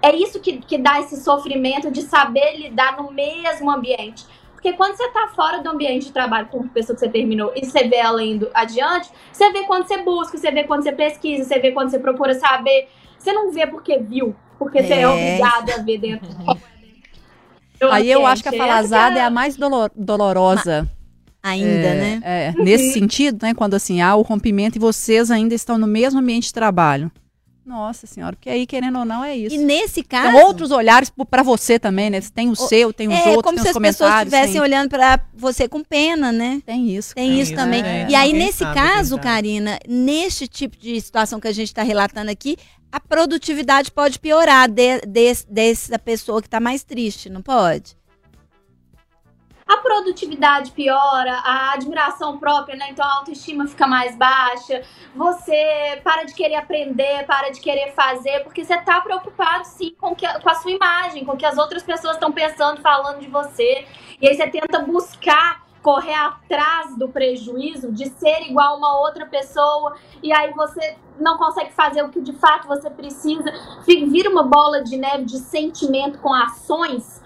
É 0.00 0.16
isso 0.16 0.40
que, 0.40 0.58
que 0.58 0.78
dá 0.78 1.00
esse 1.00 1.22
sofrimento 1.22 1.90
de 1.90 2.00
saber 2.00 2.56
lidar 2.56 2.96
no 2.96 3.12
mesmo 3.12 3.70
ambiente. 3.70 4.24
Porque 4.66 4.76
quando 4.76 4.96
você 4.96 5.08
tá 5.10 5.28
fora 5.28 5.62
do 5.62 5.70
ambiente 5.70 6.06
de 6.06 6.12
trabalho 6.12 6.48
com 6.48 6.58
a 6.58 6.66
pessoa 6.66 6.94
que 6.96 6.98
você 6.98 7.08
terminou 7.08 7.52
e 7.54 7.64
você 7.64 7.86
vê 7.86 7.98
ela 7.98 8.20
indo 8.20 8.50
adiante, 8.52 9.08
você 9.32 9.52
vê 9.52 9.62
quando 9.62 9.86
você 9.86 9.98
busca, 10.02 10.36
você 10.36 10.50
vê 10.50 10.64
quando 10.64 10.82
você 10.82 10.90
pesquisa, 10.90 11.44
você 11.44 11.60
vê 11.60 11.70
quando 11.70 11.88
você 11.90 12.00
procura 12.00 12.34
saber. 12.34 12.88
Você 13.16 13.32
não 13.32 13.52
vê 13.52 13.64
porque 13.68 13.96
viu, 13.98 14.34
porque 14.58 14.82
você 14.82 14.94
é, 14.94 15.00
É. 15.02 15.06
obrigado 15.08 15.70
a 15.70 15.82
ver 15.84 15.98
dentro. 15.98 16.28
Aí 17.92 18.10
eu 18.10 18.26
acho 18.26 18.42
que 18.42 18.48
a 18.48 18.52
essa 18.54 18.58
falazada 18.58 19.20
é 19.20 19.22
a 19.22 19.30
mais 19.30 19.56
dolor- 19.56 19.92
dolorosa. 19.94 20.90
Ainda, 21.44 21.68
é, 21.68 21.94
né? 21.94 22.20
é, 22.24 22.52
nesse 22.60 22.92
sentido, 22.92 23.38
né? 23.42 23.54
Quando 23.54 23.74
assim, 23.74 24.00
há 24.00 24.16
o 24.16 24.22
rompimento 24.22 24.78
e 24.78 24.80
vocês 24.80 25.30
ainda 25.30 25.54
estão 25.54 25.78
no 25.78 25.86
mesmo 25.86 26.18
ambiente 26.18 26.46
de 26.46 26.52
trabalho. 26.52 27.08
Nossa 27.66 28.06
senhora, 28.06 28.36
porque 28.36 28.48
aí, 28.48 28.64
querendo 28.64 29.00
ou 29.00 29.04
não, 29.04 29.24
é 29.24 29.36
isso. 29.36 29.52
E 29.52 29.58
nesse 29.58 30.00
caso. 30.04 30.30
Tem 30.32 30.44
outros 30.44 30.70
olhares 30.70 31.10
para 31.28 31.42
você 31.42 31.80
também, 31.80 32.08
né? 32.08 32.20
Tem 32.32 32.48
o 32.48 32.54
seu, 32.54 32.92
tem 32.92 33.08
os 33.08 33.14
é 33.14 33.28
outros, 33.30 33.42
como 33.42 33.56
tem 33.56 33.64
se 33.64 33.70
os 33.70 33.76
as 33.76 33.82
pessoas 33.82 34.14
estivessem 34.18 34.52
tem, 34.52 34.60
olhando 34.60 34.88
pra 34.88 35.20
você 35.34 35.68
com 35.68 35.82
pena, 35.82 36.30
né? 36.30 36.62
tem 36.64 36.88
isso. 36.96 37.12
Tem 37.12 37.28
Tem 37.30 37.40
isso 37.40 37.52
isso, 37.52 37.60
também. 37.60 37.82
é. 37.84 38.06
E 38.08 38.14
aí, 38.14 38.32
nesse 38.32 38.58
sabe 38.60 38.78
a 38.78 38.82
caso. 38.82 39.18
Karina, 39.18 39.80
neste 39.88 40.46
tipo 40.46 40.76
de 40.76 41.00
situação 41.00 41.40
que 41.40 41.48
a 41.48 41.52
gente 41.52 41.66
está 41.66 41.82
relatando 41.82 42.30
aqui, 42.30 42.56
a 42.92 43.00
produtividade 43.00 43.90
pode 43.90 44.20
piorar 44.20 44.70
de, 44.70 45.00
des- 45.00 45.44
dessa 45.50 45.98
pessoa 45.98 46.40
que 46.40 46.46
está 46.46 46.60
mais 46.60 46.84
triste, 46.84 47.28
não 47.28 47.42
pode? 47.42 47.96
A 49.66 49.78
produtividade 49.78 50.70
piora, 50.70 51.32
a 51.44 51.72
admiração 51.72 52.38
própria, 52.38 52.76
né? 52.76 52.86
Então 52.90 53.04
a 53.04 53.16
autoestima 53.16 53.66
fica 53.66 53.86
mais 53.86 54.14
baixa, 54.14 54.82
você 55.14 56.00
para 56.04 56.22
de 56.22 56.34
querer 56.34 56.54
aprender, 56.54 57.26
para 57.26 57.50
de 57.50 57.60
querer 57.60 57.92
fazer, 57.92 58.44
porque 58.44 58.64
você 58.64 58.76
tá 58.78 59.00
preocupado 59.00 59.64
sim 59.66 59.94
com, 59.98 60.14
que, 60.14 60.26
com 60.40 60.48
a 60.48 60.54
sua 60.54 60.70
imagem, 60.70 61.24
com 61.24 61.32
o 61.32 61.36
que 61.36 61.44
as 61.44 61.58
outras 61.58 61.82
pessoas 61.82 62.14
estão 62.14 62.30
pensando, 62.30 62.80
falando 62.80 63.18
de 63.18 63.26
você. 63.26 63.84
E 64.20 64.28
aí 64.28 64.36
você 64.36 64.46
tenta 64.48 64.78
buscar 64.78 65.66
correr 65.82 66.14
atrás 66.14 66.96
do 66.96 67.08
prejuízo 67.08 67.92
de 67.92 68.08
ser 68.10 68.42
igual 68.42 68.76
uma 68.76 69.00
outra 69.00 69.26
pessoa, 69.26 69.96
e 70.22 70.32
aí 70.32 70.52
você 70.52 70.96
não 71.18 71.38
consegue 71.38 71.72
fazer 71.72 72.02
o 72.02 72.08
que 72.08 72.20
de 72.20 72.32
fato 72.32 72.66
você 72.66 72.90
precisa, 72.90 73.52
vira 73.86 74.28
uma 74.28 74.42
bola 74.42 74.82
de 74.82 74.96
neve 74.96 75.24
de 75.24 75.38
sentimento 75.38 76.18
com 76.18 76.32
ações 76.32 77.24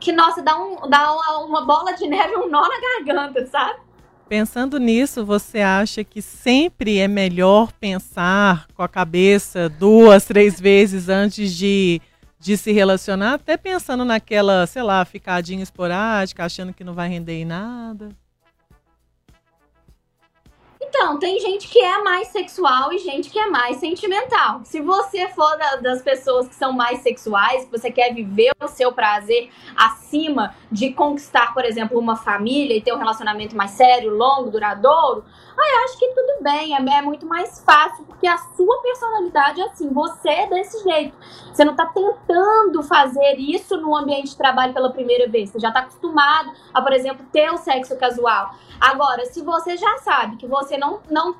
que, 0.00 0.12
nossa, 0.12 0.42
dá, 0.42 0.58
um, 0.58 0.88
dá 0.88 1.12
uma, 1.12 1.38
uma 1.44 1.64
bola 1.64 1.92
de 1.92 2.06
neve, 2.08 2.34
um 2.36 2.48
nó 2.48 2.62
na 2.62 2.80
garganta, 2.80 3.46
sabe? 3.46 3.78
Pensando 4.28 4.78
nisso, 4.78 5.24
você 5.24 5.60
acha 5.60 6.04
que 6.04 6.22
sempre 6.22 6.98
é 6.98 7.08
melhor 7.08 7.72
pensar 7.72 8.68
com 8.74 8.82
a 8.82 8.88
cabeça 8.88 9.68
duas, 9.68 10.24
três 10.24 10.60
vezes 10.60 11.08
antes 11.08 11.52
de, 11.52 12.00
de 12.38 12.56
se 12.56 12.70
relacionar? 12.70 13.34
Até 13.34 13.56
pensando 13.56 14.04
naquela, 14.04 14.66
sei 14.66 14.82
lá, 14.82 15.04
ficadinha 15.04 15.62
esporádica, 15.62 16.44
achando 16.44 16.72
que 16.72 16.84
não 16.84 16.94
vai 16.94 17.08
render 17.08 17.40
em 17.40 17.44
nada. 17.44 18.10
Então, 20.92 21.20
tem 21.20 21.38
gente 21.38 21.68
que 21.68 21.78
é 21.78 22.02
mais 22.02 22.28
sexual 22.28 22.92
e 22.92 22.98
gente 22.98 23.30
que 23.30 23.38
é 23.38 23.46
mais 23.46 23.76
sentimental. 23.76 24.60
Se 24.64 24.80
você 24.80 25.28
for 25.28 25.56
da- 25.56 25.76
das 25.76 26.02
pessoas 26.02 26.48
que 26.48 26.54
são 26.56 26.72
mais 26.72 26.98
sexuais, 26.98 27.64
que 27.64 27.70
você 27.70 27.92
quer 27.92 28.12
viver 28.12 28.50
o 28.60 28.66
seu 28.66 28.90
prazer 28.92 29.50
acima 29.76 30.52
de 30.70 30.92
conquistar, 30.92 31.54
por 31.54 31.64
exemplo, 31.64 31.96
uma 31.96 32.16
família 32.16 32.76
e 32.76 32.80
ter 32.80 32.92
um 32.92 32.98
relacionamento 32.98 33.56
mais 33.56 33.70
sério, 33.70 34.12
longo, 34.16 34.50
duradouro, 34.50 35.24
aí 35.60 35.72
eu 35.72 35.84
acho 35.84 35.98
que 35.98 36.08
tudo 36.08 36.42
bem, 36.42 36.74
é, 36.74 36.98
é 36.98 37.02
muito 37.02 37.26
mais 37.26 37.62
fácil, 37.64 38.04
porque 38.04 38.26
a 38.26 38.38
sua 38.38 38.82
personalidade 38.82 39.60
é 39.60 39.64
assim, 39.64 39.88
você 39.92 40.28
é 40.28 40.46
desse 40.48 40.82
jeito. 40.82 41.16
Você 41.52 41.64
não 41.64 41.74
tá 41.74 41.86
tentando 41.86 42.82
fazer 42.82 43.36
isso 43.36 43.76
no 43.76 43.96
ambiente 43.96 44.30
de 44.30 44.36
trabalho 44.36 44.72
pela 44.72 44.92
primeira 44.92 45.28
vez. 45.28 45.50
Você 45.50 45.58
já 45.58 45.70
tá 45.70 45.80
acostumado 45.80 46.52
a, 46.72 46.80
por 46.80 46.92
exemplo, 46.92 47.26
ter 47.32 47.50
o 47.50 47.58
sexo 47.58 47.96
casual. 47.98 48.54
Agora, 48.80 49.24
se 49.26 49.42
você 49.42 49.76
já 49.76 49.98
sabe 49.98 50.36
que 50.36 50.46
você 50.46 50.78
não, 50.78 51.00
não 51.10 51.34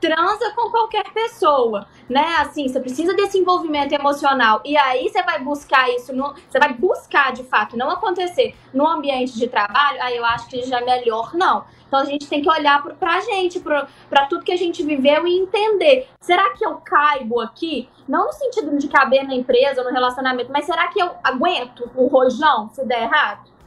transa 0.00 0.52
com 0.54 0.70
qualquer 0.70 1.04
pessoa, 1.12 1.86
né? 2.08 2.36
Assim, 2.38 2.68
você 2.68 2.80
precisa 2.80 3.14
desse 3.14 3.38
envolvimento 3.38 3.94
emocional. 3.94 4.60
E 4.64 4.76
aí 4.76 5.08
você 5.08 5.22
vai 5.22 5.42
buscar 5.42 5.88
isso, 5.90 6.12
no, 6.12 6.34
você 6.48 6.58
vai 6.58 6.72
buscar 6.72 7.32
de 7.32 7.44
fato 7.44 7.76
não 7.76 7.90
acontecer 7.90 8.54
no 8.72 8.86
ambiente 8.86 9.36
de 9.36 9.48
trabalho, 9.48 10.02
aí 10.02 10.16
eu 10.16 10.24
acho 10.24 10.48
que 10.48 10.62
já 10.62 10.80
é 10.80 10.84
melhor 10.84 11.34
não. 11.34 11.64
Então 11.86 12.00
a 12.00 12.04
gente 12.04 12.28
tem 12.28 12.42
que 12.42 12.50
olhar 12.50 12.82
pro, 12.82 12.94
pra 12.94 13.20
gente, 13.20 13.60
pro, 13.60 13.86
pra 14.08 14.26
tudo 14.26 14.44
que 14.44 14.52
a 14.52 14.56
gente 14.56 14.82
viveu 14.82 15.26
e 15.26 15.38
entender. 15.38 16.08
Será 16.20 16.50
que 16.50 16.64
eu 16.64 16.76
caibo 16.76 17.40
aqui? 17.40 17.88
Não 18.06 18.26
no 18.26 18.32
sentido 18.32 18.76
de 18.76 18.88
caber 18.88 19.26
na 19.26 19.34
empresa 19.34 19.82
no 19.82 19.90
relacionamento, 19.90 20.52
mas 20.52 20.66
será 20.66 20.88
que 20.88 21.00
eu 21.00 21.10
aguento 21.24 21.90
o 21.94 22.06
rojão 22.06 22.68
se 22.72 22.84
der 22.84 23.04
errado? 23.04 23.57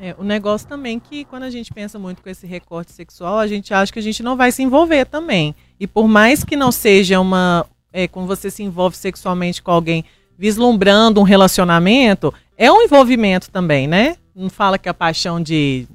É, 0.00 0.14
o 0.18 0.24
negócio 0.24 0.66
também 0.66 0.98
que 0.98 1.24
quando 1.24 1.44
a 1.44 1.50
gente 1.50 1.72
pensa 1.72 1.98
muito 1.98 2.22
com 2.22 2.28
esse 2.28 2.46
recorte 2.46 2.92
sexual, 2.92 3.38
a 3.38 3.46
gente 3.46 3.72
acha 3.72 3.92
que 3.92 3.98
a 3.98 4.02
gente 4.02 4.22
não 4.22 4.36
vai 4.36 4.50
se 4.50 4.62
envolver 4.62 5.04
também. 5.06 5.54
E 5.78 5.86
por 5.86 6.08
mais 6.08 6.44
que 6.44 6.56
não 6.56 6.72
seja 6.72 7.20
uma. 7.20 7.64
É, 7.92 8.08
quando 8.08 8.26
você 8.26 8.50
se 8.50 8.62
envolve 8.62 8.96
sexualmente 8.96 9.62
com 9.62 9.70
alguém 9.70 10.04
vislumbrando 10.36 11.20
um 11.20 11.24
relacionamento, 11.24 12.34
é 12.58 12.70
um 12.70 12.82
envolvimento 12.82 13.50
também, 13.50 13.86
né? 13.86 14.16
Não 14.34 14.50
fala 14.50 14.78
que 14.78 14.88
a 14.88 14.94
paixão 14.94 15.40
de, 15.40 15.86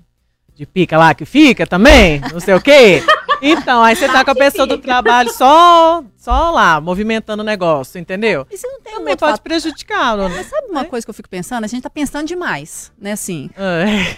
de 0.56 0.66
pica 0.66 0.98
lá 0.98 1.14
que 1.14 1.26
fica 1.26 1.68
também, 1.68 2.22
não 2.32 2.40
sei 2.40 2.54
o 2.54 2.62
quê. 2.62 3.04
Então, 3.42 3.84
aí 3.84 3.96
você 3.96 4.08
tá 4.08 4.24
com 4.26 4.32
a 4.32 4.36
pessoa 4.36 4.68
do 4.68 4.78
trabalho 4.78 5.32
só, 5.32 6.04
só 6.18 6.52
lá, 6.52 6.80
movimentando 6.82 7.42
o 7.42 7.46
negócio, 7.46 8.00
entendeu? 8.00 8.46
E 8.52 8.58
você 8.58 8.68
não 8.68 8.82
tem 8.82 8.94
um 8.94 8.98
Também 8.98 9.12
outro 9.14 9.26
pode 9.26 9.34
fato. 9.38 9.42
prejudicá-lo. 9.44 10.24
Mas 10.24 10.36
né? 10.36 10.44
sabe 10.44 10.68
uma 10.68 10.86
coisa 10.86 11.06
que 11.06 11.10
eu 11.10 11.14
fico 11.14 11.30
pensando? 11.30 11.64
A 11.64 11.68
gente 11.68 11.84
tá 11.84 11.90
pensando 11.90 12.28
demais, 12.28 12.92
né? 13.00 13.14
Assim, 13.14 13.50
É. 13.58 14.16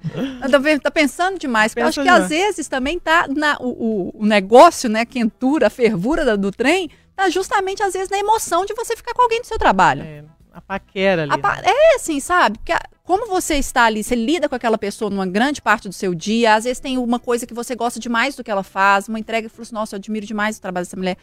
tá 0.48 0.60
pe- 0.60 0.90
pensando 0.90 1.38
demais. 1.38 1.72
porque 1.72 1.82
Eu 1.82 1.88
acho 1.88 2.02
que 2.02 2.08
às 2.08 2.28
demais. 2.28 2.28
vezes 2.30 2.68
também 2.68 2.98
tá 2.98 3.26
na, 3.28 3.56
o, 3.60 4.12
o, 4.14 4.26
negócio, 4.26 4.88
né? 4.88 5.00
A 5.00 5.06
quentura, 5.06 5.66
a 5.66 5.70
fervura 5.70 6.24
da- 6.24 6.36
do 6.36 6.50
trem, 6.50 6.90
tá 7.16 7.28
justamente 7.28 7.82
às 7.82 7.92
vezes 7.92 8.08
na 8.08 8.18
emoção 8.18 8.64
de 8.64 8.74
você 8.74 8.96
ficar 8.96 9.12
com 9.14 9.22
alguém 9.22 9.40
do 9.40 9.46
seu 9.46 9.58
trabalho. 9.58 10.02
É, 10.02 10.24
a 10.52 10.60
paquera 10.60 11.22
ali. 11.22 11.32
A 11.32 11.38
pa- 11.38 11.56
né? 11.56 11.62
É 11.66 11.96
assim, 11.96 12.18
sabe? 12.20 12.58
Porque 12.58 12.72
a- 12.72 12.80
como 13.04 13.26
você 13.26 13.56
está 13.56 13.84
ali, 13.84 14.02
você 14.04 14.14
lida 14.14 14.48
com 14.48 14.54
aquela 14.54 14.78
pessoa 14.78 15.10
numa 15.10 15.26
grande 15.26 15.60
parte 15.60 15.88
do 15.88 15.94
seu 15.94 16.14
dia, 16.14 16.54
às 16.54 16.64
vezes 16.64 16.78
tem 16.80 16.96
uma 16.98 17.18
coisa 17.18 17.46
que 17.46 17.54
você 17.54 17.74
gosta 17.74 17.98
demais 17.98 18.36
do 18.36 18.44
que 18.44 18.50
ela 18.50 18.62
faz, 18.62 19.08
uma 19.08 19.18
entrega 19.18 19.48
que 19.48 19.54
você 19.54 19.56
fala 19.56 19.62
assim, 19.66 19.74
nossa, 19.74 19.96
eu 19.96 19.98
admiro 19.98 20.26
demais 20.26 20.58
o 20.58 20.60
trabalho 20.60 20.86
dessa 20.86 20.96
mulher. 20.96 21.16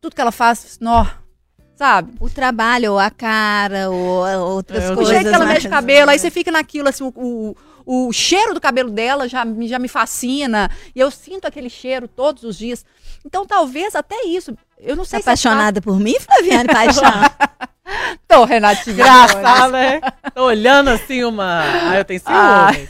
Tudo 0.00 0.14
que 0.14 0.20
ela 0.20 0.30
faz, 0.32 0.78
nó, 0.80 1.06
sabe? 1.76 2.12
O 2.20 2.30
trabalho, 2.30 2.92
ou 2.92 2.98
a 2.98 3.10
cara, 3.10 3.90
ou 3.90 4.24
outras 4.54 4.84
É, 4.84 4.90
o 4.90 4.92
O 4.92 4.96
coisas. 4.96 5.14
jeito 5.14 5.28
que 5.28 5.34
ela 5.34 5.44
né? 5.46 5.54
mexe 5.54 5.66
o 5.66 5.70
cabelo, 5.70 6.10
aí 6.10 6.18
você 6.18 6.30
fica 6.30 6.50
naquilo, 6.52 6.88
assim, 6.88 7.02
o, 7.04 7.56
o, 7.84 8.06
o 8.08 8.12
cheiro 8.12 8.54
do 8.54 8.60
cabelo 8.60 8.90
dela 8.90 9.28
já, 9.28 9.44
me- 9.44 9.66
já 9.66 9.78
me 9.78 9.88
fascina, 9.88 10.70
e 10.94 11.00
eu 11.00 11.10
sinto 11.10 11.46
aquele 11.46 11.68
cheiro 11.70 12.06
todos 12.06 12.44
os 12.44 12.56
dias. 12.56 12.84
Então, 13.24 13.46
talvez 13.46 13.94
até 13.94 14.24
isso, 14.26 14.56
eu 14.78 14.94
não 14.96 15.04
Tá 15.04 15.10
sei 15.10 15.22
se 15.22 15.28
é 15.28 15.32
apaixonada 15.32 15.80
por 15.80 15.98
mim, 15.98 16.14
Flaviane 16.20 16.68
Paixão? 16.72 17.02
Tô, 18.28 18.44
Renatinha. 18.44 18.94
Engraçado, 18.94 19.72
né? 19.72 20.00
Tô 20.34 20.44
olhando 20.46 20.90
assim 20.90 21.24
uma. 21.24 21.62
Ah, 21.90 21.98
eu 21.98 22.04
tenho 22.04 22.20
Ah. 22.26 22.70
ciúme. 22.72 22.86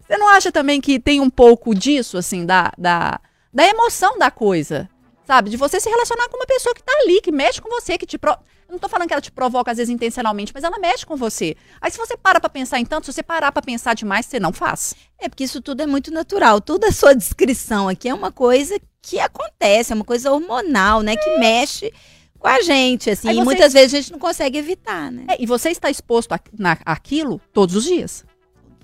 Você 0.06 0.16
não 0.16 0.28
acha 0.28 0.50
também 0.50 0.80
que 0.80 0.98
tem 0.98 1.20
um 1.20 1.30
pouco 1.30 1.74
disso, 1.74 2.18
assim, 2.18 2.44
da, 2.44 2.72
da, 2.76 3.20
da 3.52 3.64
emoção 3.66 4.18
da 4.18 4.30
coisa? 4.30 4.88
Sabe? 5.24 5.50
De 5.50 5.56
você 5.56 5.78
se 5.78 5.88
relacionar 5.88 6.28
com 6.28 6.36
uma 6.36 6.46
pessoa 6.46 6.74
que 6.74 6.82
tá 6.82 6.92
ali, 7.02 7.20
que 7.20 7.30
mexe 7.30 7.60
com 7.60 7.68
você, 7.70 7.96
que 7.96 8.04
te. 8.06 8.18
Pro... 8.18 8.32
Eu 8.32 8.72
não 8.72 8.78
tô 8.80 8.88
falando 8.88 9.06
que 9.06 9.14
ela 9.14 9.20
te 9.20 9.30
provoca, 9.30 9.70
às 9.70 9.76
vezes, 9.76 9.92
intencionalmente, 9.92 10.50
mas 10.52 10.64
ela 10.64 10.76
mexe 10.80 11.06
com 11.06 11.16
você. 11.16 11.56
Aí, 11.80 11.90
se 11.90 11.98
você 11.98 12.16
para 12.16 12.40
pra 12.40 12.50
pensar 12.50 12.80
em 12.80 12.84
tanto, 12.84 13.06
se 13.06 13.12
você 13.12 13.22
parar 13.22 13.52
pra 13.52 13.62
pensar 13.62 13.94
demais, 13.94 14.26
você 14.26 14.40
não 14.40 14.52
faz. 14.52 14.94
É 15.20 15.28
porque 15.28 15.44
isso 15.44 15.60
tudo 15.60 15.82
é 15.82 15.86
muito 15.86 16.10
natural. 16.10 16.60
Toda 16.60 16.88
a 16.88 16.92
sua 16.92 17.14
descrição 17.14 17.88
aqui 17.88 18.08
é 18.08 18.14
uma 18.14 18.32
coisa 18.32 18.76
que 19.02 19.18
acontece, 19.18 19.92
é 19.92 19.96
uma 19.96 20.04
coisa 20.04 20.30
hormonal, 20.32 21.02
né? 21.02 21.16
Que 21.16 21.38
mexe 21.38 21.92
com 22.38 22.48
a 22.48 22.60
gente, 22.62 23.10
assim. 23.10 23.28
Aí 23.28 23.34
E 23.34 23.38
você- 23.38 23.44
muitas 23.44 23.72
vezes 23.72 23.94
a 23.94 23.96
gente 24.00 24.12
não 24.12 24.18
consegue 24.18 24.58
evitar, 24.58 25.10
né? 25.10 25.24
É, 25.28 25.42
e 25.42 25.46
você 25.46 25.70
está 25.70 25.90
exposto 25.90 26.32
a, 26.32 26.40
na, 26.58 26.76
àquilo 26.84 27.40
todos 27.52 27.74
os 27.76 27.84
dias. 27.84 28.24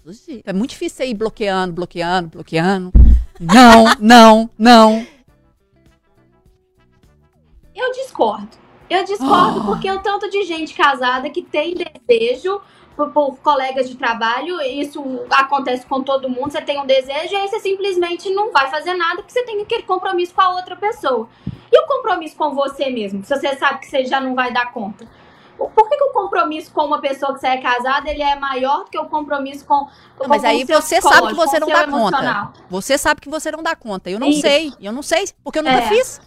Todos 0.02 0.20
os 0.20 0.26
dias. 0.26 0.38
Então 0.40 0.50
é 0.54 0.56
muito 0.56 0.70
difícil 0.70 0.96
você 0.98 1.06
ir 1.06 1.14
bloqueando, 1.14 1.72
bloqueando, 1.72 2.28
bloqueando. 2.30 2.92
Não, 3.40 3.84
não, 4.00 4.50
não. 4.58 5.06
Eu 7.74 7.92
discordo. 7.92 8.48
Eu 8.88 9.04
discordo 9.04 9.60
Ah. 9.60 9.64
porque 9.66 9.90
o 9.90 9.98
tanto 10.00 10.30
de 10.30 10.44
gente 10.44 10.72
casada 10.74 11.28
que 11.28 11.42
tem 11.42 11.74
desejo 11.74 12.60
por, 12.96 13.10
por 13.10 13.36
colegas 13.38 13.88
de 13.88 13.96
trabalho, 13.96 14.60
isso 14.62 15.02
acontece 15.30 15.86
com 15.86 16.02
todo 16.02 16.28
mundo, 16.28 16.50
você 16.52 16.62
tem 16.62 16.80
um 16.80 16.86
desejo 16.86 17.34
e 17.34 17.36
aí 17.36 17.48
você 17.48 17.60
simplesmente 17.60 18.30
não 18.30 18.50
vai 18.50 18.68
fazer 18.70 18.94
nada 18.94 19.16
porque 19.16 19.32
você 19.32 19.42
tem 19.44 19.60
aquele 19.60 19.82
compromisso 19.82 20.34
com 20.34 20.40
a 20.40 20.54
outra 20.54 20.74
pessoa. 20.74 21.28
E 21.70 21.78
o 21.78 21.86
compromisso 21.86 22.36
com 22.36 22.54
você 22.54 22.88
mesmo, 22.90 23.22
se 23.24 23.36
você 23.36 23.54
sabe 23.56 23.80
que 23.80 23.86
você 23.86 24.04
já 24.04 24.20
não 24.20 24.34
vai 24.34 24.52
dar 24.52 24.72
conta? 24.72 25.06
Por 25.58 25.88
que, 25.88 25.96
que 25.96 26.04
o 26.04 26.12
compromisso 26.12 26.70
com 26.70 26.84
uma 26.84 27.00
pessoa 27.00 27.32
que 27.32 27.40
você 27.40 27.46
é 27.46 27.56
casada 27.56 28.10
ele 28.10 28.22
é 28.22 28.36
maior 28.38 28.84
do 28.84 28.90
que 28.90 28.98
o 28.98 29.06
compromisso 29.06 29.64
com, 29.64 29.86
com 30.18 30.28
mas 30.28 30.44
aí 30.44 30.62
o 30.62 30.66
seu 30.66 30.82
você 30.82 31.00
sabe 31.00 31.28
que 31.28 31.34
você 31.34 31.58
com 31.58 31.66
não 31.66 31.68
dá 31.68 31.84
conta. 31.84 31.96
emocional? 31.96 32.52
Você 32.68 32.98
sabe 32.98 33.20
que 33.22 33.28
você 33.30 33.50
não 33.50 33.62
dá 33.62 33.74
conta. 33.74 34.10
Eu 34.10 34.20
não 34.20 34.28
Isso. 34.28 34.42
sei. 34.42 34.72
Eu 34.78 34.92
não 34.92 35.02
sei, 35.02 35.24
porque 35.42 35.58
eu 35.58 35.62
nunca 35.62 35.76
É. 35.78 35.88
fiz. 35.88 36.20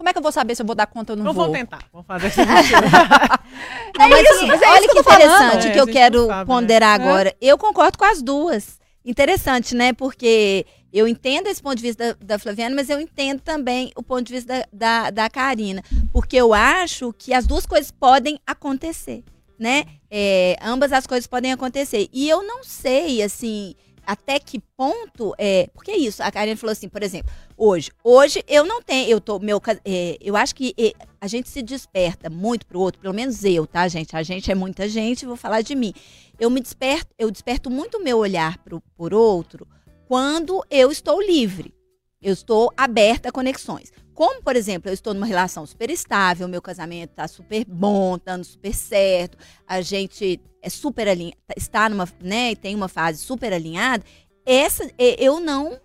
Como 0.00 0.08
é 0.08 0.12
que 0.14 0.18
eu 0.18 0.22
vou 0.22 0.32
saber 0.32 0.54
se 0.54 0.62
eu 0.62 0.66
vou 0.66 0.74
dar 0.74 0.86
conta 0.86 1.12
ou 1.12 1.16
não 1.18 1.26
Não 1.26 1.32
vou? 1.34 1.44
vou 1.44 1.54
tentar. 1.54 1.80
Vamos 1.92 2.06
fazer 2.06 2.28
esse. 2.28 2.40
Não, 3.98 4.08
mas, 4.08 4.22
isso, 4.22 4.32
assim, 4.34 4.46
mas 4.46 4.62
é 4.62 4.66
olha 4.66 4.78
isso 4.78 4.88
que 4.88 4.92
que 4.94 4.98
eu 4.98 5.02
interessante 5.02 5.66
É, 5.68 5.70
que 5.72 5.78
eu 5.80 5.86
quero 5.86 6.20
não 6.20 6.26
sabe, 6.28 6.38
né? 6.40 6.44
ponderar 6.46 6.98
É. 6.98 7.02
agora. 7.02 7.36
Eu 7.38 7.58
concordo 7.58 7.98
com 7.98 8.04
as 8.06 8.22
duas. 8.22 8.78
Interessante, 9.04 9.74
né? 9.74 9.92
Porque 9.92 10.64
eu 10.90 11.06
entendo 11.06 11.48
esse 11.48 11.62
ponto 11.62 11.76
de 11.76 11.82
vista 11.82 12.14
da, 12.14 12.34
da 12.34 12.38
Flaviana, 12.38 12.74
mas 12.74 12.88
eu 12.88 12.98
entendo 12.98 13.40
também 13.40 13.92
o 13.94 14.02
ponto 14.02 14.22
de 14.22 14.32
vista 14.32 14.66
da, 14.72 15.04
da, 15.04 15.10
da 15.10 15.28
Karina. 15.28 15.82
Porque 16.14 16.36
eu 16.36 16.54
acho 16.54 17.12
que 17.18 17.34
as 17.34 17.46
duas 17.46 17.66
coisas 17.66 17.90
podem 17.90 18.40
acontecer, 18.46 19.22
né? 19.58 19.84
É, 20.10 20.56
ambas 20.62 20.92
as 20.94 21.06
coisas 21.06 21.26
podem 21.26 21.52
acontecer. 21.52 22.08
E 22.10 22.26
eu 22.26 22.42
não 22.42 22.64
sei, 22.64 23.22
assim, 23.22 23.74
até 24.06 24.38
que 24.38 24.60
ponto 24.76 25.34
é. 25.38 25.68
Porque 25.74 25.90
é 25.90 25.96
isso, 25.96 26.22
a 26.22 26.30
Karina 26.30 26.56
falou 26.56 26.72
assim, 26.72 26.88
por 26.88 27.02
exemplo, 27.02 27.32
hoje. 27.56 27.90
Hoje 28.02 28.42
eu 28.48 28.64
não 28.64 28.82
tenho. 28.82 29.08
Eu 29.08 29.20
tô. 29.20 29.38
Meu, 29.38 29.60
é, 29.84 30.18
eu 30.20 30.36
acho 30.36 30.54
que 30.54 30.74
é, 30.78 30.92
a 31.20 31.26
gente 31.26 31.48
se 31.48 31.62
desperta 31.62 32.28
muito 32.28 32.66
pro 32.66 32.80
outro, 32.80 33.00
pelo 33.00 33.14
menos 33.14 33.44
eu, 33.44 33.66
tá, 33.66 33.86
gente? 33.88 34.16
A 34.16 34.22
gente 34.22 34.50
é 34.50 34.54
muita 34.54 34.88
gente, 34.88 35.26
vou 35.26 35.36
falar 35.36 35.62
de 35.62 35.74
mim. 35.74 35.92
Eu 36.38 36.50
me 36.50 36.60
desperto, 36.60 37.14
eu 37.18 37.30
desperto 37.30 37.70
muito 37.70 37.98
o 37.98 38.02
meu 38.02 38.18
olhar 38.18 38.58
pro, 38.58 38.80
por 38.96 39.12
outro 39.12 39.66
quando 40.08 40.64
eu 40.68 40.90
estou 40.90 41.22
livre. 41.22 41.72
Eu 42.20 42.32
estou 42.32 42.72
aberta 42.76 43.28
a 43.28 43.32
conexões. 43.32 43.92
Como, 44.12 44.42
por 44.42 44.54
exemplo, 44.54 44.90
eu 44.90 44.92
estou 44.92 45.14
numa 45.14 45.24
relação 45.24 45.64
super 45.64 45.88
estável, 45.88 46.46
meu 46.46 46.60
casamento 46.60 47.10
tá 47.10 47.26
super 47.26 47.64
bom, 47.64 48.18
tá 48.18 48.32
dando 48.32 48.44
super 48.44 48.74
certo, 48.74 49.38
a 49.66 49.80
gente 49.80 50.38
é 50.62 50.68
super 50.70 51.08
alinhado, 51.08 51.36
está 51.56 51.88
numa, 51.88 52.08
né, 52.20 52.52
e 52.52 52.56
tem 52.56 52.74
uma 52.74 52.88
fase 52.88 53.18
super 53.18 53.52
alinhada, 53.52 54.04
essa 54.44 54.90
eu 54.98 55.40
não 55.40 55.78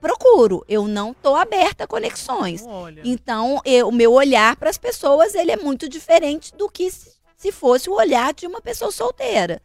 procuro, 0.00 0.64
eu 0.68 0.86
não 0.86 1.14
tô 1.14 1.34
aberta 1.34 1.84
a 1.84 1.86
conexões. 1.86 2.62
Olha. 2.66 3.00
Então, 3.04 3.60
eu- 3.64 3.88
o 3.88 3.92
meu 3.92 4.12
olhar 4.12 4.54
para 4.56 4.68
as 4.70 4.76
pessoas, 4.78 5.34
ele 5.34 5.50
é 5.50 5.56
muito 5.56 5.88
diferente 5.88 6.54
do 6.54 6.68
que 6.68 6.90
se, 6.90 7.12
se 7.36 7.50
fosse 7.50 7.88
o 7.88 7.94
olhar 7.94 8.34
de 8.34 8.46
uma 8.46 8.60
pessoa 8.60 8.90
solteira, 8.90 9.62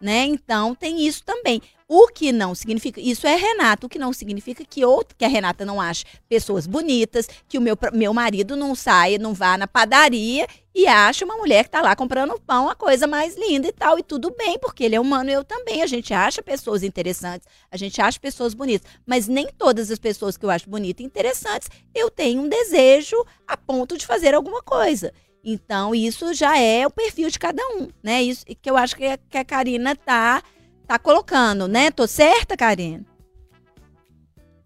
né? 0.00 0.24
Então, 0.24 0.74
tem 0.74 1.06
isso 1.06 1.22
também. 1.24 1.60
O 1.96 2.08
que 2.08 2.32
não 2.32 2.56
significa, 2.56 3.00
isso 3.00 3.24
é 3.24 3.36
Renata, 3.36 3.86
o 3.86 3.88
que 3.88 4.00
não 4.00 4.12
significa 4.12 4.64
que 4.64 4.84
outro, 4.84 5.14
que 5.16 5.24
a 5.24 5.28
Renata 5.28 5.64
não 5.64 5.80
ache 5.80 6.04
pessoas 6.28 6.66
bonitas, 6.66 7.28
que 7.48 7.56
o 7.56 7.60
meu, 7.60 7.78
meu 7.92 8.12
marido 8.12 8.56
não 8.56 8.74
saia, 8.74 9.16
não 9.16 9.32
vá 9.32 9.56
na 9.56 9.68
padaria 9.68 10.44
e 10.74 10.88
ache 10.88 11.22
uma 11.22 11.36
mulher 11.36 11.62
que 11.62 11.70
tá 11.70 11.80
lá 11.80 11.94
comprando 11.94 12.36
pão, 12.44 12.68
a 12.68 12.74
coisa 12.74 13.06
mais 13.06 13.36
linda 13.36 13.68
e 13.68 13.72
tal, 13.72 13.96
e 13.96 14.02
tudo 14.02 14.34
bem, 14.36 14.58
porque 14.58 14.82
ele 14.82 14.96
é 14.96 15.00
humano, 15.00 15.30
eu 15.30 15.44
também, 15.44 15.82
a 15.82 15.86
gente 15.86 16.12
acha 16.12 16.42
pessoas 16.42 16.82
interessantes, 16.82 17.46
a 17.70 17.76
gente 17.76 18.02
acha 18.02 18.18
pessoas 18.18 18.54
bonitas, 18.54 18.90
mas 19.06 19.28
nem 19.28 19.46
todas 19.56 19.88
as 19.88 19.98
pessoas 20.00 20.36
que 20.36 20.44
eu 20.44 20.50
acho 20.50 20.68
bonitas 20.68 21.00
e 21.00 21.06
interessantes, 21.06 21.68
eu 21.94 22.10
tenho 22.10 22.42
um 22.42 22.48
desejo 22.48 23.24
a 23.46 23.56
ponto 23.56 23.96
de 23.96 24.04
fazer 24.04 24.34
alguma 24.34 24.64
coisa. 24.64 25.12
Então, 25.44 25.94
isso 25.94 26.34
já 26.34 26.58
é 26.58 26.84
o 26.84 26.90
perfil 26.90 27.30
de 27.30 27.38
cada 27.38 27.62
um, 27.76 27.86
né? 28.02 28.20
Isso 28.20 28.44
que 28.46 28.68
eu 28.68 28.76
acho 28.76 28.96
que 28.96 29.04
a, 29.04 29.16
que 29.16 29.38
a 29.38 29.44
Karina 29.44 29.94
tá, 29.94 30.42
tá 30.86 30.98
colocando, 30.98 31.66
né? 31.66 31.90
Tô 31.90 32.06
certa, 32.06 32.56
Karina? 32.56 33.04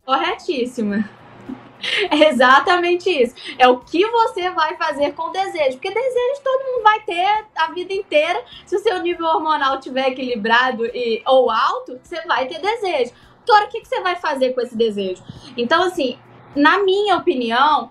Corretíssima. 0.05 1.09
É 2.11 2.29
exatamente 2.29 3.09
isso. 3.09 3.37
É 3.57 3.69
o 3.69 3.79
que 3.79 4.05
você 4.05 4.51
vai 4.51 4.77
fazer 4.77 5.13
com 5.13 5.29
o 5.29 5.31
desejo. 5.31 5.79
Porque 5.79 5.95
desejo 5.95 6.43
todo 6.43 6.65
mundo 6.65 6.83
vai 6.83 7.01
ter 7.03 7.47
a 7.57 7.71
vida 7.73 7.93
inteira. 7.93 8.43
Se 8.67 8.75
o 8.75 8.81
seu 8.81 8.99
nível 9.01 9.27
hormonal 9.27 9.79
estiver 9.79 10.09
equilibrado 10.09 10.85
e, 10.87 11.23
ou 11.25 11.49
alto, 11.49 12.01
você 12.03 12.21
vai 12.23 12.49
ter 12.49 12.61
desejo. 12.61 13.13
Agora, 13.45 13.67
o 13.67 13.69
que, 13.69 13.81
que 13.81 13.87
você 13.87 14.01
vai 14.01 14.17
fazer 14.17 14.55
com 14.55 14.61
esse 14.61 14.77
desejo? 14.77 15.23
Então, 15.57 15.85
assim, 15.85 16.19
na 16.55 16.79
minha 16.83 17.17
opinião, 17.17 17.91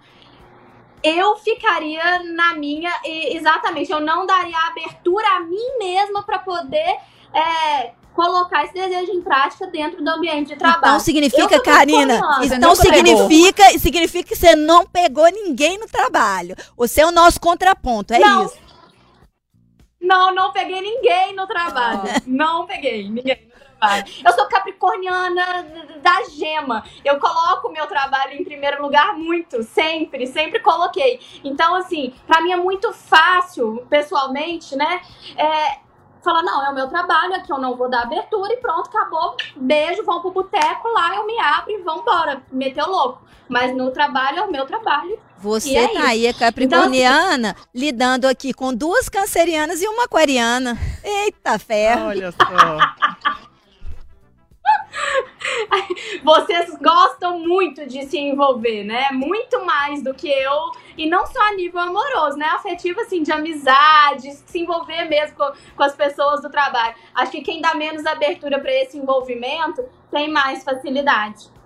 eu 1.01 1.35
ficaria 1.37 2.21
na 2.23 2.55
minha. 2.55 2.91
Exatamente, 3.03 3.91
eu 3.91 3.99
não 3.99 4.25
daria 4.25 4.57
abertura 4.67 5.27
a 5.37 5.39
mim 5.39 5.77
mesma 5.79 6.23
para 6.23 6.39
poder 6.39 6.97
é, 7.33 7.93
colocar 8.17 8.63
esse 8.63 8.73
desejo 8.73 9.11
em 9.11 9.21
prática 9.21 9.67
dentro 9.67 10.03
do 10.03 10.09
ambiente 10.09 10.47
de 10.47 10.55
trabalho. 10.55 10.79
Então 10.79 10.99
significa, 10.99 11.61
Karina, 11.61 12.19
então 12.41 12.75
pegou. 12.75 12.75
significa, 12.75 13.79
significa 13.79 14.29
que 14.29 14.35
você 14.35 14.55
não 14.55 14.87
pegou 14.87 15.31
ninguém 15.31 15.77
no 15.77 15.85
trabalho. 15.87 16.55
Você 16.75 17.01
é 17.01 17.05
o 17.05 17.11
nosso 17.11 17.39
contraponto, 17.39 18.15
é 18.15 18.19
Não. 18.19 18.45
isso. 18.45 18.57
Não, 20.01 20.33
não 20.33 20.51
peguei 20.51 20.81
ninguém 20.81 21.35
no 21.35 21.45
trabalho. 21.45 22.01
Não 22.25 22.65
peguei 22.65 23.07
ninguém 23.07 23.45
no 23.45 23.77
trabalho. 23.77 24.05
Eu 24.25 24.33
sou 24.33 24.47
capricorniana 24.47 25.67
da 26.01 26.23
gema. 26.29 26.83
Eu 27.05 27.19
coloco 27.19 27.67
o 27.67 27.71
meu 27.71 27.85
trabalho 27.87 28.33
em 28.33 28.43
primeiro 28.43 28.81
lugar 28.81 29.15
muito, 29.15 29.61
sempre, 29.63 30.25
sempre 30.25 30.59
coloquei. 30.59 31.19
Então, 31.43 31.75
assim, 31.75 32.13
pra 32.25 32.41
mim 32.41 32.51
é 32.51 32.55
muito 32.55 32.91
fácil, 32.93 33.85
pessoalmente, 33.89 34.75
né? 34.75 35.01
É, 35.35 35.86
falar, 36.27 36.43
não, 36.43 36.65
é 36.65 36.69
o 36.69 36.75
meu 36.75 36.87
trabalho, 36.87 37.35
aqui 37.35 37.51
eu 37.51 37.57
não 37.57 37.77
vou 37.77 37.89
dar 37.89 38.01
abertura 38.01 38.51
e 38.51 38.57
pronto, 38.57 38.89
acabou. 38.89 39.37
Beijo, 39.55 40.03
vão 40.03 40.19
pro 40.19 40.31
boteco 40.31 40.89
lá, 40.89 41.15
eu 41.15 41.25
me 41.25 41.39
abro 41.39 41.71
e 41.71 41.81
vambora. 41.81 42.41
Meteu 42.51 42.85
louco. 42.85 43.21
Mas 43.47 43.73
no 43.73 43.91
trabalho 43.91 44.39
é 44.39 44.41
o 44.41 44.51
meu 44.51 44.65
trabalho. 44.65 45.17
Você 45.37 45.69
E 45.69 45.77
é 45.77 45.87
tá 45.87 46.07
aí, 46.07 46.27
a 46.27 46.33
capricorniana, 46.33 47.55
lidando 47.73 48.27
aqui 48.27 48.53
com 48.53 48.73
duas 48.73 49.07
cancerianas 49.07 49.81
e 49.81 49.87
uma 49.87 50.03
aquariana. 50.03 50.77
Eita 51.01 51.57
ferro. 51.57 52.07
Olha 52.07 52.31
só. 52.31 53.37
vocês 56.23 56.75
gostam 56.81 57.39
muito 57.39 57.85
de 57.85 58.03
se 58.05 58.17
envolver, 58.17 58.83
né? 58.83 59.09
Muito 59.11 59.65
mais 59.65 60.01
do 60.01 60.13
que 60.13 60.29
eu. 60.29 60.71
E 60.97 61.09
não 61.09 61.25
só 61.25 61.39
a 61.47 61.53
nível 61.53 61.79
amoroso, 61.79 62.37
né? 62.37 62.47
Afetivo, 62.47 63.01
assim, 63.01 63.21
de 63.21 63.31
amizade, 63.31 64.31
se 64.33 64.59
envolver 64.59 65.05
mesmo 65.05 65.37
com, 65.37 65.51
com 65.75 65.83
as 65.83 65.95
pessoas 65.95 66.41
do 66.41 66.49
trabalho. 66.49 66.95
Acho 67.13 67.31
que 67.31 67.41
quem 67.41 67.61
dá 67.61 67.73
menos 67.75 68.05
abertura 68.05 68.59
para 68.59 68.73
esse 68.73 68.97
envolvimento 68.97 69.83
tem 70.11 70.29
mais 70.29 70.63
facilidade. 70.63 71.57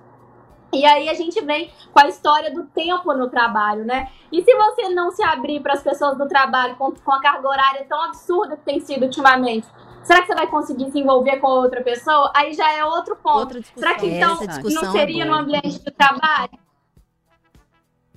E 0.74 0.86
aí 0.86 1.10
a 1.10 1.14
gente 1.14 1.40
vem 1.42 1.70
com 1.92 2.00
a 2.00 2.08
história 2.08 2.50
do 2.50 2.64
tempo 2.64 3.14
no 3.14 3.30
trabalho, 3.30 3.84
né? 3.84 4.10
E 4.32 4.42
se 4.42 4.56
você 4.56 4.90
não 4.90 5.12
se 5.12 5.22
abrir 5.22 5.60
para 5.60 5.74
as 5.74 5.84
pessoas 5.84 6.18
do 6.18 6.28
trabalho 6.28 6.76
com, 6.78 6.92
com 6.92 7.12
a 7.12 7.22
carga 7.22 7.48
horária 7.48 7.86
tão 7.88 8.02
absurda 8.02 8.56
que 8.56 8.64
tem 8.64 8.80
sido 8.80 9.04
ultimamente, 9.04 9.68
será 10.04 10.22
que 10.22 10.28
você 10.28 10.36
vai 10.36 10.48
conseguir 10.48 10.92
se 10.92 11.00
envolver 11.00 11.38
com 11.38 11.48
outra 11.48 11.82
pessoa? 11.82 12.32
Aí 12.36 12.54
já 12.54 12.72
é 12.72 12.84
outro 12.84 13.16
ponto. 13.16 13.62
Será 13.76 13.96
que 13.96 14.08
então 14.08 14.40
não 14.72 14.84
é 14.84 14.92
seria 14.92 15.26
no 15.26 15.32
boa. 15.32 15.42
ambiente 15.44 15.80
de 15.84 15.92
trabalho? 15.92 16.60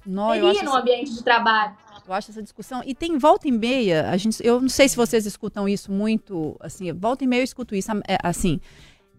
Não, 0.07 0.35
eu 0.35 0.47
acho 0.47 0.55
Seria 0.59 0.63
no 0.63 0.69
essa- 0.71 0.79
ambiente 0.81 1.15
de 1.15 1.23
trabalho. 1.25 1.77
Eu 2.07 2.13
acho 2.13 2.31
essa 2.31 2.43
discussão. 2.43 2.83
E 2.85 2.95
tem 2.95 3.17
volta 3.17 3.49
e 3.49 3.53
meia, 3.53 4.11
a 4.11 4.17
gente, 4.19 4.47
eu 4.47 4.61
não 4.61 4.69
sei 4.69 4.87
se 4.89 4.95
vocês 4.97 5.25
escutam 5.25 5.67
isso 5.67 5.91
muito, 5.91 6.55
assim, 6.61 6.93
volta 6.93 7.25
e 7.25 7.27
meia 7.27 7.41
eu 7.41 7.45
escuto 7.45 7.75
isso, 7.75 7.91
é, 8.07 8.19
assim. 8.23 8.61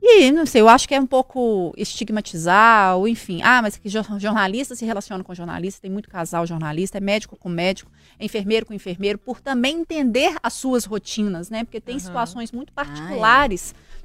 E 0.08 0.32
não 0.32 0.46
sei, 0.46 0.62
eu 0.62 0.70
acho 0.70 0.88
que 0.88 0.94
é 0.94 1.00
um 1.02 1.06
pouco 1.08 1.74
estigmatizar, 1.76 2.96
ou 2.96 3.08
enfim. 3.08 3.42
Ah, 3.44 3.60
mas 3.62 3.76
que 3.76 3.90
jor- 3.90 4.20
jornalista 4.20 4.76
se 4.76 4.86
relaciona 4.86 5.24
com 5.24 5.34
jornalista, 5.34 5.82
tem 5.82 5.90
muito 5.90 6.08
casal 6.10 6.46
jornalista, 6.46 7.00
é 7.00 7.02
médico 7.02 7.36
com 7.36 7.50
médico, 7.50 7.92
é 8.20 8.24
enfermeiro 8.26 8.68
com 8.68 8.74
enfermeiro, 8.74 9.18
por 9.18 9.42
também 9.42 9.78
entender 9.80 10.36
as 10.44 10.54
suas 10.54 10.86
rotinas, 10.86 11.50
né? 11.50 11.64
Porque 11.64 11.82
tem 11.82 11.96
Aham. 11.96 12.06
situações 12.06 12.52
muito 12.52 12.72
Ah, 12.76 12.82
é. 13.16 13.20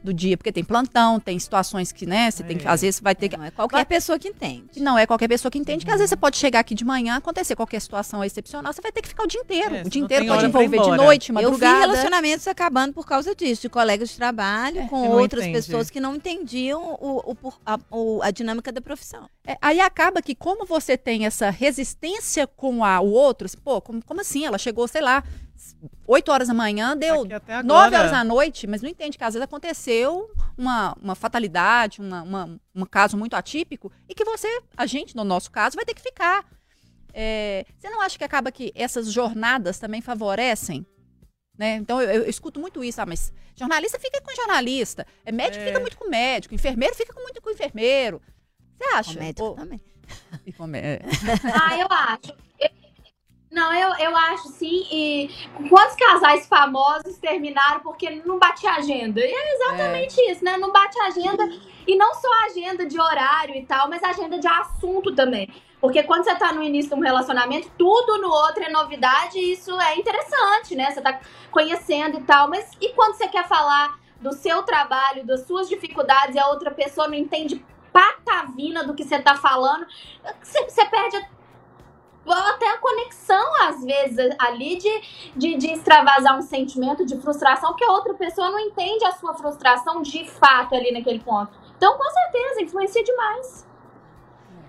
Do 0.02 0.14
dia, 0.14 0.36
porque 0.36 0.50
tem 0.50 0.64
plantão, 0.64 1.20
tem 1.20 1.38
situações 1.38 1.92
que, 1.92 2.06
né, 2.06 2.30
você 2.30 2.42
tem 2.42 2.56
que, 2.56 2.66
É. 2.66 2.70
às 2.70 2.80
vezes 2.80 3.00
vai 3.00 3.14
ter 3.14 3.28
que 3.28 3.36
Não 3.36 3.44
é 3.44 3.50
qualquer 3.50 3.84
pessoa 3.84 4.18
que 4.18 4.28
entende. 4.28 4.80
não 4.80 4.98
é 4.98 5.06
qualquer 5.06 5.28
pessoa 5.28 5.50
que 5.52 5.58
entende, 5.58 5.84
que 5.84 5.90
às 5.90 5.94
Uhum. 5.94 5.98
vezes 5.98 6.10
você 6.10 6.16
pode 6.16 6.36
chegar 6.38 6.60
aqui 6.60 6.74
de 6.74 6.84
manhã, 6.84 7.16
acontecer 7.16 7.54
qualquer 7.54 7.80
situação 7.80 8.24
excepcional, 8.24 8.72
você 8.72 8.80
vai 8.80 8.90
ter 8.92 9.02
que 9.02 9.08
ficar 9.08 9.24
o 9.24 9.26
dia 9.26 9.40
inteiro. 9.40 9.74
É, 9.76 9.82
o 9.82 9.90
dia 9.90 10.02
inteiro 10.02 10.26
pode 10.26 10.44
envolver 10.46 10.80
de 10.80 10.90
noite, 10.96 11.30
Eu 11.30 11.34
vi 11.36 11.42
madrugada. 11.42 11.80
relacionamentos 11.80 12.48
acabando 12.48 12.92
por 12.94 13.06
causa 13.06 13.34
disso, 13.34 13.62
de 13.62 13.68
colegas 13.68 14.08
de 14.08 14.16
trabalho 14.16 14.80
É, 14.80 14.86
com 14.88 15.08
outras 15.10 15.44
entende. 15.44 15.58
pessoas 15.66 15.90
que 15.90 16.00
não 16.00 16.14
entendiam 16.14 16.82
o, 17.00 17.32
o 17.32 17.52
a, 17.66 17.78
o- 17.90 18.20
a 18.22 18.30
dinâmica 18.30 18.72
da 18.72 18.80
profissão. 18.80 19.28
É, 19.50 19.56
aí 19.60 19.80
acaba 19.80 20.22
que, 20.22 20.34
como 20.34 20.64
você 20.64 20.96
tem 20.96 21.26
essa 21.26 21.50
resistência 21.50 22.46
com 22.46 22.84
a, 22.84 23.00
o 23.00 23.10
outro, 23.10 23.48
pô, 23.64 23.80
como, 23.80 24.04
como 24.04 24.20
assim? 24.20 24.44
Ela 24.44 24.58
chegou, 24.58 24.86
sei 24.86 25.00
lá, 25.00 25.24
8 26.06 26.30
horas 26.30 26.48
da 26.48 26.54
manhã, 26.54 26.96
deu 26.96 27.22
Aqui 27.22 27.32
até 27.34 27.62
9 27.62 27.86
agora. 27.86 27.98
horas 27.98 28.10
da 28.12 28.22
noite, 28.22 28.66
mas 28.66 28.80
não 28.80 28.88
entende 28.88 29.18
que 29.18 29.24
às 29.24 29.34
vezes 29.34 29.44
aconteceu 29.44 30.30
uma, 30.56 30.94
uma 31.02 31.14
fatalidade, 31.14 32.00
uma, 32.00 32.22
uma- 32.22 32.60
um 32.74 32.84
caso 32.84 33.16
muito 33.16 33.34
atípico, 33.34 33.90
e 34.08 34.14
que 34.14 34.24
você, 34.24 34.62
a 34.76 34.86
gente, 34.86 35.16
no 35.16 35.24
nosso 35.24 35.50
caso, 35.50 35.74
vai 35.76 35.84
ter 35.84 35.94
que 35.94 36.02
ficar. 36.02 36.46
É, 37.12 37.66
você 37.76 37.90
não 37.90 38.00
acha 38.00 38.16
que 38.16 38.22
acaba 38.24 38.52
que 38.52 38.70
essas 38.74 39.10
jornadas 39.12 39.78
também 39.80 40.00
favorecem? 40.00 40.86
Né? 41.58 41.74
Então, 41.74 42.00
eu, 42.00 42.22
eu 42.22 42.30
escuto 42.30 42.60
muito 42.60 42.84
isso, 42.84 43.00
ah, 43.02 43.06
mas 43.06 43.32
jornalista 43.56 43.98
fica 43.98 44.20
com 44.22 44.34
jornalista, 44.34 45.04
é 45.26 45.32
médico 45.32 45.62
É. 45.64 45.66
fica 45.66 45.80
muito 45.80 45.96
com 45.98 46.08
médico, 46.08 46.54
enfermeiro 46.54 46.94
fica 46.94 47.12
muito 47.20 47.42
com 47.42 47.50
enfermeiro. 47.50 48.22
Você 48.80 48.94
acha? 48.94 49.18
Médico 49.18 49.48
Ou- 49.48 49.54
também. 49.56 49.80
e 50.46 50.52
com 50.52 50.66
mé- 50.66 51.00
Ah, 51.54 51.76
eu 51.78 51.86
acho. 51.90 52.34
Eu- 52.58 52.70
Não, 53.50 53.74
eu, 53.74 53.94
eu 53.98 54.16
acho 54.16 54.48
sim. 54.48 54.86
E 54.90 55.28
quantos 55.68 55.96
casais 55.96 56.46
famosos 56.46 57.18
terminaram 57.18 57.80
porque 57.80 58.22
não 58.24 58.38
batia 58.38 58.72
agenda? 58.72 59.20
E 59.20 59.30
é 59.30 59.54
exatamente 59.54 60.18
isso, 60.30 60.42
né? 60.44 60.56
Não 60.56 60.72
bate 60.72 60.98
agenda. 61.00 61.44
E 61.86 61.96
não 61.96 62.14
só 62.14 62.28
agenda 62.46 62.86
de 62.86 62.98
horário 62.98 63.54
e 63.54 63.66
tal, 63.66 63.88
mas 63.90 64.02
agenda 64.02 64.38
de 64.38 64.46
assunto 64.46 65.14
também. 65.14 65.48
Porque 65.80 66.02
quando 66.02 66.24
você 66.24 66.34
tá 66.36 66.52
no 66.52 66.62
início 66.62 66.90
de 66.90 66.96
um 66.96 67.02
relacionamento, 67.02 67.70
tudo 67.76 68.18
no 68.18 68.28
outro 68.28 68.62
é 68.62 68.70
novidade 68.70 69.38
e 69.38 69.52
isso 69.52 69.78
é 69.80 69.96
interessante, 69.96 70.74
né? 70.76 70.90
Você 70.90 71.00
tá 71.00 71.20
conhecendo 71.50 72.18
e 72.18 72.22
tal. 72.22 72.48
Mas 72.48 72.70
e 72.80 72.90
quando 72.94 73.14
você 73.14 73.26
quer 73.28 73.46
falar 73.48 73.98
do 74.20 74.32
seu 74.32 74.62
trabalho, 74.62 75.26
das 75.26 75.46
suas 75.46 75.68
dificuldades 75.68 76.34
e 76.36 76.38
a 76.38 76.46
outra 76.48 76.70
pessoa 76.70 77.08
não 77.08 77.14
entende 77.14 77.64
patavina 77.92 78.84
do 78.84 78.94
que 78.94 79.04
você 79.04 79.18
tá 79.20 79.36
falando? 79.36 79.86
Você, 80.42 80.84
perde 80.86 81.16
até 82.26 82.68
a 82.68 82.78
conexão, 82.78 83.68
às 83.68 83.82
vezes, 83.82 84.34
ali 84.38 84.76
de, 84.76 85.02
de, 85.36 85.56
de 85.56 85.72
extravasar 85.72 86.38
um 86.38 86.42
sentimento 86.42 87.04
de 87.04 87.20
frustração, 87.20 87.70
porque 87.70 87.84
a 87.84 87.92
outra 87.92 88.14
pessoa 88.14 88.50
não 88.50 88.58
entende 88.58 89.04
a 89.04 89.12
sua 89.12 89.34
frustração 89.34 90.02
de 90.02 90.28
fato 90.28 90.74
ali 90.74 90.92
naquele 90.92 91.20
ponto. 91.20 91.52
Então, 91.76 91.96
com 91.96 92.10
certeza, 92.10 92.62
influencia 92.62 93.02
demais. 93.02 93.66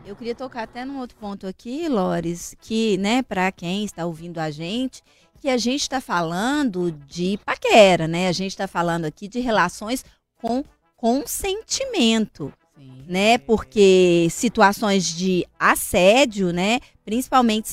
Eu 0.06 0.16
queria 0.16 0.34
tocar 0.34 0.64
até 0.64 0.84
num 0.84 1.00
outro 1.00 1.16
ponto 1.18 1.46
aqui, 1.46 1.88
Lores, 1.88 2.56
que, 2.60 2.98
né, 2.98 3.22
para 3.22 3.52
quem 3.52 3.86
está 3.86 4.06
ouvindo 4.06 4.40
a 4.40 4.50
gente, 4.50 5.04
que 5.40 5.50
a 5.50 5.58
gente 5.58 5.82
está 5.82 6.02
falando 6.02 6.92
de 6.92 7.38
paquera, 7.46 8.08
né? 8.08 8.28
A 8.28 8.32
gente 8.32 8.52
está 8.52 8.68
falando 8.68 9.06
aqui 9.06 9.28
de 9.28 9.40
relações 9.40 10.06
com 10.40 10.64
consentimento, 10.96 12.54
Sim. 12.82 13.06
né? 13.08 13.38
Porque 13.38 14.28
situações 14.32 15.06
de 15.06 15.46
assédio, 15.60 16.52
né, 16.52 16.80
principalmente 17.06 17.70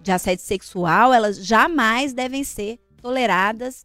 de 0.00 0.10
assédio 0.10 0.44
sexual, 0.44 1.12
elas 1.12 1.44
jamais 1.44 2.14
devem 2.14 2.42
ser 2.42 2.78
toleradas 3.00 3.84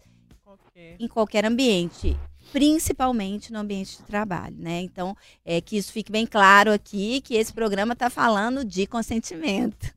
em 1.00 1.08
qualquer 1.08 1.46
ambiente, 1.46 2.18
principalmente 2.52 3.52
no 3.52 3.60
ambiente 3.60 3.98
de 3.98 4.04
trabalho, 4.04 4.56
né? 4.58 4.82
Então, 4.82 5.16
é 5.46 5.62
que 5.62 5.78
isso 5.78 5.92
fique 5.92 6.12
bem 6.12 6.26
claro 6.26 6.72
aqui 6.72 7.22
que 7.22 7.36
esse 7.36 7.54
programa 7.54 7.94
está 7.94 8.10
falando 8.10 8.64
de 8.64 8.88
consentimento. 8.88 9.94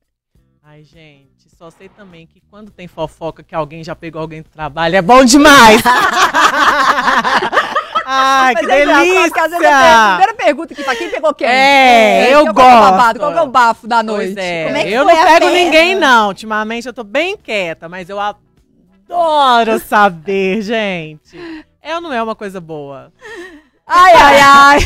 Ai, 0.63 0.83
gente, 0.83 1.49
só 1.57 1.71
sei 1.71 1.89
também 1.89 2.27
que 2.27 2.41
quando 2.51 2.71
tem 2.71 2.89
fofoca 2.89 3.43
que 3.43 3.55
alguém 3.55 3.85
já 3.85 3.95
pegou 3.95 4.21
alguém 4.21 4.43
do 4.43 4.49
trabalho, 4.49 4.97
é 4.97 5.03
bom 5.03 5.25
demais. 5.25 5.83
Ai, 8.07 8.55
que 8.57 8.71
é 8.71 8.83
às 8.83 8.87
vezes 8.87 9.37
a 9.37 9.47
delícia! 9.49 10.09
primeira 10.17 10.35
pergunta 10.35 10.75
que 10.75 10.85
tá 10.85 10.95
quem 10.97 11.11
pegou 11.11 11.35
quem? 11.35 11.47
É, 11.49 12.35
eu 12.35 12.53
qual 12.53 12.69
é 12.69 12.73
babado? 12.73 13.19
gosto. 13.19 13.19
Qual 13.21 13.33
que 13.33 13.39
é 13.39 13.43
o 13.43 13.47
bafo 13.47 13.87
da 13.87 14.03
noite? 14.03 14.39
É, 14.39 14.65
Como 14.67 14.77
é 14.77 14.85
que 14.85 14.93
eu 14.93 15.05
não 15.05 15.17
pego 15.25 15.51
ninguém, 15.51 15.95
não. 15.95 16.29
Ultimamente 16.29 16.87
eu 16.87 16.93
tô 16.93 17.05
bem 17.05 17.37
quieta, 17.37 17.89
mas 17.89 18.09
eu 18.11 18.19
adoro 18.21 19.79
saber, 19.81 20.61
gente. 20.63 21.39
É 21.81 21.95
ou 21.95 22.01
não 22.01 22.13
é 22.13 22.23
uma 22.23 22.35
coisa 22.35 22.61
boa? 22.61 23.13
Ai, 23.87 24.13
ai, 24.15 24.41
ai. 24.41 24.79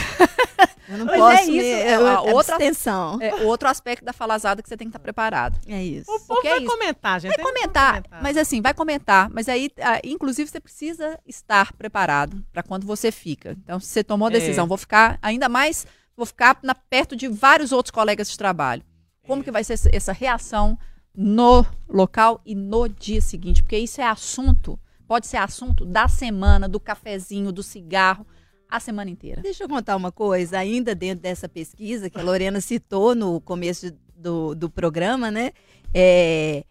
Eu 0.88 0.99
não 0.99 1.05
Mas 1.07 1.18
posso 1.18 1.36
é 1.38 1.42
isso, 1.42 1.53
me- 1.53 1.64
é, 1.64 1.94
a 1.94 2.20
outra- 2.22 2.55
abstenção. 2.57 3.18
É, 3.20 3.34
o 3.34 3.46
outro 3.46 3.68
aspecto 3.68 4.05
da 4.05 4.12
falazada 4.12 4.62
que 4.62 4.68
você 4.68 4.76
tem 4.76 4.86
que 4.86 4.90
estar 4.90 4.99
preparado. 4.99 5.59
É 5.66 5.82
isso. 5.84 6.11
O 6.11 6.14
povo 6.14 6.26
Porque 6.28 6.49
é 6.49 6.51
vai 6.53 6.61
isso. 6.61 6.70
comentar, 6.70 7.20
gente. 7.20 7.28
Vai 7.36 7.36
que 7.36 7.42
comentar, 7.53 8.03
mas 8.22 8.36
assim, 8.38 8.62
vai 8.62 8.72
comentar. 8.72 9.28
Mas 9.30 9.49
aí, 9.51 9.70
ah, 9.82 10.01
inclusive, 10.03 10.51
você 10.51 10.59
precisa 10.59 11.18
estar 11.26 11.72
preparado 11.74 12.42
para 12.53 12.62
quando 12.62 12.86
você 12.86 13.12
fica. 13.12 13.53
Então, 13.62 13.78
se 13.78 13.86
você 13.88 14.03
tomou 14.03 14.28
a 14.28 14.30
É. 14.30 14.34
decisão, 14.34 14.66
vou 14.66 14.78
ficar 14.78 15.18
ainda 15.20 15.46
mais, 15.49 15.86
vou 16.16 16.24
ficar 16.24 16.59
na- 16.62 16.74
perto 16.74 17.14
de 17.14 17.28
vários 17.28 17.70
outros 17.70 17.90
colegas 17.90 18.30
de 18.30 18.38
trabalho. 18.38 18.82
Como 19.26 19.44
que 19.44 19.51
vai 19.51 19.62
ser 19.62 19.78
essa 19.92 20.12
reação 20.12 20.76
no 21.14 21.66
local 21.86 22.40
e 22.46 22.55
no 22.55 22.88
dia 22.88 23.20
seguinte? 23.20 23.62
Porque 23.62 23.76
isso 23.76 24.01
é 24.01 24.05
assunto, 24.05 24.80
pode 25.07 25.26
ser 25.26 25.36
assunto 25.36 25.84
da 25.84 26.09
semana, 26.09 26.66
do 26.66 26.80
cafezinho, 26.80 27.53
do 27.53 27.62
cigarro, 27.62 28.26
a 28.69 28.79
semana 28.81 29.11
inteira. 29.11 29.41
Deixa 29.41 29.64
eu 29.64 29.69
contar 29.69 29.97
uma 29.97 30.12
coisa, 30.12 30.59
ainda 30.59 30.95
dentro 30.95 31.23
dessa 31.23 31.49
pesquisa 31.49 32.09
que 32.11 32.19
a 32.19 32.23
Lorena 32.23 32.61
citou 32.61 33.14
no 33.14 33.41
começo 33.41 33.93
do, 34.16 34.55
do 34.55 34.69
programa, 34.69 35.31
né? 35.31 35.53
É, 35.95 36.64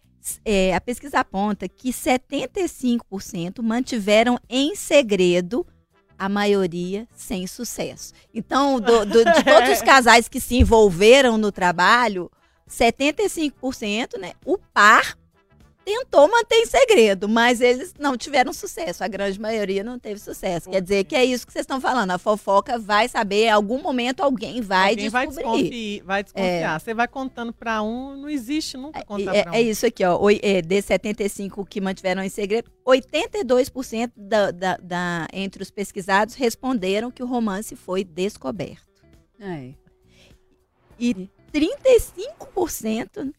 é, 0.45 0.75
a 0.75 0.81
pesquisa 0.81 1.19
aponta 1.19 1.67
que 1.67 1.89
75% 1.89 3.61
mantiveram 3.61 4.39
em 4.49 4.75
segredo 4.75 5.65
a 6.19 6.27
maioria 6.27 7.07
sem 7.15 7.45
sucesso. 7.47 8.13
Então, 8.33 8.79
do- 8.79 9.05
do- 9.05 9.23
de 9.23 9.43
todos 9.45 9.69
os 9.69 9.81
casais 9.81 10.27
que 10.27 10.39
se 10.39 10.55
envolveram 10.57 11.37
no 11.37 11.51
trabalho, 11.51 12.29
75%, 12.69 14.17
né? 14.19 14.33
O 14.45 14.57
par 14.57 15.17
tentou 15.87 16.27
manter 16.29 16.55
em 16.57 16.65
segredo, 16.65 17.29
mas 17.29 17.61
eles 17.61 17.93
não 17.97 18.17
tiveram 18.17 18.51
sucesso. 18.51 19.05
A 19.05 19.07
grande 19.07 19.39
maioria 19.39 19.85
não 19.85 19.97
teve 19.97 20.19
sucesso. 20.19 20.69
Quer 20.69 20.81
dizer 20.81 21.05
que 21.05 21.15
é 21.15 21.23
isso 21.23 21.47
que 21.47 21.53
vocês 21.53 21.63
estão 21.63 21.79
falando. 21.79 22.11
A 22.11 22.17
fofoca 22.17 22.77
vai 22.77 23.07
saber, 23.07 23.45
em 23.45 23.49
algum 23.51 23.81
momento 23.81 24.19
alguém 24.21 24.59
vai 24.59 24.89
Alguém 24.89 25.07
vai 25.07 25.27
descobrir. 25.27 25.63
desconfiar, 25.69 26.05
vai 26.05 26.23
desconfiar. 26.23 26.79
Você 26.81 26.93
vai 26.93 27.07
contando 27.07 27.53
pra 27.53 27.81
um, 27.81 28.17
não 28.17 28.29
existe 28.29 28.75
nunca 28.75 29.01
contar 29.05 29.33
É, 29.33 29.43
pra 29.43 29.51
um. 29.53 29.55
é 29.55 29.61
isso 29.61 29.85
aqui, 29.85 30.03
ó. 30.03 30.19
É, 30.43 30.61
de 30.61 30.81
75 30.81 31.65
que 31.65 31.79
mantiveram 31.79 32.21
em 32.21 32.27
segredo, 32.27 32.69
82% 32.85 34.11
da, 34.17 34.51
da, 34.51 34.75
da- 34.77 35.27
entre 35.31 35.63
os 35.63 35.71
pesquisados 35.71 36.35
responderam 36.35 37.09
que 37.09 37.23
o 37.23 37.25
romance 37.25 37.77
foi 37.77 38.03
descoberto. 38.03 38.85
É. 39.39 39.69
E 40.99 41.29
35%, 41.53 43.31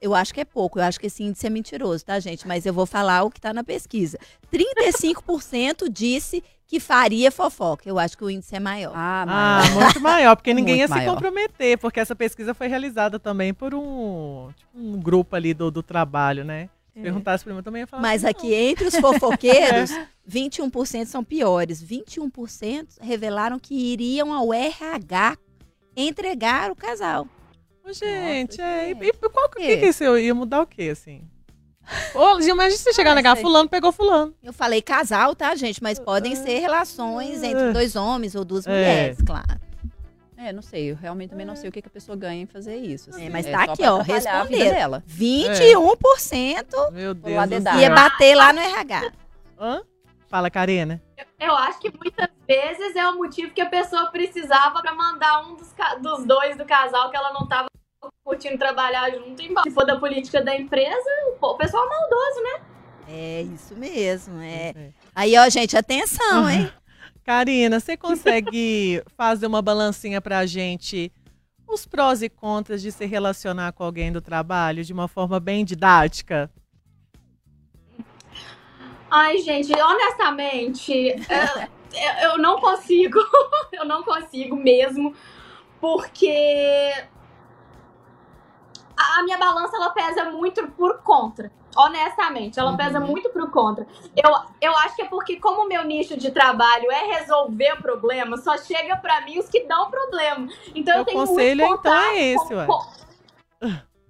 eu 0.00 0.14
acho 0.14 0.32
que 0.34 0.40
é 0.40 0.44
pouco, 0.44 0.78
eu 0.78 0.84
acho 0.84 0.98
que 1.00 1.06
esse 1.06 1.22
índice 1.22 1.46
é 1.46 1.50
mentiroso, 1.50 2.04
tá, 2.04 2.18
gente? 2.20 2.46
Mas 2.46 2.66
eu 2.66 2.72
vou 2.72 2.86
falar 2.86 3.22
o 3.22 3.30
que 3.30 3.38
está 3.38 3.52
na 3.52 3.64
pesquisa. 3.64 4.18
35% 4.52 5.88
disse 5.90 6.42
que 6.66 6.80
faria 6.80 7.30
fofoca. 7.30 7.88
Eu 7.88 7.98
acho 7.98 8.16
que 8.18 8.24
o 8.24 8.30
índice 8.30 8.54
é 8.56 8.60
maior. 8.60 8.92
Ah, 8.94 9.22
Ah, 9.28 9.62
mas... 9.62 9.74
muito 9.74 10.00
maior, 10.00 10.34
porque 10.36 10.52
ninguém 10.54 10.76
Muito 10.78 10.80
ia 10.82 10.88
se 10.88 10.94
maior. 10.94 11.14
comprometer, 11.14 11.78
porque 11.78 12.00
essa 12.00 12.14
pesquisa 12.14 12.54
foi 12.54 12.66
realizada 12.66 13.18
também 13.18 13.54
por 13.54 13.72
um, 13.74 14.48
tipo, 14.56 14.70
um 14.76 15.00
grupo 15.00 15.36
ali 15.36 15.54
do, 15.54 15.70
do 15.70 15.82
trabalho, 15.82 16.44
né? 16.44 16.68
Se 16.92 17.02
perguntasse 17.02 17.44
pra 17.44 17.52
mim, 17.52 17.58
eu 17.58 17.62
também 17.62 17.80
ia 17.80 17.86
falar 17.86 18.00
Mas 18.00 18.24
assim, 18.24 18.30
aqui, 18.30 18.54
entre 18.54 18.86
os 18.88 18.96
fofoqueiros, 18.96 19.90
21% 20.28 21.04
são 21.04 21.22
piores. 21.22 21.84
21% 21.84 22.86
revelaram 23.02 23.58
que 23.58 23.74
iriam 23.74 24.32
ao 24.32 24.52
RH 24.52 25.36
entregar 25.94 26.70
o 26.70 26.74
casal. 26.74 27.28
Gente, 27.92 28.60
é, 28.60 28.90
e, 28.90 28.94
gente. 28.94 29.08
e 29.22 29.28
qual 29.30 29.48
que, 29.48 29.60
Quê? 29.60 29.76
que 29.78 29.86
isso 29.86 30.04
ia 30.18 30.34
mudar 30.34 30.62
o 30.62 30.66
quê, 30.66 30.90
assim? 30.92 31.22
Ô, 32.14 32.40
imagina 32.40 32.76
você 32.76 32.92
chegar 32.92 33.12
Ah, 33.12 33.14
negar, 33.14 33.36
fulano 33.36 33.68
pegou 33.68 33.92
fulano. 33.92 34.34
Eu 34.42 34.52
falei 34.52 34.82
casal, 34.82 35.34
tá, 35.36 35.54
gente? 35.54 35.80
Mas 35.82 35.98
podem 36.00 36.34
ser 36.34 36.58
relações 36.58 37.42
entre 37.42 37.72
dois 37.72 37.94
homens 37.94 38.34
ou 38.34 38.44
duas 38.44 38.66
É. 38.66 38.70
mulheres, 38.70 39.18
claro. 39.24 39.60
É, 40.36 40.52
não 40.52 40.62
sei. 40.62 40.90
Eu 40.90 40.96
realmente 40.96 41.30
também 41.30 41.46
não 41.46 41.56
sei 41.56 41.68
o 41.68 41.72
que, 41.72 41.80
que 41.80 41.88
a 41.88 41.90
pessoa 41.90 42.14
ganha 42.16 42.42
em 42.42 42.46
fazer 42.46 42.76
isso. 42.76 43.10
assim. 43.10 43.26
É, 43.26 43.30
mas 43.30 43.46
É 43.46 43.52
tá 43.52 43.62
aqui, 43.62 43.82
ó, 43.84 43.98
responderam. 44.02 44.70
dela. 44.74 45.04
21% 45.08 46.90
Meu 46.92 47.14
Vou 47.14 47.30
Deus 47.30 47.48
do 47.48 47.62
céu. 47.62 47.78
ia 47.78 47.90
bater 47.90 48.34
lá 48.34 48.52
no 48.52 48.60
RH. 48.60 49.12
Hã? 49.58 49.82
Fala, 50.28 50.50
Karina. 50.50 51.02
Eu 51.38 51.54
acho 51.54 51.78
que 51.78 51.92
muitas 51.96 52.28
vezes 52.46 52.96
é 52.96 53.06
o 53.08 53.16
motivo 53.16 53.52
que 53.52 53.60
a 53.60 53.68
pessoa 53.68 54.10
precisava 54.10 54.80
pra 54.80 54.94
mandar 54.94 55.46
um 55.46 55.54
dos, 55.54 55.74
dos 56.02 56.24
dois 56.24 56.56
do 56.56 56.64
casal 56.64 57.10
que 57.10 57.16
ela 57.16 57.32
não 57.32 57.46
tava 57.46 57.68
curtindo 58.24 58.58
trabalhar 58.58 59.10
junto 59.10 59.40
embora. 59.42 59.68
Se 59.68 59.74
for 59.74 59.84
da 59.84 59.98
política 59.98 60.42
da 60.42 60.56
empresa, 60.56 61.08
o 61.40 61.54
pessoal 61.54 61.84
é 61.84 61.88
maldoso, 61.88 62.42
né? 62.42 62.76
É 63.08 63.42
isso 63.42 63.76
mesmo. 63.76 64.40
É. 64.40 64.72
É. 64.76 64.92
Aí, 65.14 65.38
ó, 65.38 65.48
gente, 65.48 65.76
atenção, 65.76 66.48
hein? 66.50 66.70
Karina, 67.24 67.80
você 67.80 67.96
consegue 67.96 69.02
fazer 69.16 69.46
uma 69.46 69.60
balancinha 69.60 70.20
pra 70.20 70.46
gente 70.46 71.12
os 71.68 71.84
prós 71.84 72.22
e 72.22 72.28
contras 72.28 72.80
de 72.80 72.92
se 72.92 73.04
relacionar 73.04 73.72
com 73.72 73.82
alguém 73.82 74.12
do 74.12 74.20
trabalho 74.20 74.84
de 74.84 74.92
uma 74.92 75.08
forma 75.08 75.40
bem 75.40 75.64
didática? 75.64 76.50
Ai, 79.18 79.38
gente, 79.38 79.72
honestamente, 79.72 81.08
é, 81.08 81.68
eu, 81.94 82.32
eu 82.32 82.38
não 82.38 82.60
consigo, 82.60 83.18
eu 83.72 83.82
não 83.86 84.02
consigo 84.02 84.54
mesmo, 84.54 85.14
porque 85.80 86.92
a, 88.94 89.22
minha 89.22 89.38
balança 89.38 89.74
ela 89.74 89.88
pesa 89.88 90.26
muito 90.30 90.68
por 90.72 90.98
contra. 90.98 91.50
Honestamente, 91.74 92.60
ela 92.60 92.76
pesa 92.76 93.00
muito 93.00 93.30
pro 93.30 93.50
contra. 93.50 93.86
Eu, 94.14 94.30
eu 94.60 94.76
acho 94.78 94.96
que 94.96 95.02
é 95.02 95.06
porque, 95.06 95.40
como 95.40 95.62
o 95.62 95.68
meu 95.68 95.82
nicho 95.84 96.14
de 96.18 96.30
trabalho 96.30 96.90
é 96.90 97.18
resolver 97.18 97.72
o 97.72 97.82
problema, 97.82 98.36
só 98.36 98.58
chega 98.58 98.96
pra 98.98 99.22
mim 99.22 99.38
os 99.38 99.48
que 99.48 99.64
dão 99.66 99.90
problema. 99.90 100.46
Então 100.74 100.92
eu 100.92 100.98
Meu 100.98 101.04
tenho 101.06 101.26
conselho, 101.26 101.66
muito 101.66 101.78
então, 101.80 101.94
é 101.94 102.02
contato 102.02 102.16
esse, 102.18 102.48
com- 102.48 102.54
ué. 102.54 102.66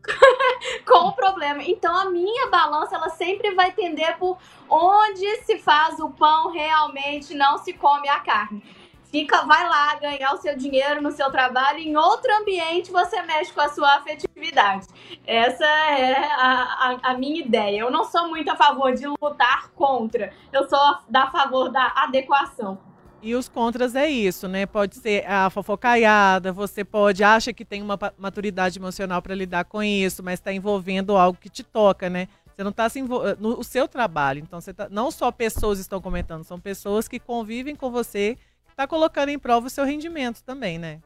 com- 0.86 1.08
o 1.08 1.12
problema. 1.12 1.62
Então 1.62 1.94
a 1.94 2.06
minha 2.06 2.48
balança 2.48 2.96
ela 2.96 3.08
sempre 3.10 3.54
vai 3.54 3.72
tender 3.72 4.16
por 4.18 4.38
onde 4.68 5.36
se 5.42 5.58
faz 5.58 5.98
o 6.00 6.10
pão 6.10 6.50
realmente 6.50 7.34
não 7.34 7.58
se 7.58 7.72
come 7.72 8.08
a 8.08 8.20
carne. 8.20 8.62
Fica, 9.10 9.42
vai 9.46 9.66
lá 9.68 9.94
ganhar 9.94 10.32
o 10.34 10.36
seu 10.38 10.56
dinheiro 10.56 11.00
no 11.00 11.12
seu 11.12 11.30
trabalho, 11.30 11.78
em 11.78 11.96
outro 11.96 12.30
ambiente 12.36 12.90
você 12.90 13.22
mexe 13.22 13.52
com 13.52 13.60
a 13.60 13.68
sua 13.68 13.94
afetividade. 13.94 14.88
Essa 15.24 15.64
é 15.64 16.16
a, 16.16 16.98
a, 17.02 17.10
a 17.10 17.14
minha 17.14 17.40
ideia. 17.40 17.78
Eu 17.80 17.90
não 17.90 18.04
sou 18.04 18.28
muito 18.28 18.50
a 18.50 18.56
favor 18.56 18.92
de 18.92 19.06
lutar 19.06 19.70
contra, 19.70 20.32
eu 20.52 20.68
sou 20.68 20.78
a, 20.78 21.02
da 21.08 21.28
favor 21.30 21.70
da 21.70 21.92
adequação. 21.96 22.78
E 23.22 23.34
os 23.34 23.48
contras 23.48 23.94
é 23.94 24.08
isso, 24.08 24.46
né? 24.46 24.66
Pode 24.66 24.96
ser 24.96 25.26
a 25.26 25.50
fofocaiada, 25.50 26.52
você 26.52 26.84
pode, 26.84 27.24
acha 27.24 27.52
que 27.52 27.64
tem 27.64 27.82
uma 27.82 27.98
maturidade 28.18 28.78
emocional 28.78 29.20
para 29.20 29.34
lidar 29.34 29.64
com 29.64 29.82
isso, 29.82 30.22
mas 30.22 30.34
está 30.34 30.52
envolvendo 30.52 31.16
algo 31.16 31.38
que 31.38 31.48
te 31.48 31.62
toca, 31.62 32.08
né? 32.08 32.28
Você 32.54 32.62
não 32.62 32.70
está 32.70 32.88
se 32.88 32.98
envolvendo 32.98 33.40
no 33.40 33.58
o 33.58 33.64
seu 33.64 33.88
trabalho. 33.88 34.40
Então, 34.40 34.60
você 34.60 34.72
tá, 34.72 34.88
não 34.88 35.10
só 35.10 35.30
pessoas 35.30 35.78
estão 35.78 36.00
comentando, 36.00 36.44
são 36.44 36.60
pessoas 36.60 37.08
que 37.08 37.18
convivem 37.18 37.74
com 37.74 37.90
você, 37.90 38.38
está 38.70 38.86
colocando 38.86 39.30
em 39.30 39.38
prova 39.38 39.66
o 39.66 39.70
seu 39.70 39.84
rendimento 39.84 40.42
também, 40.42 40.78
né? 40.78 41.00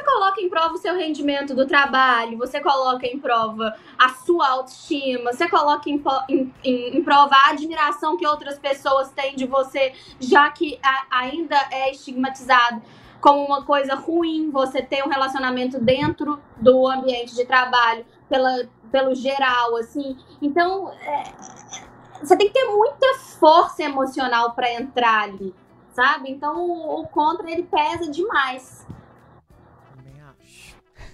Você 0.00 0.04
coloca 0.06 0.40
em 0.40 0.48
prova 0.48 0.74
o 0.74 0.78
seu 0.78 0.96
rendimento 0.96 1.54
do 1.54 1.66
trabalho, 1.66 2.38
você 2.38 2.58
coloca 2.58 3.06
em 3.06 3.18
prova 3.18 3.76
a 3.98 4.08
sua 4.08 4.48
autoestima, 4.48 5.30
você 5.30 5.46
coloca 5.46 5.90
em, 5.90 6.02
em- 6.26 6.52
em 6.64 7.04
prova 7.04 7.34
a 7.34 7.50
admiração 7.50 8.16
que 8.16 8.26
outras 8.26 8.58
pessoas 8.58 9.10
têm 9.10 9.36
de 9.36 9.46
você, 9.46 9.92
já 10.18 10.50
que 10.50 10.80
a- 10.82 11.18
ainda 11.18 11.54
é 11.70 11.90
estigmatizado 11.90 12.80
como 13.20 13.44
uma 13.44 13.62
coisa 13.62 13.94
ruim 13.94 14.50
você 14.50 14.80
ter 14.80 15.04
um 15.04 15.08
relacionamento 15.10 15.78
dentro 15.78 16.40
do 16.56 16.88
ambiente 16.88 17.34
de 17.34 17.44
trabalho, 17.44 18.06
pela, 18.26 18.66
pelo 18.90 19.14
geral, 19.14 19.76
assim. 19.76 20.16
Então, 20.40 20.90
é, 20.92 21.24
você 22.22 22.36
tem 22.38 22.46
que 22.48 22.54
ter 22.54 22.64
muita 22.64 23.18
força 23.38 23.82
emocional 23.82 24.52
para 24.52 24.72
entrar 24.72 25.24
ali, 25.24 25.54
sabe? 25.92 26.30
Então, 26.30 26.64
o, 26.64 27.00
o 27.02 27.06
contra, 27.08 27.50
ele 27.50 27.64
pesa 27.64 28.10
demais. 28.10 28.86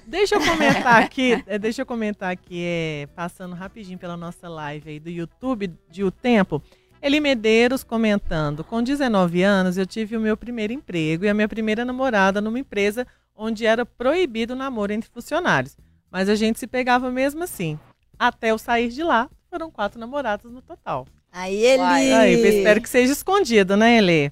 Deixa 0.06 0.36
eu 0.36 0.40
comentar 0.40 1.02
aqui, 1.02 1.42
é, 1.46 1.58
deixa 1.58 1.82
eu 1.82 1.86
comentar 1.86 2.30
aqui, 2.30 2.62
é, 2.64 3.08
passando 3.14 3.54
rapidinho 3.54 3.98
pela 3.98 4.16
nossa 4.16 4.48
live 4.48 4.90
aí 4.90 5.00
do 5.00 5.10
YouTube 5.10 5.72
de 5.90 6.04
O 6.04 6.10
Tempo. 6.10 6.62
Eli 7.02 7.18
Medeiros 7.18 7.82
comentando: 7.82 8.62
com 8.62 8.82
19 8.82 9.42
anos 9.42 9.76
eu 9.76 9.84
tive 9.84 10.16
o 10.16 10.20
meu 10.20 10.36
primeiro 10.36 10.72
emprego 10.72 11.24
e 11.24 11.28
a 11.28 11.34
minha 11.34 11.48
primeira 11.48 11.84
namorada 11.84 12.40
numa 12.40 12.58
empresa 12.58 13.06
onde 13.34 13.66
era 13.66 13.84
proibido 13.84 14.54
o 14.54 14.56
namoro 14.56 14.92
entre 14.92 15.10
funcionários. 15.10 15.76
Mas 16.10 16.28
a 16.28 16.36
gente 16.36 16.58
se 16.58 16.66
pegava 16.66 17.10
mesmo 17.10 17.42
assim. 17.42 17.78
Até 18.18 18.52
eu 18.52 18.58
sair 18.58 18.88
de 18.88 19.02
lá, 19.02 19.28
foram 19.50 19.70
quatro 19.70 19.98
namorados 19.98 20.50
no 20.50 20.62
total. 20.62 21.06
Aí 21.32 21.56
ele. 21.56 21.82
Uai, 21.82 22.12
Aí, 22.12 22.34
espero 22.34 22.80
que 22.80 22.88
seja 22.88 23.12
escondido, 23.12 23.76
né, 23.76 23.98
Elê? 23.98 24.30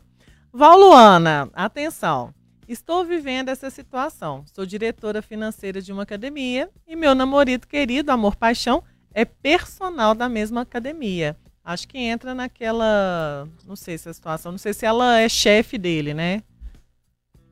Valuana, 0.53 1.51
atenção. 1.53 2.33
Estou 2.69 3.05
vivendo 3.05 3.49
essa 3.51 3.69
situação. 3.71 4.45
Sou 4.53 4.65
diretora 4.65 5.21
financeira 5.21 5.81
de 5.83 5.93
uma 5.93 6.03
academia 6.03 6.71
e 6.87 6.97
meu 6.97 7.15
namorado 7.15 7.67
querido, 7.67 8.11
amor 8.11 8.37
paixão, 8.37 8.83
é 9.13 9.25
personal 9.25 10.15
da 10.15 10.29
mesma 10.29 10.63
academia. 10.63 11.37
Acho 11.65 11.89
que 11.89 11.99
entra 11.99 12.35
naquela, 12.35 13.49
não 13.67 13.77
sei 13.77 13.97
se 13.97 14.09
é 14.09 14.11
a 14.11 14.15
situação, 14.15 14.53
não 14.53 14.59
sei 14.59 14.75
se 14.75 14.85
ela 14.85 15.19
é 15.19 15.29
chefe 15.29 15.79
dele, 15.79 16.13
né? 16.13 16.43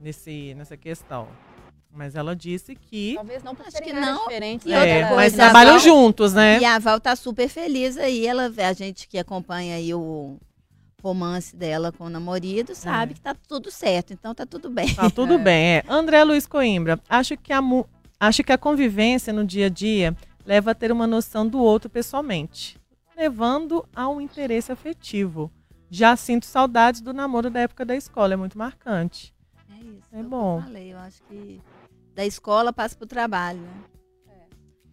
Nesse, 0.01 0.55
nessa 0.55 0.77
questão. 0.77 1.29
Mas 1.95 2.15
ela 2.15 2.35
disse 2.35 2.75
que 2.75 3.15
Talvez 3.15 3.43
não 3.43 3.53
Acho 3.53 3.83
que 3.83 3.93
não. 3.93 4.23
diferentes. 4.23 4.67
E 4.67 4.71
né? 4.71 4.77
outra 4.77 4.91
é, 4.91 5.01
coisa, 5.01 5.15
mas 5.17 5.33
trabalham 5.35 5.73
Val- 5.73 5.81
juntos, 5.81 6.33
né? 6.33 6.59
E 6.59 6.65
a 6.65 6.79
Val 6.79 6.99
tá 6.99 7.15
super 7.15 7.49
feliz 7.49 7.99
aí. 7.99 8.27
Ela, 8.27 8.51
a 8.57 8.73
gente 8.73 9.07
que 9.07 9.19
acompanha 9.19 9.77
aí 9.77 9.93
o 9.93 10.39
romance 11.03 11.55
dela 11.57 11.91
com 11.93 12.05
o 12.05 12.09
namorado 12.11 12.75
sabe 12.75 13.13
É. 13.13 13.15
que 13.15 13.21
tá 13.21 13.35
tudo 13.35 13.71
certo. 13.71 14.13
Então 14.13 14.35
tá 14.35 14.47
tudo 14.47 14.71
bem. 14.71 14.95
Tá 14.95 15.11
tudo 15.11 15.35
É. 15.35 15.39
bem, 15.39 15.67
é. 15.77 15.85
André 15.89 16.23
Luiz 16.25 16.47
Coimbra, 16.47 16.99
acho 17.09 17.37
que, 17.37 17.53
a, 17.53 17.61
mu- 17.61 17.87
acho 18.21 18.43
que 18.45 18.53
a 18.53 18.59
convivência 18.59 19.33
no 19.33 19.45
dia 19.45 19.67
a 19.67 19.69
dia 19.69 20.17
leva 20.47 20.71
a 20.71 20.75
ter 20.75 20.91
uma 20.93 21.07
noção 21.07 21.47
do 21.47 21.59
outro 21.59 21.91
pessoalmente, 21.91 22.79
levando 23.17 23.85
a 23.95 24.09
um 24.09 24.21
interesse 24.21 24.71
afetivo. 24.73 25.51
Já 25.91 26.17
sinto 26.17 26.47
saudades 26.47 27.01
do 27.01 27.13
namoro 27.13 27.51
da 27.51 27.61
época 27.61 27.85
da 27.85 27.95
escola, 27.95 28.33
é 28.33 28.37
muito 28.37 28.57
marcante. 28.57 29.35
É 29.71 29.75
isso. 29.85 30.09
É 30.13 30.17
que 30.19 30.23
bom. 30.23 30.59
Eu 30.59 30.63
falei, 30.63 30.93
eu 30.93 30.99
acho 30.99 31.23
que 31.25 31.61
da 32.15 32.25
escola 32.25 32.73
passa 32.73 32.97
pro 32.97 33.07
trabalho, 33.07 33.61
né? 33.61 33.73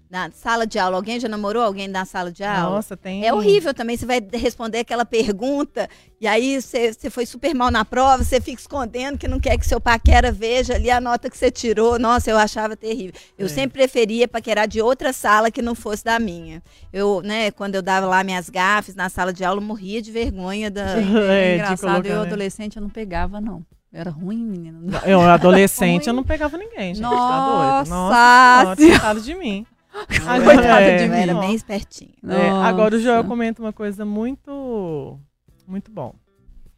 Na 0.10 0.32
sala 0.32 0.66
de 0.66 0.80
aula, 0.80 0.96
alguém 0.98 1.20
já 1.20 1.30
namorou 1.30 1.62
alguém 1.62 1.88
da 1.88 2.04
sala 2.04 2.32
de 2.32 2.44
aula? 2.44 2.78
Nossa, 2.78 2.98
tem. 2.98 3.24
É 3.28 3.32
horrível 3.32 3.76
também, 3.76 3.96
você 3.96 4.08
vai 4.08 4.20
responder 4.34 4.80
aquela 4.80 5.06
pergunta 5.06 5.88
e 6.20 6.26
aí 6.26 6.60
você, 6.60 6.92
você 6.92 7.12
foi 7.12 7.28
super 7.28 7.54
mal 7.54 7.70
na 7.70 7.86
prova, 7.86 8.24
você 8.24 8.42
fica 8.42 8.60
escondendo 8.60 9.20
que 9.20 9.28
não 9.28 9.40
quer 9.40 9.56
que 9.60 9.68
seu 9.68 9.80
paquera 9.80 10.32
veja 10.32 10.74
ali 10.74 10.90
a 10.90 11.00
nota 11.00 11.30
que 11.30 11.38
você 11.38 11.52
tirou. 11.52 12.00
Nossa, 12.00 12.32
eu 12.32 12.40
achava 12.40 12.76
terrível. 12.76 13.14
Eu 13.38 13.46
É. 13.46 13.50
sempre 13.50 13.78
preferia 13.84 14.28
paquerar 14.28 14.68
de 14.68 14.82
outra 14.82 15.14
sala 15.14 15.52
que 15.52 15.62
não 15.62 15.76
fosse 15.76 16.04
da 16.04 16.18
minha. 16.18 16.64
Eu, 16.92 17.22
né, 17.24 17.52
quando 17.52 17.76
eu 17.76 17.82
dava 17.84 18.08
lá 18.08 18.24
minhas 18.24 18.50
gafes 18.50 18.96
na 18.96 19.10
sala 19.10 19.32
de 19.32 19.46
aula, 19.46 19.62
eu 19.62 19.66
morria 19.66 20.02
de 20.02 20.12
vergonha 20.12 20.72
da... 20.72 20.86
É, 21.30 21.50
de 21.50 21.56
engraçado, 21.56 21.98
eu 21.98 22.02
colocar, 22.02 22.16
né? 22.22 22.28
adolescente 22.28 22.78
eu 22.78 22.82
não 22.82 22.90
pegava, 22.90 23.40
não. 23.40 23.64
Eu 23.94 24.00
era 24.02 24.10
ruim, 24.10 24.44
menina. 24.44 24.80
Eu, 25.06 25.22
adolescente, 25.30 26.08
eu 26.08 26.14
não 26.14 26.24
pegava 26.24 26.58
ninguém, 26.58 26.96
gente. 26.96 27.02
Nossa 27.02 27.16
tá 27.28 27.84
doido? 27.84 27.90
Nossa, 27.90 28.76
coitado 28.76 29.22
de 29.22 29.36
mim. 29.36 29.68
Coitada 30.44 30.82
É, 30.82 30.98
de 31.04 31.10
mim. 31.10 31.16
era 31.18 31.34
bem 31.36 31.54
espertinha. 31.56 32.14
É, 32.28 32.50
agora 32.50 32.96
o 32.96 33.00
Joel 33.00 33.24
comenta 33.24 33.62
uma 33.62 33.74
coisa 33.74 34.06
muito, 34.06 35.20
muito 35.68 35.92
bom. 35.92 36.14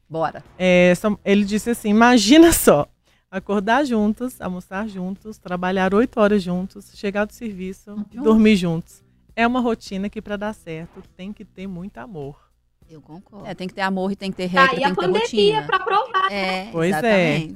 Bora. 0.09 0.43
É, 0.57 0.93
só- 0.95 1.17
ele 1.23 1.43
disse 1.45 1.69
assim: 1.69 1.89
imagina 1.89 2.51
só, 2.53 2.87
acordar 3.29 3.85
juntos, 3.85 4.39
almoçar 4.41 4.87
juntos, 4.87 5.37
trabalhar 5.37 5.93
oito 5.93 6.19
horas 6.19 6.41
juntos, 6.43 6.91
chegar 6.95 7.25
do 7.25 7.33
serviço, 7.33 7.91
Juntos. 7.95 8.23
dormir 8.23 8.55
juntos. 8.55 9.03
É 9.35 9.47
uma 9.47 9.61
rotina 9.61 10.09
que, 10.09 10.21
para 10.21 10.35
dar 10.37 10.53
certo, 10.53 11.01
tem 11.15 11.31
que 11.31 11.45
ter 11.45 11.67
muito 11.67 11.97
amor. 11.97 12.37
Eu 12.89 13.01
concordo. 13.01 13.47
É, 13.47 13.53
tem 13.55 13.67
que 13.69 13.73
ter 13.73 13.81
amor 13.81 14.11
e 14.11 14.15
tem 14.17 14.29
que 14.31 14.35
ter 14.37 14.51
Tá 14.51 14.65
regra, 14.65 14.71
aí 14.71 14.75
tem 14.77 14.85
a 14.85 14.89
que 14.89 14.95
ter 14.95 15.01
pandemia 15.01 15.21
rotina. 15.61 15.63
pra 15.63 15.79
provar. 15.79 16.29
É, 16.31 16.69
Pois 16.71 16.93
é. 17.03 17.47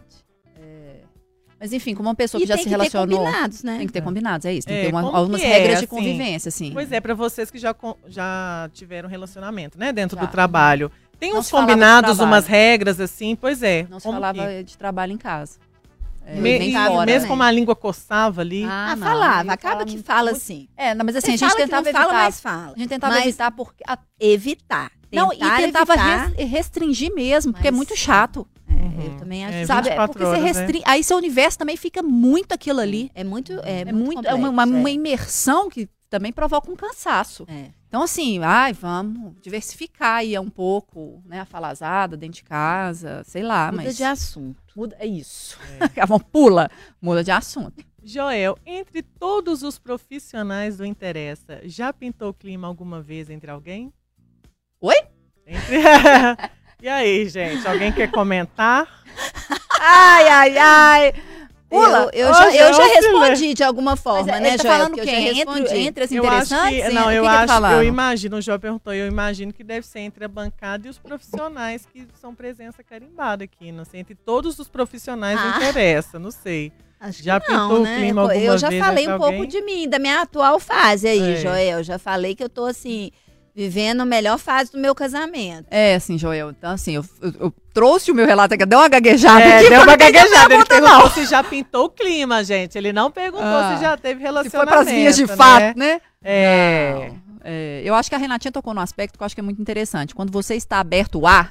Mas 1.65 1.73
enfim, 1.73 1.95
como 1.95 2.07
uma 2.07 2.13
pessoa 2.13 2.39
E 2.39 2.43
que 2.43 2.47
já 2.47 2.53
tem 2.53 2.63
se 2.63 2.69
que 2.69 2.75
ter 2.75 2.77
relacionou. 2.77 3.17
combinados, 3.25 3.63
né? 3.63 3.77
Tem 3.79 3.87
que 3.87 3.93
ter 3.93 4.01
combinados, 4.01 4.45
é 4.45 4.53
isso. 4.53 4.67
Tem 4.67 4.77
É, 4.77 4.79
que 4.81 4.85
ter 4.85 4.93
uma- 4.93 5.17
algumas 5.17 5.41
que 5.41 5.47
é, 5.47 5.49
regras 5.49 5.69
de 5.71 5.75
assim? 5.77 5.87
convivência, 5.87 6.49
assim. 6.49 6.71
Pois 6.71 6.91
é, 6.91 7.01
para 7.01 7.15
vocês 7.15 7.49
que 7.49 7.57
já, 7.57 7.75
já 8.07 8.69
tiveram 8.71 9.09
relacionamento, 9.09 9.79
né, 9.79 9.91
dentro 9.91 10.15
Já. 10.15 10.25
do 10.25 10.31
trabalho. 10.31 10.91
Tem 11.19 11.31
Não 11.33 11.39
uns 11.39 11.49
combinados, 11.49 12.19
umas 12.19 12.45
regras 12.45 12.99
assim, 12.99 13.35
pois 13.35 13.63
é. 13.63 13.87
Não 13.89 13.99
se 13.99 14.03
como 14.05 14.15
falava 14.17 14.45
que- 14.47 14.63
de 14.63 14.77
trabalho 14.77 15.11
em 15.13 15.17
casa. 15.17 15.57
É, 16.25 16.35
Me- 16.39 16.57
nem 16.59 16.73
fora. 16.73 17.05
mesmo 17.05 17.21
né? 17.23 17.27
como 17.27 17.43
a 17.43 17.51
língua 17.51 17.75
coçava 17.75 18.41
ali. 18.41 18.63
Ah, 18.63 18.95
não, 18.95 19.07
falava. 19.07 19.41
aí 19.43 19.49
Acaba 19.49 19.73
fala 19.75 19.85
que 19.85 19.91
muito- 19.93 20.05
fala 20.05 20.31
muito- 20.31 20.37
assim. 20.41 20.67
É, 20.75 20.95
não, 20.95 21.05
mas 21.05 21.15
assim, 21.17 21.37
Você 21.37 21.45
a 21.45 21.47
gente 21.49 21.57
tentava 21.57 21.81
não 21.83 21.89
evitar. 21.89 22.01
fala, 22.07 22.13
mas 22.13 22.39
fala. 22.41 22.73
A 22.75 22.79
gente 22.79 22.89
tentava 22.89 23.13
Mas 23.13 23.23
evitar 23.25 23.51
porque. 23.51 23.83
a- 23.87 23.99
evitar. 24.19 24.91
não, 25.13 25.31
e 25.31 25.37
Tentar 25.37 25.57
tentava 25.57 25.93
evitar. 25.93 26.31
res- 26.35 26.49
restringir 26.49 27.13
mesmo, 27.13 27.53
porque 27.53 27.67
é 27.67 27.71
muito 27.71 27.95
chato. 27.95 28.47
É, 28.67 28.73
Uhum. 28.73 29.01
Eu 29.13 29.17
também 29.17 29.45
acho. 29.45 29.55
É, 29.55 29.65
sabe? 29.65 29.87
É 29.87 29.91
24 29.91 30.13
porque 30.13 30.25
você 30.25 30.31
horas, 30.41 30.41
né? 30.55 30.61
restringe. 30.61 30.83
Aí 30.87 31.03
seu 31.03 31.17
universo 31.17 31.57
também 31.59 31.77
fica 31.77 32.01
muito 32.01 32.51
aquilo 32.53 32.79
ali. 32.79 33.11
É 33.13 33.23
muito. 33.23 33.53
É, 33.63 33.81
É, 33.81 33.91
muito, 33.93 34.25
é 34.27 34.33
uma, 34.33 34.49
uma- 34.49 34.65
uma 34.65 34.89
imersão 34.89 35.69
que 35.69 35.87
também 36.09 36.31
provoca 36.33 36.71
um 36.71 36.75
cansaço. 36.75 37.45
É. 37.47 37.67
Então, 37.87 38.01
assim, 38.01 38.39
ai, 38.43 38.73
vamos 38.73 39.33
diversificar 39.41 40.17
aí 40.17 40.37
um 40.39 40.49
pouco, 40.49 41.21
né? 41.25 41.39
A 41.41 41.45
falazada 41.45 42.17
dentro 42.17 42.37
de 42.37 42.43
casa, 42.43 43.23
sei 43.25 43.43
lá, 43.43 43.71
Muda 43.71 43.83
mas. 43.83 43.95
de 43.97 44.03
assunto. 44.03 44.61
Muda, 44.75 44.95
é 44.99 45.05
isso. 45.05 45.57
Vamos, 46.07 46.23
pula, 46.31 46.69
muda 47.01 47.23
de 47.23 47.31
assunto. 47.31 47.83
Joel, 48.03 48.57
entre 48.65 49.01
todos 49.01 49.63
os 49.63 49.79
profissionais 49.79 50.77
do 50.77 50.85
Interessa, 50.85 51.61
já 51.63 51.91
pintou 51.91 52.29
o 52.29 52.33
clima 52.33 52.67
alguma 52.67 53.01
vez 53.01 53.29
entre 53.29 53.49
alguém? 53.49 53.91
Oi? 54.81 54.95
Entre- 55.47 55.77
e 56.83 56.87
aí, 56.89 57.27
gente? 57.29 57.65
Alguém 57.67 57.91
quer 57.91 58.11
comentar? 58.11 59.03
Ai, 59.79 60.27
ai, 60.27 60.57
ai. 60.57 61.13
Pula. 61.75 62.09
Eu, 62.13 62.27
eu 62.27 62.33
já, 62.33 62.55
eu 62.55 62.73
já 62.73 62.83
respondi 62.85 63.53
de 63.53 63.63
alguma 63.63 63.95
forma, 63.95 64.31
Mas, 64.31 64.41
né, 64.41 64.57
tá 64.57 64.63
Joel? 64.63 64.73
falando 64.77 64.93
o 64.95 64.99
eu 64.99 65.05
já 65.05 65.11
respondi. 65.11 65.59
Entre, 65.61 65.79
entre 65.81 66.03
as 66.05 66.11
Eu 66.11 66.23
interessantes? 66.25 66.83
que, 66.87 66.89
não, 66.93 67.03
que 67.07 67.13
eu 67.15 67.23
que 67.23 67.29
acho, 67.29 67.47
falando? 67.47 67.73
eu 67.73 67.83
imagino, 67.83 68.37
o 68.37 68.41
João 68.41 68.59
perguntou, 68.59 68.93
eu 68.93 69.07
imagino 69.07 69.51
que 69.53 69.63
deve 69.63 69.85
ser 69.85 69.99
entre 69.99 70.25
a 70.25 70.27
bancada 70.27 70.87
e 70.87 70.89
os 70.89 70.97
profissionais 70.97 71.85
que 71.85 72.07
são 72.19 72.33
presença 72.33 72.83
carimbada 72.83 73.43
aqui, 73.43 73.71
não 73.71 73.85
sei, 73.85 73.99
entre 73.99 74.15
todos 74.15 74.57
os 74.59 74.67
profissionais 74.67 75.39
Ah. 75.39 75.57
interessa, 75.57 76.17
não 76.19 76.31
sei. 76.31 76.71
Acho 76.99 77.21
Já 77.21 77.39
que 77.39 77.51
não, 77.51 77.79
né? 77.83 78.09
eu 78.35 78.57
já 78.57 78.71
falei 78.71 79.05
um 79.07 79.17
pouco 79.17 79.25
alguém? 79.25 79.47
de 79.47 79.61
mim, 79.61 79.87
da 79.87 79.99
minha 79.99 80.21
atual 80.21 80.59
fase 80.59 81.07
aí, 81.07 81.33
É. 81.33 81.35
Joel. 81.35 81.83
Já 81.83 81.99
falei 81.99 82.33
que 82.33 82.43
eu 82.43 82.49
tô 82.49 82.65
assim, 82.65 83.11
vivendo 83.55 84.01
a 84.01 84.05
melhor 84.05 84.37
fase 84.37 84.71
do 84.71 84.77
meu 84.77 84.93
casamento. 84.93 85.67
É, 85.71 85.95
assim, 85.95 86.17
Joel. 86.17 86.49
Então, 86.51 86.71
assim, 86.71 86.95
eu, 86.95 87.05
eu- 87.21 87.33
eu 87.39 87.53
trouxe 87.73 88.11
o 88.11 88.15
meu 88.15 88.25
relato 88.25 88.53
aqui, 88.53 88.65
deu 88.65 88.79
uma 88.79 88.89
gaguejada 88.89 89.39
É, 89.41 89.59
aqui. 89.59 89.69
deu 89.69 89.81
uma 89.83 89.95
gaguejada. 89.95 90.53
Ele 90.53 90.65
perguntou 90.65 90.81
não. 90.81 91.09
se 91.09 91.25
já 91.25 91.41
pintou 91.43 91.85
o 91.85 91.89
clima, 91.89 92.43
gente. 92.43 92.77
Ele 92.77 92.91
não 92.91 93.09
perguntou 93.09 93.45
Ah, 93.47 93.75
se 93.77 93.81
já 93.83 93.95
teve 93.97 94.19
Se 94.19 94.23
relacionamento. 94.23 94.75
foi 94.75 94.83
pras 94.83 94.93
vias 94.93 95.15
de 95.15 95.25
né? 95.25 95.35
fato, 95.35 95.77
né? 95.77 96.01
É. 96.21 97.11
É, 97.47 97.81
eu 97.85 97.93
acho 97.93 98.09
que 98.09 98.15
a 98.15 98.17
Renatinha 98.17 98.51
tocou 98.51 98.73
num 98.73 98.81
aspecto 98.81 99.17
que 99.17 99.23
eu 99.23 99.25
acho 99.25 99.35
que 99.35 99.39
é 99.41 99.43
muito 99.43 99.61
interessante. 99.61 100.15
Quando 100.15 100.31
você 100.31 100.55
está 100.55 100.79
aberto 100.79 101.25
a, 101.27 101.49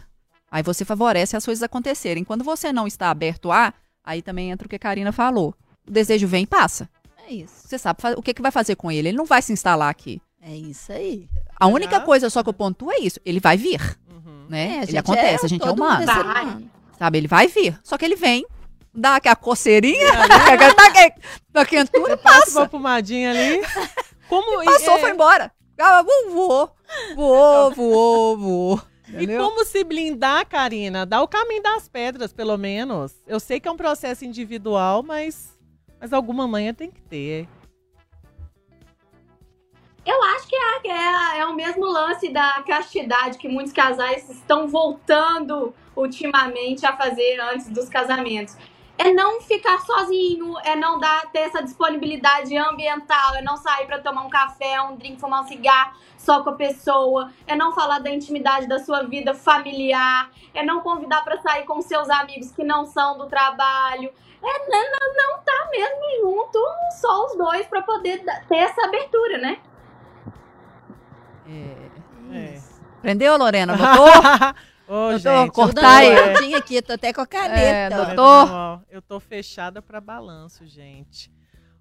aí 0.51 0.63
você 0.63 0.85
favorece 0.85 1.37
as 1.37 1.45
coisas 1.45 1.63
acontecerem. 1.63 2.25
Quando 2.25 2.43
você 2.45 2.73
não 2.73 2.87
está 2.87 3.11
aberto 3.11 3.51
a, 3.53 3.73
aí 4.05 4.21
também 4.21 4.51
entra 4.51 4.67
o 4.67 4.69
que 4.69 4.77
a 4.77 4.79
Karina 4.79 5.13
falou. 5.13 5.55
O 5.89 5.91
desejo 5.91 6.27
vem 6.27 6.43
e 6.43 6.47
passa. 6.47 6.89
É 7.29 7.33
isso. 7.33 7.55
Você 7.65 7.79
sabe 7.79 7.99
o 8.17 8.21
que, 8.23 8.35
que 8.35 8.43
vai 8.43 8.51
fazer 8.51 8.75
com 8.75 8.91
ele. 8.91 9.09
Ele 9.09 9.17
não 9.17 9.25
vai 9.25 9.41
se 9.41 9.53
instalar 9.53 9.89
aqui. 9.89 10.21
É 10.43 10.55
isso 10.55 10.93
aí. 10.93 11.27
A 11.59 11.67
única 11.67 11.97
Ah. 11.99 12.01
coisa 12.01 12.29
só 12.31 12.43
que 12.43 12.49
eu 12.49 12.53
pontuo 12.55 12.91
é 12.91 12.99
isso. 12.99 13.19
Ele 13.25 13.41
vai 13.41 13.57
vir, 13.57 13.81
Uhum. 14.11 14.47
né? 14.49 14.67
É, 14.69 14.77
ele 14.79 14.87
gente 14.87 14.97
acontece, 14.99 15.45
é 15.45 15.47
a 15.47 15.49
gente 15.49 15.67
é 15.67 15.71
humano. 15.71 16.03
é 16.11 16.21
humano. 16.23 16.71
Sabe? 16.99 17.19
Ele 17.19 17.29
vai 17.29 17.47
vir. 17.49 17.79
Só 17.83 17.97
que 17.99 18.05
ele 18.05 18.17
vem, 18.17 18.45
dá 18.93 19.17
aquela 19.17 19.37
coceirinha, 19.37 20.13
tá, 20.29 20.85
tá 21.53 21.65
quentura, 21.67 22.17
Passa 22.17 22.61
uma 22.61 22.69
pomadinha 22.69 23.31
ali. 23.31 23.61
Como, 24.29 24.63
Passou, 24.65 24.97
é, 24.97 25.01
foi 25.01 25.11
embora. 25.11 25.53
Ah, 25.81 26.03
Voou, 26.31 26.71
voou, 27.17 27.71
voou, 27.75 28.39
voou. 28.39 28.83
E 29.09 29.17
Entendeu? 29.17 29.43
como 29.45 29.65
se 29.65 29.85
blindar, 29.85 30.47
Karina? 30.49 31.05
Dá 31.05 31.21
o 31.23 31.29
caminho 31.29 31.63
das 31.63 31.89
pedras, 31.89 32.33
pelo 32.33 32.57
menos. 32.57 33.13
Eu 33.27 33.39
sei 33.39 33.61
que 33.61 33.69
é 33.69 33.71
um 33.71 33.77
processo 33.77 34.25
individual, 34.25 35.03
mas, 35.03 35.57
mas 36.01 36.13
alguma 36.13 36.49
manha 36.49 36.73
tem 36.73 36.91
que 36.91 37.01
ter. 37.03 37.49
Eu 40.07 40.23
acho 40.23 40.47
que 40.47 40.57
é, 40.57 40.91
é, 40.91 41.39
é 41.41 41.47
o 41.47 41.55
mesmo 41.55 41.87
lance 41.87 42.29
da 42.29 42.63
castidade 42.67 43.39
que 43.39 43.49
muitos 43.49 43.73
casais 43.73 44.29
estão 44.29 44.69
voltando 44.69 45.75
ultimamente 45.97 46.85
a 46.85 46.95
fazer 46.95 47.41
antes 47.41 47.71
dos 47.71 47.89
casamentos. 47.89 48.57
É 48.99 49.13
não 49.13 49.41
ficar 49.41 49.81
sozinho, 49.81 50.57
é 50.63 50.77
não 50.77 50.99
dar, 50.99 51.31
ter 51.33 51.41
essa 51.41 51.63
disponibilidade 51.63 52.57
ambiental, 52.57 53.35
é 53.35 53.43
não 53.43 53.57
sair 53.57 53.87
para 53.87 53.99
tomar 53.99 54.23
um 54.23 54.29
café, 54.29 54.81
um 54.83 54.95
drink, 54.95 55.19
fumar 55.19 55.43
um 55.43 55.49
cigarro 55.49 55.95
só 56.17 56.45
com 56.45 56.51
a 56.51 56.55
pessoa, 56.55 57.33
é 57.47 57.57
não 57.57 57.73
falar 57.73 57.99
da 57.99 58.11
intimidade 58.11 58.69
da 58.69 58.79
sua 58.79 59.03
vida 59.03 59.35
familiar, 59.35 60.31
é 60.53 60.63
não 60.63 60.81
convidar 60.81 61.25
para 61.25 61.41
sair 61.41 61.65
com 61.65 61.83
seus 61.83 62.09
amigos 62.09 62.53
que 62.53 62.63
não 62.63 62.85
são 62.85 63.19
do 63.19 63.27
trabalho, 63.27 64.13
é 64.43 64.71
não, 64.71 65.15
não 65.17 65.43
tá 65.43 65.69
mesmo 65.71 66.21
junto, 66.21 66.59
só 67.01 67.27
os 67.27 67.37
dois 67.37 67.67
para 67.67 67.83
poder 67.83 68.23
ter 68.49 68.57
essa 68.57 68.85
abertura, 68.85 69.39
né? 69.39 69.59
É. 71.47 72.61
Aprendeu, 72.99 73.37
Lorena? 73.37 73.77
Botou? 73.77 74.07
Ô, 74.87 75.11
Eu 75.13 75.13
tô 75.13 75.19
gente, 75.19 75.53
cortar 75.53 75.97
aí. 75.97 76.09
é, 76.09 76.23
anotadinho 76.25 76.59
aqui, 76.59 76.83
tô 76.83 76.93
até 76.93 77.13
com 77.13 77.21
a 77.21 77.27
caneta. 77.27 77.61
É, 77.61 77.91
doutor. 77.91 78.83
Eu 78.91 79.01
tô 79.01 79.19
fechada 79.19 79.81
pra 79.81 80.01
balanço, 80.01 80.67
gente. 80.67 81.31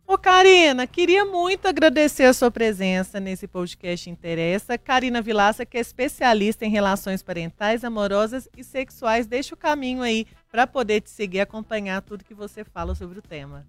Ô, 0.06 0.18
Karina, 0.18 0.86
queria 0.86 1.24
muito 1.24 1.66
agradecer 1.66 2.26
a 2.26 2.34
sua 2.34 2.52
presença 2.52 3.22
nesse 3.22 3.48
podcast 3.48 4.10
Interessa. 4.10 4.78
Karina 4.78 5.22
Vilaça, 5.22 5.66
que 5.66 5.78
é 5.78 5.80
especialista 5.80 6.66
em 6.66 6.70
relações 6.70 7.24
parentais, 7.24 7.86
amorosas 7.86 8.50
e 8.56 8.64
sexuais, 8.66 9.28
deixa 9.28 9.56
o 9.56 9.58
caminho 9.58 10.02
aí 10.02 10.28
para 10.52 10.68
poder 10.68 11.02
te 11.02 11.10
seguir 11.10 11.38
e 11.38 11.42
acompanhar 11.42 12.02
tudo 12.02 12.26
que 12.26 12.34
você 12.34 12.66
fala 12.66 12.94
sobre 12.96 13.20
o 13.20 13.22
tema. 13.22 13.66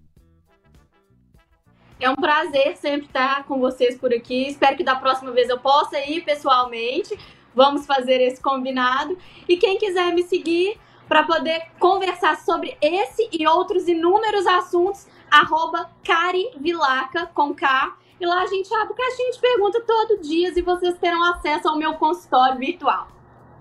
É 1.99 2.09
um 2.09 2.15
prazer 2.15 2.75
sempre 2.77 3.07
estar 3.07 3.45
com 3.45 3.59
vocês 3.59 3.97
por 3.97 4.13
aqui. 4.13 4.47
Espero 4.47 4.75
que 4.75 4.83
da 4.83 4.95
próxima 4.95 5.31
vez 5.31 5.49
eu 5.49 5.59
possa 5.59 5.99
ir 5.99 6.23
pessoalmente. 6.23 7.17
Vamos 7.53 7.85
fazer 7.85 8.21
esse 8.21 8.41
combinado. 8.41 9.17
E 9.47 9.55
quem 9.57 9.77
quiser 9.77 10.13
me 10.13 10.23
seguir 10.23 10.77
para 11.07 11.23
poder 11.23 11.61
conversar 11.79 12.37
sobre 12.37 12.77
esse 12.81 13.29
e 13.31 13.47
outros 13.47 13.87
inúmeros 13.87 14.45
assuntos, 14.45 15.07
arroba 15.29 15.89
carivilaca 16.03 17.27
com 17.27 17.53
K. 17.53 17.95
E 18.19 18.25
lá 18.25 18.41
a 18.41 18.47
gente 18.47 18.73
abre 18.73 18.93
caixinha 18.93 19.31
de 19.31 19.39
pergunta 19.39 19.81
todo 19.81 20.21
dia 20.21 20.51
e 20.55 20.61
vocês 20.61 20.97
terão 20.97 21.23
acesso 21.31 21.67
ao 21.69 21.77
meu 21.77 21.93
consultório 21.95 22.57
virtual. 22.57 23.07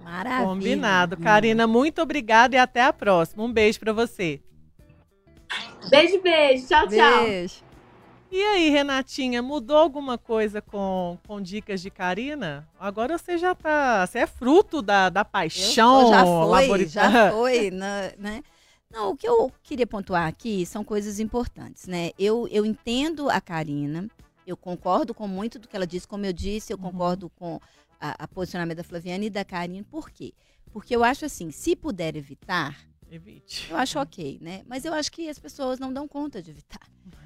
Maravilha. 0.03 0.45
Combinado. 0.47 1.17
Karina, 1.17 1.67
muito 1.67 2.03
obrigada 2.03 2.55
e 2.55 2.59
até 2.59 2.83
a 2.83 2.93
próxima. 2.93 3.43
Um 3.43 3.53
beijo 3.53 3.81
para 3.81 3.93
você. 3.93 4.41
Beijo, 5.89 6.21
beijo. 6.21 6.67
Tchau, 6.69 6.89
tchau. 6.89 7.64
E 8.35 8.43
aí, 8.43 8.69
Renatinha, 8.69 9.41
mudou 9.41 9.77
alguma 9.77 10.19
coisa 10.19 10.61
com, 10.61 11.17
com 11.25 11.41
dicas 11.41 11.81
de 11.81 11.89
Karina? 11.89 12.69
Agora 12.81 13.17
você 13.17 13.39
já 13.39 13.55
tá. 13.55 14.05
Você 14.05 14.19
é 14.19 14.27
fruto 14.27 14.83
da, 14.83 15.09
da 15.09 15.21
Eu 15.21 15.27
paixão. 15.31 16.01
sou- 16.01 16.09
já 16.09 16.27
foi, 16.27 16.47
labori- 16.49 16.87
já 16.89 17.11
foi, 17.33 17.71
né, 17.71 18.13
né? 18.19 18.43
Não, 18.91 19.11
o 19.11 19.17
que 19.17 19.29
eu 19.29 19.53
queria 19.63 19.87
pontuar 19.87 20.27
aqui 20.27 20.67
são 20.67 20.83
coisas 20.83 21.21
importantes, 21.21 21.87
né? 21.87 22.11
Eu, 22.19 22.49
eu 22.49 22.67
entendo 22.67 23.31
a 23.31 23.41
Karina, 23.41 24.09
eu 24.45 24.57
concordo 24.57 25.15
com 25.15 25.29
muito 25.29 25.59
do 25.61 25.69
que 25.69 25.77
ela 25.77 25.87
disse, 25.87 26.07
como 26.09 26.27
eu 26.27 26.33
disse, 26.33 26.73
eu 26.73 26.77
Uhum. 26.77 26.91
concordo 26.91 27.31
com 27.31 27.61
a, 28.01 28.25
a 28.25 28.29
posicionamento 28.29 28.79
da 28.79 28.85
Flaviana 28.85 29.25
e 29.25 29.31
da 29.31 29.45
Karina. 29.45 29.85
Por 29.89 30.11
quê? 30.11 30.33
Porque 30.73 30.95
eu 30.95 31.05
acho 31.05 31.25
assim, 31.25 31.53
se 31.53 31.77
puder 31.77 32.17
evitar, 32.17 32.77
Evite. 33.15 33.67
eu 33.71 33.77
acho 33.77 33.99
ok, 33.99 34.39
né? 34.41 34.63
Mas 34.67 34.85
eu 34.85 34.93
acho 34.95 35.11
que 35.13 35.29
as 35.29 35.39
pessoas 35.39 35.79
não 35.79 35.93
dão 35.93 36.07
conta 36.09 36.43
de 36.43 36.51
evitar. 36.51 36.81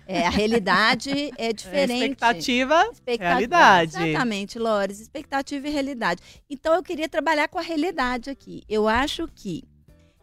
É, 0.07 0.27
a 0.27 0.31
realidade 0.31 1.11
é 1.37 1.49
É, 1.51 1.53
diferente. 1.53 1.93
expectativa, 2.03 2.83
Expectativa- 2.93 3.29
realidade. 3.29 3.97
Exatamente, 4.09 4.59
Lores. 4.59 5.01
Expectativa 5.01 5.69
e 5.69 5.71
realidade. 5.71 6.23
Então, 6.49 6.75
eu 6.75 6.83
queria 6.83 7.09
trabalhar 7.09 7.47
com 7.49 7.59
a 7.59 7.63
realidade 7.63 8.31
aqui. 8.31 8.63
Eu 8.69 8.89
acho 8.89 9.29
que 9.35 9.63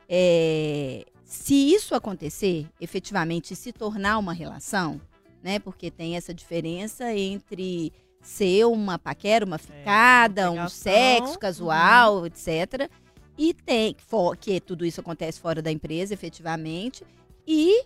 é, 0.09 1.05
se 1.23 1.53
isso 1.73 1.93
acontecer, 1.95 2.67
efetivamente, 2.79 3.55
se 3.55 3.71
tornar 3.71 4.17
uma 4.17 4.33
relação, 4.33 4.99
né? 5.43 5.59
Porque 5.59 5.89
tem 5.91 6.15
essa 6.15 6.33
diferença 6.33 7.13
entre 7.13 7.91
ser 8.21 8.65
uma 8.65 8.97
paquera, 8.97 9.45
uma 9.45 9.59
ficada, 9.59 10.49
um 10.49 10.55
pegação, 10.55 10.69
sexo 10.93 11.37
casual, 11.39 12.25
etc. 12.25 12.89
E 13.37 13.53
tem 13.53 13.95
fo- 13.99 14.35
que 14.35 14.59
tudo 14.61 14.85
isso 14.85 15.01
acontece 15.01 15.39
fora 15.39 15.61
da 15.61 15.71
empresa, 15.71 16.13
efetivamente, 16.13 17.03
e 17.45 17.83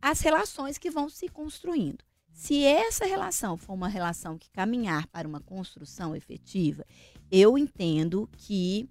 as 0.00 0.20
relações 0.20 0.78
que 0.78 0.90
vão 0.90 1.08
se 1.08 1.28
construindo. 1.28 2.04
Se 2.32 2.64
essa 2.64 3.04
relação 3.04 3.56
for 3.56 3.74
uma 3.74 3.88
relação 3.88 4.38
que 4.38 4.50
caminhar 4.50 5.06
para 5.08 5.28
uma 5.28 5.40
construção 5.40 6.16
efetiva, 6.16 6.84
eu 7.30 7.58
entendo 7.58 8.28
que 8.36 8.88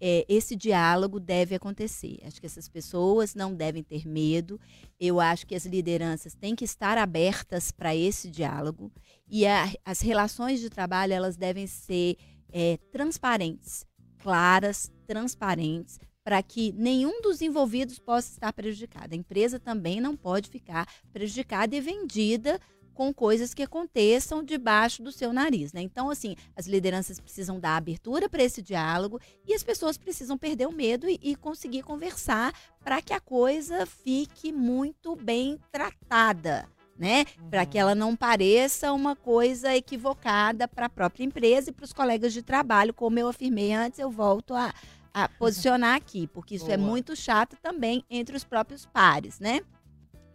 é, 0.00 0.24
esse 0.28 0.54
diálogo 0.54 1.18
deve 1.18 1.54
acontecer. 1.54 2.18
Acho 2.24 2.38
que 2.40 2.46
essas 2.46 2.68
pessoas 2.68 3.34
não 3.34 3.54
devem 3.54 3.82
ter 3.82 4.06
medo. 4.06 4.60
Eu 5.00 5.18
acho 5.20 5.46
que 5.46 5.54
as 5.54 5.64
lideranças 5.64 6.34
têm 6.34 6.54
que 6.54 6.64
estar 6.64 6.98
abertas 6.98 7.70
para 7.70 7.94
esse 7.96 8.30
diálogo 8.30 8.92
e 9.28 9.46
a- 9.46 9.72
as 9.84 10.00
relações 10.00 10.60
de 10.60 10.68
trabalho 10.68 11.12
elas 11.12 11.36
devem 11.36 11.66
ser 11.66 12.16
é, 12.56 12.76
transparentes, 12.92 13.84
claras, 14.24 14.90
transparentes, 15.06 16.00
para 16.24 16.42
que 16.42 16.72
nenhum 16.72 17.20
dos 17.20 17.42
envolvidos 17.42 17.98
possa 17.98 18.32
estar 18.32 18.50
prejudicado. 18.54 19.12
A 19.12 19.18
empresa 19.18 19.60
também 19.60 20.00
não 20.00 20.16
pode 20.16 20.48
ficar 20.48 20.88
prejudicada 21.12 21.76
e 21.76 21.80
vendida 21.82 22.58
com 22.94 23.12
coisas 23.12 23.52
que 23.52 23.62
aconteçam 23.62 24.42
debaixo 24.42 25.02
do 25.02 25.12
seu 25.12 25.30
nariz, 25.30 25.74
né? 25.74 25.82
Então, 25.82 26.08
assim, 26.08 26.36
as 26.56 26.66
lideranças 26.66 27.20
precisam 27.20 27.60
dar 27.60 27.76
abertura 27.76 28.26
para 28.26 28.42
esse 28.42 28.62
diálogo 28.62 29.20
e 29.46 29.52
as 29.52 29.62
pessoas 29.62 29.98
precisam 29.98 30.38
perder 30.38 30.66
o 30.68 30.72
medo 30.72 31.06
e, 31.06 31.18
e 31.20 31.36
conseguir 31.36 31.82
conversar 31.82 32.54
para 32.82 33.02
que 33.02 33.12
a 33.12 33.20
coisa 33.20 33.84
fique 33.84 34.52
muito 34.52 35.14
bem 35.16 35.58
tratada, 35.70 36.66
né? 36.98 37.24
Para 37.50 37.66
que 37.66 37.76
ela 37.78 37.94
não 37.94 38.14
pareça 38.16 38.92
uma 38.92 39.16
coisa 39.16 39.74
equivocada 39.74 40.68
para 40.68 40.86
a 40.86 40.88
própria 40.90 41.24
empresa 41.24 41.70
e 41.70 41.72
para 41.72 41.84
os 41.84 41.92
colegas 41.92 42.32
de 42.32 42.42
trabalho, 42.42 42.94
como 42.94 43.18
eu 43.18 43.28
afirmei 43.28 43.72
antes, 43.72 43.98
eu 43.98 44.10
volto 44.10 44.54
a, 44.54 44.72
a 45.12 45.28
posicionar 45.28 45.96
aqui, 45.96 46.26
porque 46.28 46.54
isso 46.56 46.70
é 46.70 46.76
Boa. 46.76 46.88
muito 46.88 47.16
chato 47.16 47.56
também 47.60 48.04
entre 48.08 48.36
os 48.36 48.44
próprios 48.44 48.86
pares, 48.86 49.40
né? 49.40 49.60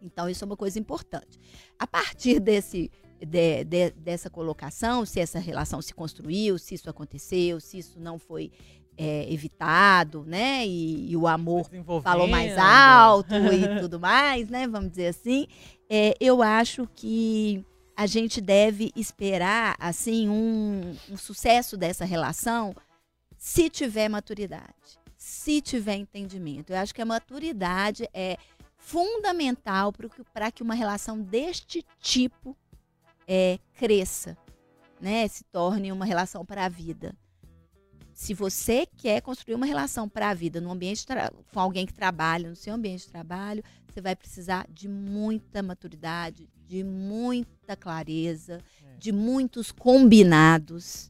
Então, 0.01 0.30
isso 0.30 0.43
é 0.43 0.47
uma 0.47 0.55
coisa 0.57 0.80
importante. 0.80 1.38
A 1.78 1.86
partir 1.86 2.39
desse 2.39 2.89
de- 3.20 3.66
de- 3.66 3.91
dessa 3.91 4.30
colocação, 4.30 5.05
se 5.05 5.20
essa 5.20 5.39
relação 5.39 5.82
se 5.82 5.93
construiu, 5.93 6.57
se 6.57 6.76
isso 6.76 6.89
aconteceu, 6.89 7.60
se 7.60 7.78
isso 7.78 7.99
não 7.99 8.18
foi 8.18 8.49
é, 9.00 9.32
evitado, 9.32 10.26
né? 10.28 10.68
E, 10.68 11.12
e 11.12 11.16
o 11.16 11.26
amor 11.26 11.70
falou 12.04 12.28
mais 12.28 12.58
alto 12.58 13.34
e 13.34 13.80
tudo 13.80 13.97
mais, 13.97 14.50
né? 14.50 14.68
Vamos 14.68 14.89
dizer 14.89 15.08
assim. 15.08 15.47
É, 15.89 16.14
eu 16.20 16.43
acho 16.43 16.86
que 16.93 17.66
a 17.95 18.06
gente 18.06 18.41
deve 18.41 18.91
esperar 18.97 19.78
assim 19.80 20.28
um, 20.28 20.93
um 21.10 21.16
sucesso 21.16 21.78
dessa 21.78 22.04
relação 22.04 22.76
se 23.38 23.70
tiver 23.70 24.10
maturidade, 24.10 25.00
se 25.18 25.62
tiver 25.62 25.95
entendimento. 25.95 26.72
Eu 26.72 26.78
acho 26.78 26.93
que 26.93 27.02
a 27.02 27.06
maturidade 27.06 28.06
é 28.14 28.38
fundamental 28.78 29.93
para 30.34 30.52
que 30.52 30.62
uma 30.62 30.74
relação 30.74 31.22
deste 31.22 31.86
tipo 32.02 32.56
é, 33.26 33.58
cresça, 33.76 34.38
né? 35.00 35.26
Se 35.30 35.45
torne 35.45 35.89
uma 35.89 36.04
relação 36.04 36.45
para 36.45 36.66
a 36.66 36.70
vida. 36.70 37.16
Se 38.20 38.34
você 38.34 38.86
quer 38.97 39.22
construir 39.22 39.55
uma 39.55 39.65
relação 39.65 40.09
para 40.09 40.30
a 40.30 40.34
vida 40.34 40.59
no 40.59 40.70
ambiente 40.70 41.05
com 41.53 41.59
alguém 41.59 41.86
que 41.86 41.93
trabalha 41.93 42.49
no 42.49 42.55
seu 42.55 42.74
ambiente 42.74 43.05
de 43.05 43.07
trabalho, 43.07 43.63
você 43.88 44.01
vai 44.01 44.13
precisar 44.13 44.67
de 44.70 44.89
muita 44.89 45.63
maturidade, 45.63 46.49
de 46.67 46.84
muita 46.84 47.78
clareza, 47.78 48.59
É. 48.86 48.97
de 48.97 49.13
muitos 49.13 49.72
combinados. 49.72 51.09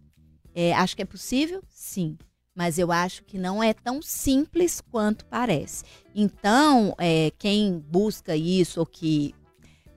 É, 0.54 0.72
acho 0.76 0.96
que 0.96 1.02
é 1.02 1.06
possível, 1.06 1.64
sim, 1.68 2.16
mas 2.54 2.78
eu 2.78 2.92
acho 2.92 3.24
que 3.24 3.40
não 3.40 3.62
é 3.62 3.74
tão 3.74 4.04
simples 4.04 4.80
quanto 4.80 5.26
parece. 5.26 5.84
Então, 6.14 6.94
é, 7.00 7.32
quem 7.40 7.80
busca 7.80 8.36
isso 8.36 8.82
ou 8.82 8.86
que 8.86 9.34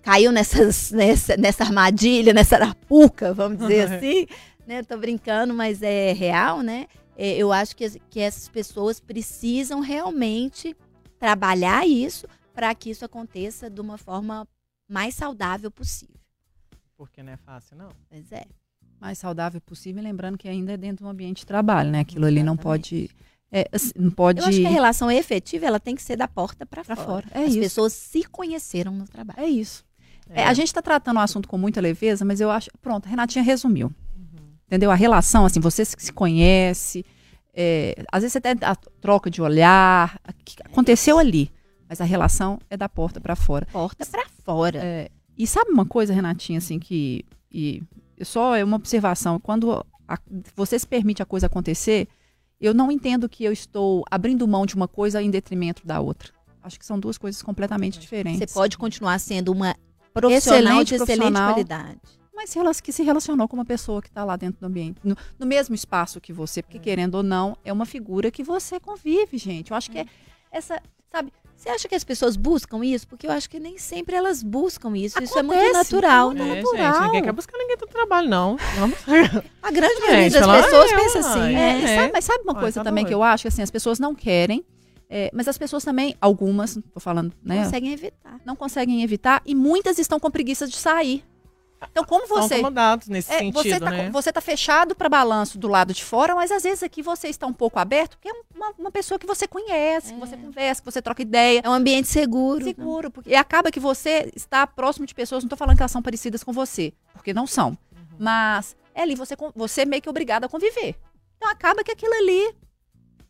caiu 0.00 0.32
nessas, 0.32 0.90
nessa, 0.96 1.36
nessa 1.36 1.62
armadilha, 1.62 2.32
nessa 2.32 2.56
arapuca, 2.56 3.34
vamos 3.34 3.58
dizer 3.58 3.82
assim, 4.00 4.26
né? 4.66 4.82
Tô 4.82 4.96
brincando, 4.96 5.52
mas 5.52 5.82
é 5.82 6.14
real, 6.14 6.62
né? 6.62 6.86
É, 7.16 7.36
eu 7.36 7.52
acho 7.52 7.76
que, 7.76 7.88
que 8.10 8.20
essas 8.20 8.48
pessoas 8.48 9.00
precisam 9.00 9.80
realmente 9.80 10.76
trabalhar 11.18 11.86
isso 11.86 12.26
para 12.54 12.74
que 12.74 12.90
isso 12.90 13.04
aconteça 13.04 13.70
de 13.70 13.80
uma 13.80 13.96
forma 13.98 14.46
mais 14.88 15.14
saudável 15.14 15.70
possível. 15.70 16.16
Porque 16.96 17.22
não 17.22 17.32
é 17.32 17.36
fácil, 17.36 17.76
não. 17.76 17.88
Pois 18.08 18.30
é. 18.32 18.44
mais 19.00 19.18
saudável 19.18 19.60
possível, 19.60 20.02
lembrando 20.02 20.38
que 20.38 20.48
ainda 20.48 20.72
é 20.72 20.76
dentro 20.76 21.04
do 21.04 21.10
ambiente 21.10 21.38
de 21.38 21.46
trabalho, 21.46 21.90
né? 21.90 22.00
Aquilo 22.00 22.26
ali 22.26 22.42
não 22.42 22.56
pode. 22.56 23.10
é, 23.50 23.68
assim, 23.72 23.90
não 23.96 24.10
pode. 24.10 24.40
Eu 24.40 24.46
acho 24.46 24.58
que 24.58 24.66
a 24.66 24.70
relação 24.70 25.10
efetiva 25.10 25.66
ela 25.66 25.80
tem 25.80 25.94
que 25.94 26.02
ser 26.02 26.16
da 26.16 26.28
porta 26.28 26.64
para 26.64 26.84
fora. 26.84 26.96
fora. 26.96 27.26
É 27.32 27.44
As 27.44 27.50
isso. 27.50 27.58
pessoas 27.60 27.92
se 27.92 28.24
conheceram 28.24 28.92
no 28.92 29.06
trabalho. 29.06 29.40
É 29.40 29.48
isso. 29.48 29.84
É, 30.30 30.44
a 30.44 30.54
gente 30.54 30.68
está 30.68 30.80
tratando 30.80 31.16
o 31.16 31.20
assunto 31.20 31.48
com 31.48 31.58
muita 31.58 31.80
leveza, 31.80 32.24
mas 32.24 32.40
eu 32.40 32.50
acho. 32.50 32.70
Pronto, 32.80 33.06
a 33.06 33.10
Renatinha 33.10 33.42
resumiu. 33.42 33.92
Entendeu? 34.72 34.90
A 34.90 34.94
relação, 34.94 35.44
assim, 35.44 35.60
você 35.60 35.84
se 35.84 36.10
conhece. 36.12 37.04
é, 37.54 37.94
às 38.10 38.22
vezes 38.22 38.34
até 38.36 38.54
a 38.62 38.74
troca 38.74 39.30
de 39.30 39.42
olhar. 39.42 40.18
o 40.26 40.32
que 40.42 40.56
Aconteceu 40.64 41.18
ali. 41.18 41.50
Mas 41.86 42.00
a 42.00 42.04
relação 42.04 42.58
é 42.70 42.76
da 42.78 42.88
porta 42.88 43.20
para 43.20 43.36
fora. 43.36 43.66
Porta 43.70 44.06
para 44.06 44.24
fora. 44.42 44.78
É, 44.82 45.10
e 45.36 45.46
sabe 45.46 45.70
uma 45.70 45.84
coisa, 45.84 46.14
Renatinha, 46.14 46.56
assim, 46.56 46.78
que. 46.78 47.22
E 47.52 47.82
só 48.22 48.56
é 48.56 48.64
uma 48.64 48.76
observação. 48.76 49.38
Quando 49.38 49.84
a- 50.08 50.18
você 50.56 50.78
se 50.78 50.86
permite 50.86 51.22
a 51.22 51.26
coisa 51.26 51.48
acontecer, 51.48 52.08
eu 52.58 52.72
não 52.72 52.90
entendo 52.90 53.28
que 53.28 53.44
eu 53.44 53.52
estou 53.52 54.02
abrindo 54.10 54.48
mão 54.48 54.64
de 54.64 54.74
uma 54.74 54.88
coisa 54.88 55.20
em 55.22 55.30
detrimento 55.30 55.86
da 55.86 56.00
outra. 56.00 56.30
Acho 56.62 56.78
que 56.78 56.86
são 56.86 56.98
duas 56.98 57.18
coisas 57.18 57.42
completamente 57.42 57.98
diferentes. 57.98 58.38
Você 58.38 58.46
pode 58.54 58.78
continuar 58.78 59.18
sendo 59.18 59.52
uma 59.52 59.76
profissional 60.14 60.80
Excelente 60.80 60.88
de 60.88 60.94
excelente 60.94 61.16
profissional. 61.18 61.52
qualidade. 61.52 62.00
Mas 62.34 62.54
que 62.82 62.92
se 62.92 63.02
relacionou 63.02 63.46
com 63.46 63.56
uma 63.56 63.64
pessoa 63.64 64.00
que 64.02 64.08
está 64.08 64.24
lá 64.24 64.36
dentro 64.36 64.60
do 64.60 64.66
ambiente, 64.66 64.98
no, 65.04 65.16
no 65.38 65.46
mesmo 65.46 65.74
espaço 65.74 66.20
que 66.20 66.32
você, 66.32 66.62
porque 66.62 66.78
querendo 66.78 67.16
ou 67.16 67.22
não, 67.22 67.56
é 67.64 67.72
uma 67.72 67.86
figura 67.86 68.30
que 68.30 68.42
você 68.42 68.80
convive, 68.80 69.36
gente. 69.38 69.70
Eu 69.70 69.76
acho 69.76 69.90
que 69.90 69.98
é 69.98 70.06
essa, 70.50 70.80
sabe? 71.10 71.32
Você 71.54 71.68
acha 71.68 71.86
que 71.86 71.94
as 71.94 72.02
pessoas 72.02 72.34
buscam 72.36 72.84
isso? 72.84 73.06
Porque 73.06 73.26
eu 73.26 73.30
acho 73.30 73.48
que 73.48 73.60
nem 73.60 73.78
sempre 73.78 74.16
elas 74.16 74.42
buscam 74.42 74.96
isso. 74.96 75.22
isso 75.22 75.38
é 75.38 75.42
muito 75.42 75.60
Acontece, 75.60 75.92
natural, 75.94 76.32
é 76.32 76.34
né? 76.34 76.48
É, 76.50 76.54
natural. 76.62 76.92
gente, 76.94 77.02
ninguém 77.06 77.22
quer 77.22 77.32
buscar 77.32 77.56
ninguém 77.58 77.76
do 77.76 77.86
trabalho, 77.86 78.28
não. 78.28 78.56
Vamos. 78.78 78.98
A 79.62 79.70
grande 79.70 79.94
Gente, 79.94 80.06
maioria 80.06 80.30
das 80.30 80.64
pessoas 80.64 80.92
"Ah, 80.92 80.96
pensa 80.96 81.18
é, 81.18 81.20
assim, 81.20 81.52
né? 81.52 81.80
É, 81.80 81.84
É. 81.84 81.96
sabe- 81.96 82.12
mas 82.12 82.24
sabe 82.24 82.42
uma 82.42 82.52
Olha, 82.54 82.60
coisa 82.62 82.80
tá 82.80 82.84
também 82.84 83.04
que 83.04 83.10
doido. 83.10 83.20
eu 83.20 83.22
acho? 83.22 83.46
Assim, 83.46 83.62
as 83.62 83.70
pessoas 83.70 84.00
não 84.00 84.12
querem, 84.14 84.64
é, 85.08 85.30
mas 85.32 85.46
as 85.46 85.56
pessoas 85.56 85.84
também, 85.84 86.16
algumas, 86.20 86.76
tô 86.92 86.98
falando, 86.98 87.32
né? 87.44 87.62
Conseguem 87.64 87.92
evitar. 87.92 88.40
Não 88.44 88.56
conseguem 88.56 89.02
evitar 89.04 89.40
e 89.46 89.54
muitas 89.54 89.98
estão 90.00 90.18
com 90.18 90.30
preguiça 90.32 90.66
de 90.66 90.74
sair. 90.76 91.24
Então, 91.90 92.04
como 92.04 92.26
São 92.26 92.42
você. 92.48 92.62
nesse 93.08 93.32
É, 93.32 93.38
sentido, 93.38 93.62
você, 93.62 93.80
tá, 93.80 93.90
né? 93.90 94.10
você 94.10 94.32
tá 94.32 94.40
fechado 94.40 94.94
para 94.94 95.08
balanço 95.08 95.58
do 95.58 95.68
lado 95.68 95.92
de 95.92 96.04
fora, 96.04 96.34
mas 96.34 96.50
às 96.50 96.62
vezes 96.62 96.82
aqui 96.82 97.02
você 97.02 97.28
está 97.28 97.46
um 97.46 97.52
pouco 97.52 97.78
aberto, 97.78 98.16
porque 98.16 98.28
é 98.28 98.32
uma, 98.54 98.72
uma 98.78 98.90
pessoa 98.90 99.18
que 99.18 99.26
você 99.26 99.46
conhece, 99.48 100.14
que 100.14 100.20
você 100.20 100.36
conversa, 100.36 100.80
que 100.80 100.90
você 100.90 101.02
troca 101.02 101.22
ideia. 101.22 101.60
É 101.64 101.68
um 101.68 101.72
ambiente 101.72 102.08
seguro. 102.08 102.64
Seguro, 102.64 103.10
porque 103.10 103.30
e 103.30 103.34
acaba 103.34 103.70
que 103.70 103.80
você 103.80 104.30
está 104.34 104.66
próximo 104.66 105.06
de 105.06 105.14
pessoas, 105.14 105.42
não 105.42 105.48
tô 105.48 105.56
falando 105.56 105.76
que 105.76 105.82
elas 105.82 105.92
são 105.92 106.02
parecidas 106.02 106.42
com 106.44 106.52
você, 106.52 106.92
porque 107.12 107.34
não 107.34 107.46
são. 107.46 107.76
Mas 108.18 108.76
é 108.94 109.02
ali, 109.02 109.14
você, 109.14 109.34
você 109.54 109.82
é 109.82 109.84
meio 109.84 110.00
que 110.02 110.08
obrigado 110.08 110.44
a 110.44 110.48
conviver. 110.48 110.94
Então 111.36 111.50
acaba 111.50 111.82
que 111.82 111.90
aquilo 111.90 112.14
ali, 112.14 112.54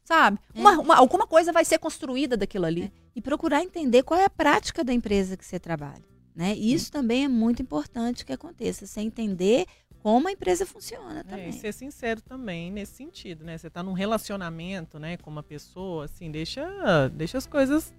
sabe? 0.04 0.38
Uma- 0.54 0.78
uma- 0.80 0.96
alguma 0.96 1.26
coisa 1.26 1.52
vai 1.52 1.64
ser 1.64 1.78
construída 1.78 2.36
daquilo 2.36 2.66
ali. 2.66 2.92
E 3.14 3.20
procurar 3.20 3.62
entender 3.62 4.02
qual 4.02 4.18
é 4.20 4.24
a 4.24 4.30
prática 4.30 4.82
da 4.82 4.92
empresa 4.92 5.36
que 5.36 5.44
você 5.44 5.58
trabalha. 5.58 6.02
Né? 6.34 6.54
E 6.56 6.72
Isso 6.72 6.90
também 6.90 7.24
é 7.24 7.28
muito 7.28 7.60
importante 7.62 8.24
que 8.24 8.32
aconteça. 8.32 8.86
Você 8.86 9.00
entender 9.00 9.66
como 10.02 10.26
a 10.28 10.32
empresa 10.32 10.66
funciona 10.66 11.20
É, 11.20 11.22
também. 11.22 11.48
e 11.50 11.52
ser 11.52 11.72
sincero 11.72 12.20
também 12.20 12.72
nesse 12.72 12.94
sentido, 12.94 13.44
né? 13.44 13.56
Você 13.56 13.70
tá 13.70 13.82
num 13.82 13.92
relacionamento, 13.92 14.98
né, 14.98 15.16
com 15.16 15.30
uma 15.30 15.42
pessoa, 15.44 16.06
assim, 16.06 16.30
deixa, 16.30 17.08
deixa 17.14 17.38
as 17.38 17.46
coisas 17.46 17.92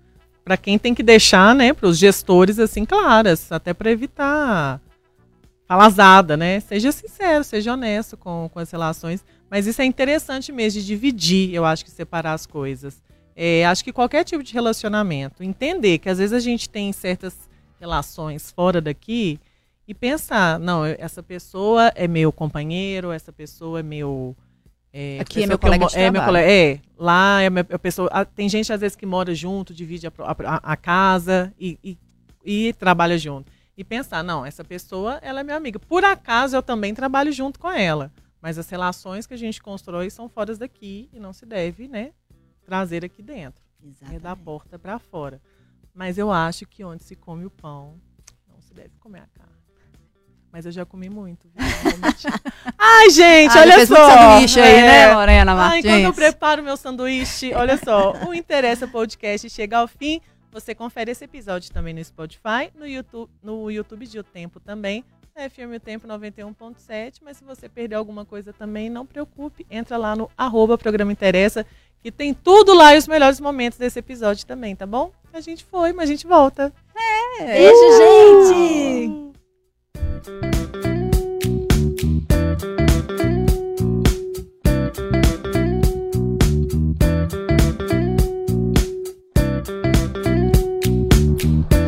para 0.43 0.57
quem 0.57 0.77
tem 0.77 0.93
que 0.93 1.01
deixar, 1.01 1.55
né, 1.55 1.71
para 1.71 1.88
os 1.88 1.97
gestores 1.97 2.59
assim 2.59 2.84
claras, 2.84 3.49
até 3.49 3.73
para 3.73 3.89
evitar 3.89 4.81
falazada, 5.65 6.36
né? 6.36 6.59
Seja 6.59 6.91
sincero, 6.91 7.43
seja 7.43 7.71
honesto 7.73 8.17
com, 8.17 8.49
com 8.51 8.59
as 8.59 8.69
relações, 8.69 9.23
mas 9.49 9.65
isso 9.65 9.81
é 9.81 9.86
interessante 9.86 10.51
mesmo 10.51 10.81
de 10.81 10.86
dividir, 10.86 11.53
eu 11.53 11.63
acho 11.63 11.86
que 11.86 11.91
separar 11.91 12.34
as 12.34 12.45
coisas. 12.45 13.01
É, 13.36 13.65
acho 13.65 13.84
que 13.84 13.93
qualquer 13.93 14.25
tipo 14.25 14.43
de 14.43 14.53
relacionamento, 14.53 15.41
entender 15.41 15.99
que 15.99 16.09
às 16.09 16.17
vezes 16.17 16.34
a 16.34 16.39
gente 16.39 16.69
tem 16.69 16.91
certas 16.91 17.34
relações 17.84 18.49
fora 18.49 18.79
daqui 18.79 19.38
e 19.86 19.93
pensar, 19.93 20.57
não, 20.57 20.88
eu- 20.88 20.95
essa 20.97 21.21
pessoa 21.21 21.91
é 21.95 22.07
meu 22.07 22.31
companheiro, 22.31 23.11
essa 23.11 23.34
pessoa 23.34 23.81
é 23.81 23.84
meu. 23.84 24.34
É, 24.93 25.17
Aqui 25.19 25.43
é 25.43 25.47
meu 25.47 25.55
eu 25.55 25.59
colega 25.59 25.84
mo- 25.86 25.89
de 25.91 25.97
é, 25.97 26.09
meu 26.11 26.23
colega, 26.23 26.49
é, 26.49 26.79
lá 26.97 27.41
é 27.41 27.49
minha- 27.49 27.65
a 27.69 27.79
pessoa. 27.79 28.09
Tem 28.25 28.47
gente 28.47 28.71
às 28.71 28.79
vezes 28.79 28.95
que 28.95 29.05
mora 29.05 29.36
junto, 29.36 29.73
divide 29.73 30.07
a, 30.07 30.11
a- 30.19 30.71
a 30.73 30.77
casa 30.77 31.51
e, 31.59 31.77
e, 31.84 31.97
e 32.45 32.73
trabalha 32.73 33.17
junto. 33.17 33.51
E 33.75 33.84
pensar, 33.84 34.23
não, 34.23 34.45
essa 34.45 34.63
pessoa 34.63 35.19
ela 35.21 35.41
é 35.41 35.43
minha 35.43 35.57
amiga. 35.57 35.77
Por 35.79 36.05
acaso 36.05 36.55
eu 36.55 36.61
também 36.63 36.93
trabalho 36.93 37.31
junto 37.34 37.59
com 37.59 37.69
ela. 37.71 38.11
Mas 38.41 38.57
as 38.57 38.69
relações 38.69 39.25
que 39.27 39.34
a 39.34 39.38
gente 39.38 39.61
constrói 39.61 40.09
são 40.09 40.29
fora 40.29 40.55
daqui 40.55 41.09
e 41.11 41.19
não 41.19 41.34
se 41.34 41.45
deve, 41.45 41.88
né, 41.88 42.11
trazer 42.65 43.03
aqui 43.03 43.21
dentro 43.21 43.61
é 43.84 44.05
da 44.05 44.15
Exatamente. 44.15 44.43
porta 44.45 44.79
para 44.79 44.97
fora. 44.99 45.41
Mas 45.93 46.17
eu 46.17 46.31
acho 46.31 46.65
que 46.65 46.83
onde 46.83 47.03
se 47.03 47.15
come 47.15 47.45
o 47.45 47.49
pão, 47.51 47.95
não 48.49 48.59
se 48.61 48.73
deve 48.73 48.91
comer 48.99 49.19
a 49.19 49.27
carne. 49.27 49.53
Mas 50.51 50.65
eu 50.65 50.71
já 50.71 50.85
comi 50.85 51.09
muito. 51.09 51.47
Ai, 52.77 53.09
gente, 53.09 53.57
Ah, 53.57 53.61
olha 53.61 53.85
só. 53.85 53.95
muito 53.95 54.11
sanduíche 54.13 54.59
aí, 54.59 54.73
É. 54.75 54.81
né, 55.07 55.15
Lorena 55.15 55.51
Ah, 55.51 55.55
Martins? 55.55 55.85
enquanto 55.85 56.03
eu 56.05 56.13
preparo 56.13 56.63
meu 56.63 56.77
sanduíche, 56.77 57.53
olha 57.53 57.77
só, 57.77 58.13
o 58.27 58.33
Interessa 58.33 58.87
Podcast 58.87 59.49
chega 59.49 59.77
ao 59.79 59.87
fim. 59.87 60.21
Você 60.51 60.75
confere 60.75 61.09
esse 61.11 61.25
episódio 61.25 61.71
também 61.71 61.93
no 61.93 62.03
Spotify, 62.03 62.69
no 62.75 62.85
YouTube, 62.87 63.31
no 63.41 63.71
YouTube 63.71 64.05
de 64.05 64.19
O 64.19 64.23
Tempo 64.23 64.59
também, 64.59 65.03
na 65.35 65.49
FM 65.49 65.75
O 65.75 65.79
Tempo 65.79 66.07
91.7. 66.07 67.21
Mas 67.23 67.37
se 67.37 67.43
você 67.43 67.67
perder 67.67 67.95
alguma 67.95 68.23
coisa 68.23 68.53
também, 68.53 68.87
não 68.89 69.05
preocupe. 69.05 69.65
Entra 69.71 69.97
lá 69.97 70.15
no 70.15 70.29
arroba 70.37 70.77
Programa 70.77 71.11
Interessa, 71.11 71.65
que 71.99 72.11
tem 72.11 72.31
tudo 72.35 72.75
lá 72.75 72.93
e 72.93 72.99
os 72.99 73.07
melhores 73.07 73.39
momentos 73.39 73.79
desse 73.79 73.97
episódio 73.97 74.45
também, 74.45 74.75
tá 74.75 74.85
bom? 74.85 75.11
A 75.34 75.41
gente 75.41 75.65
foi, 75.65 75.91
mas 75.91 76.07
a 76.07 76.11
gente 76.11 76.27
volta. 76.27 76.71
Beijo, 77.39 77.75
gente! 77.97 79.34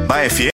Na 0.07 0.27
FM 0.27 0.41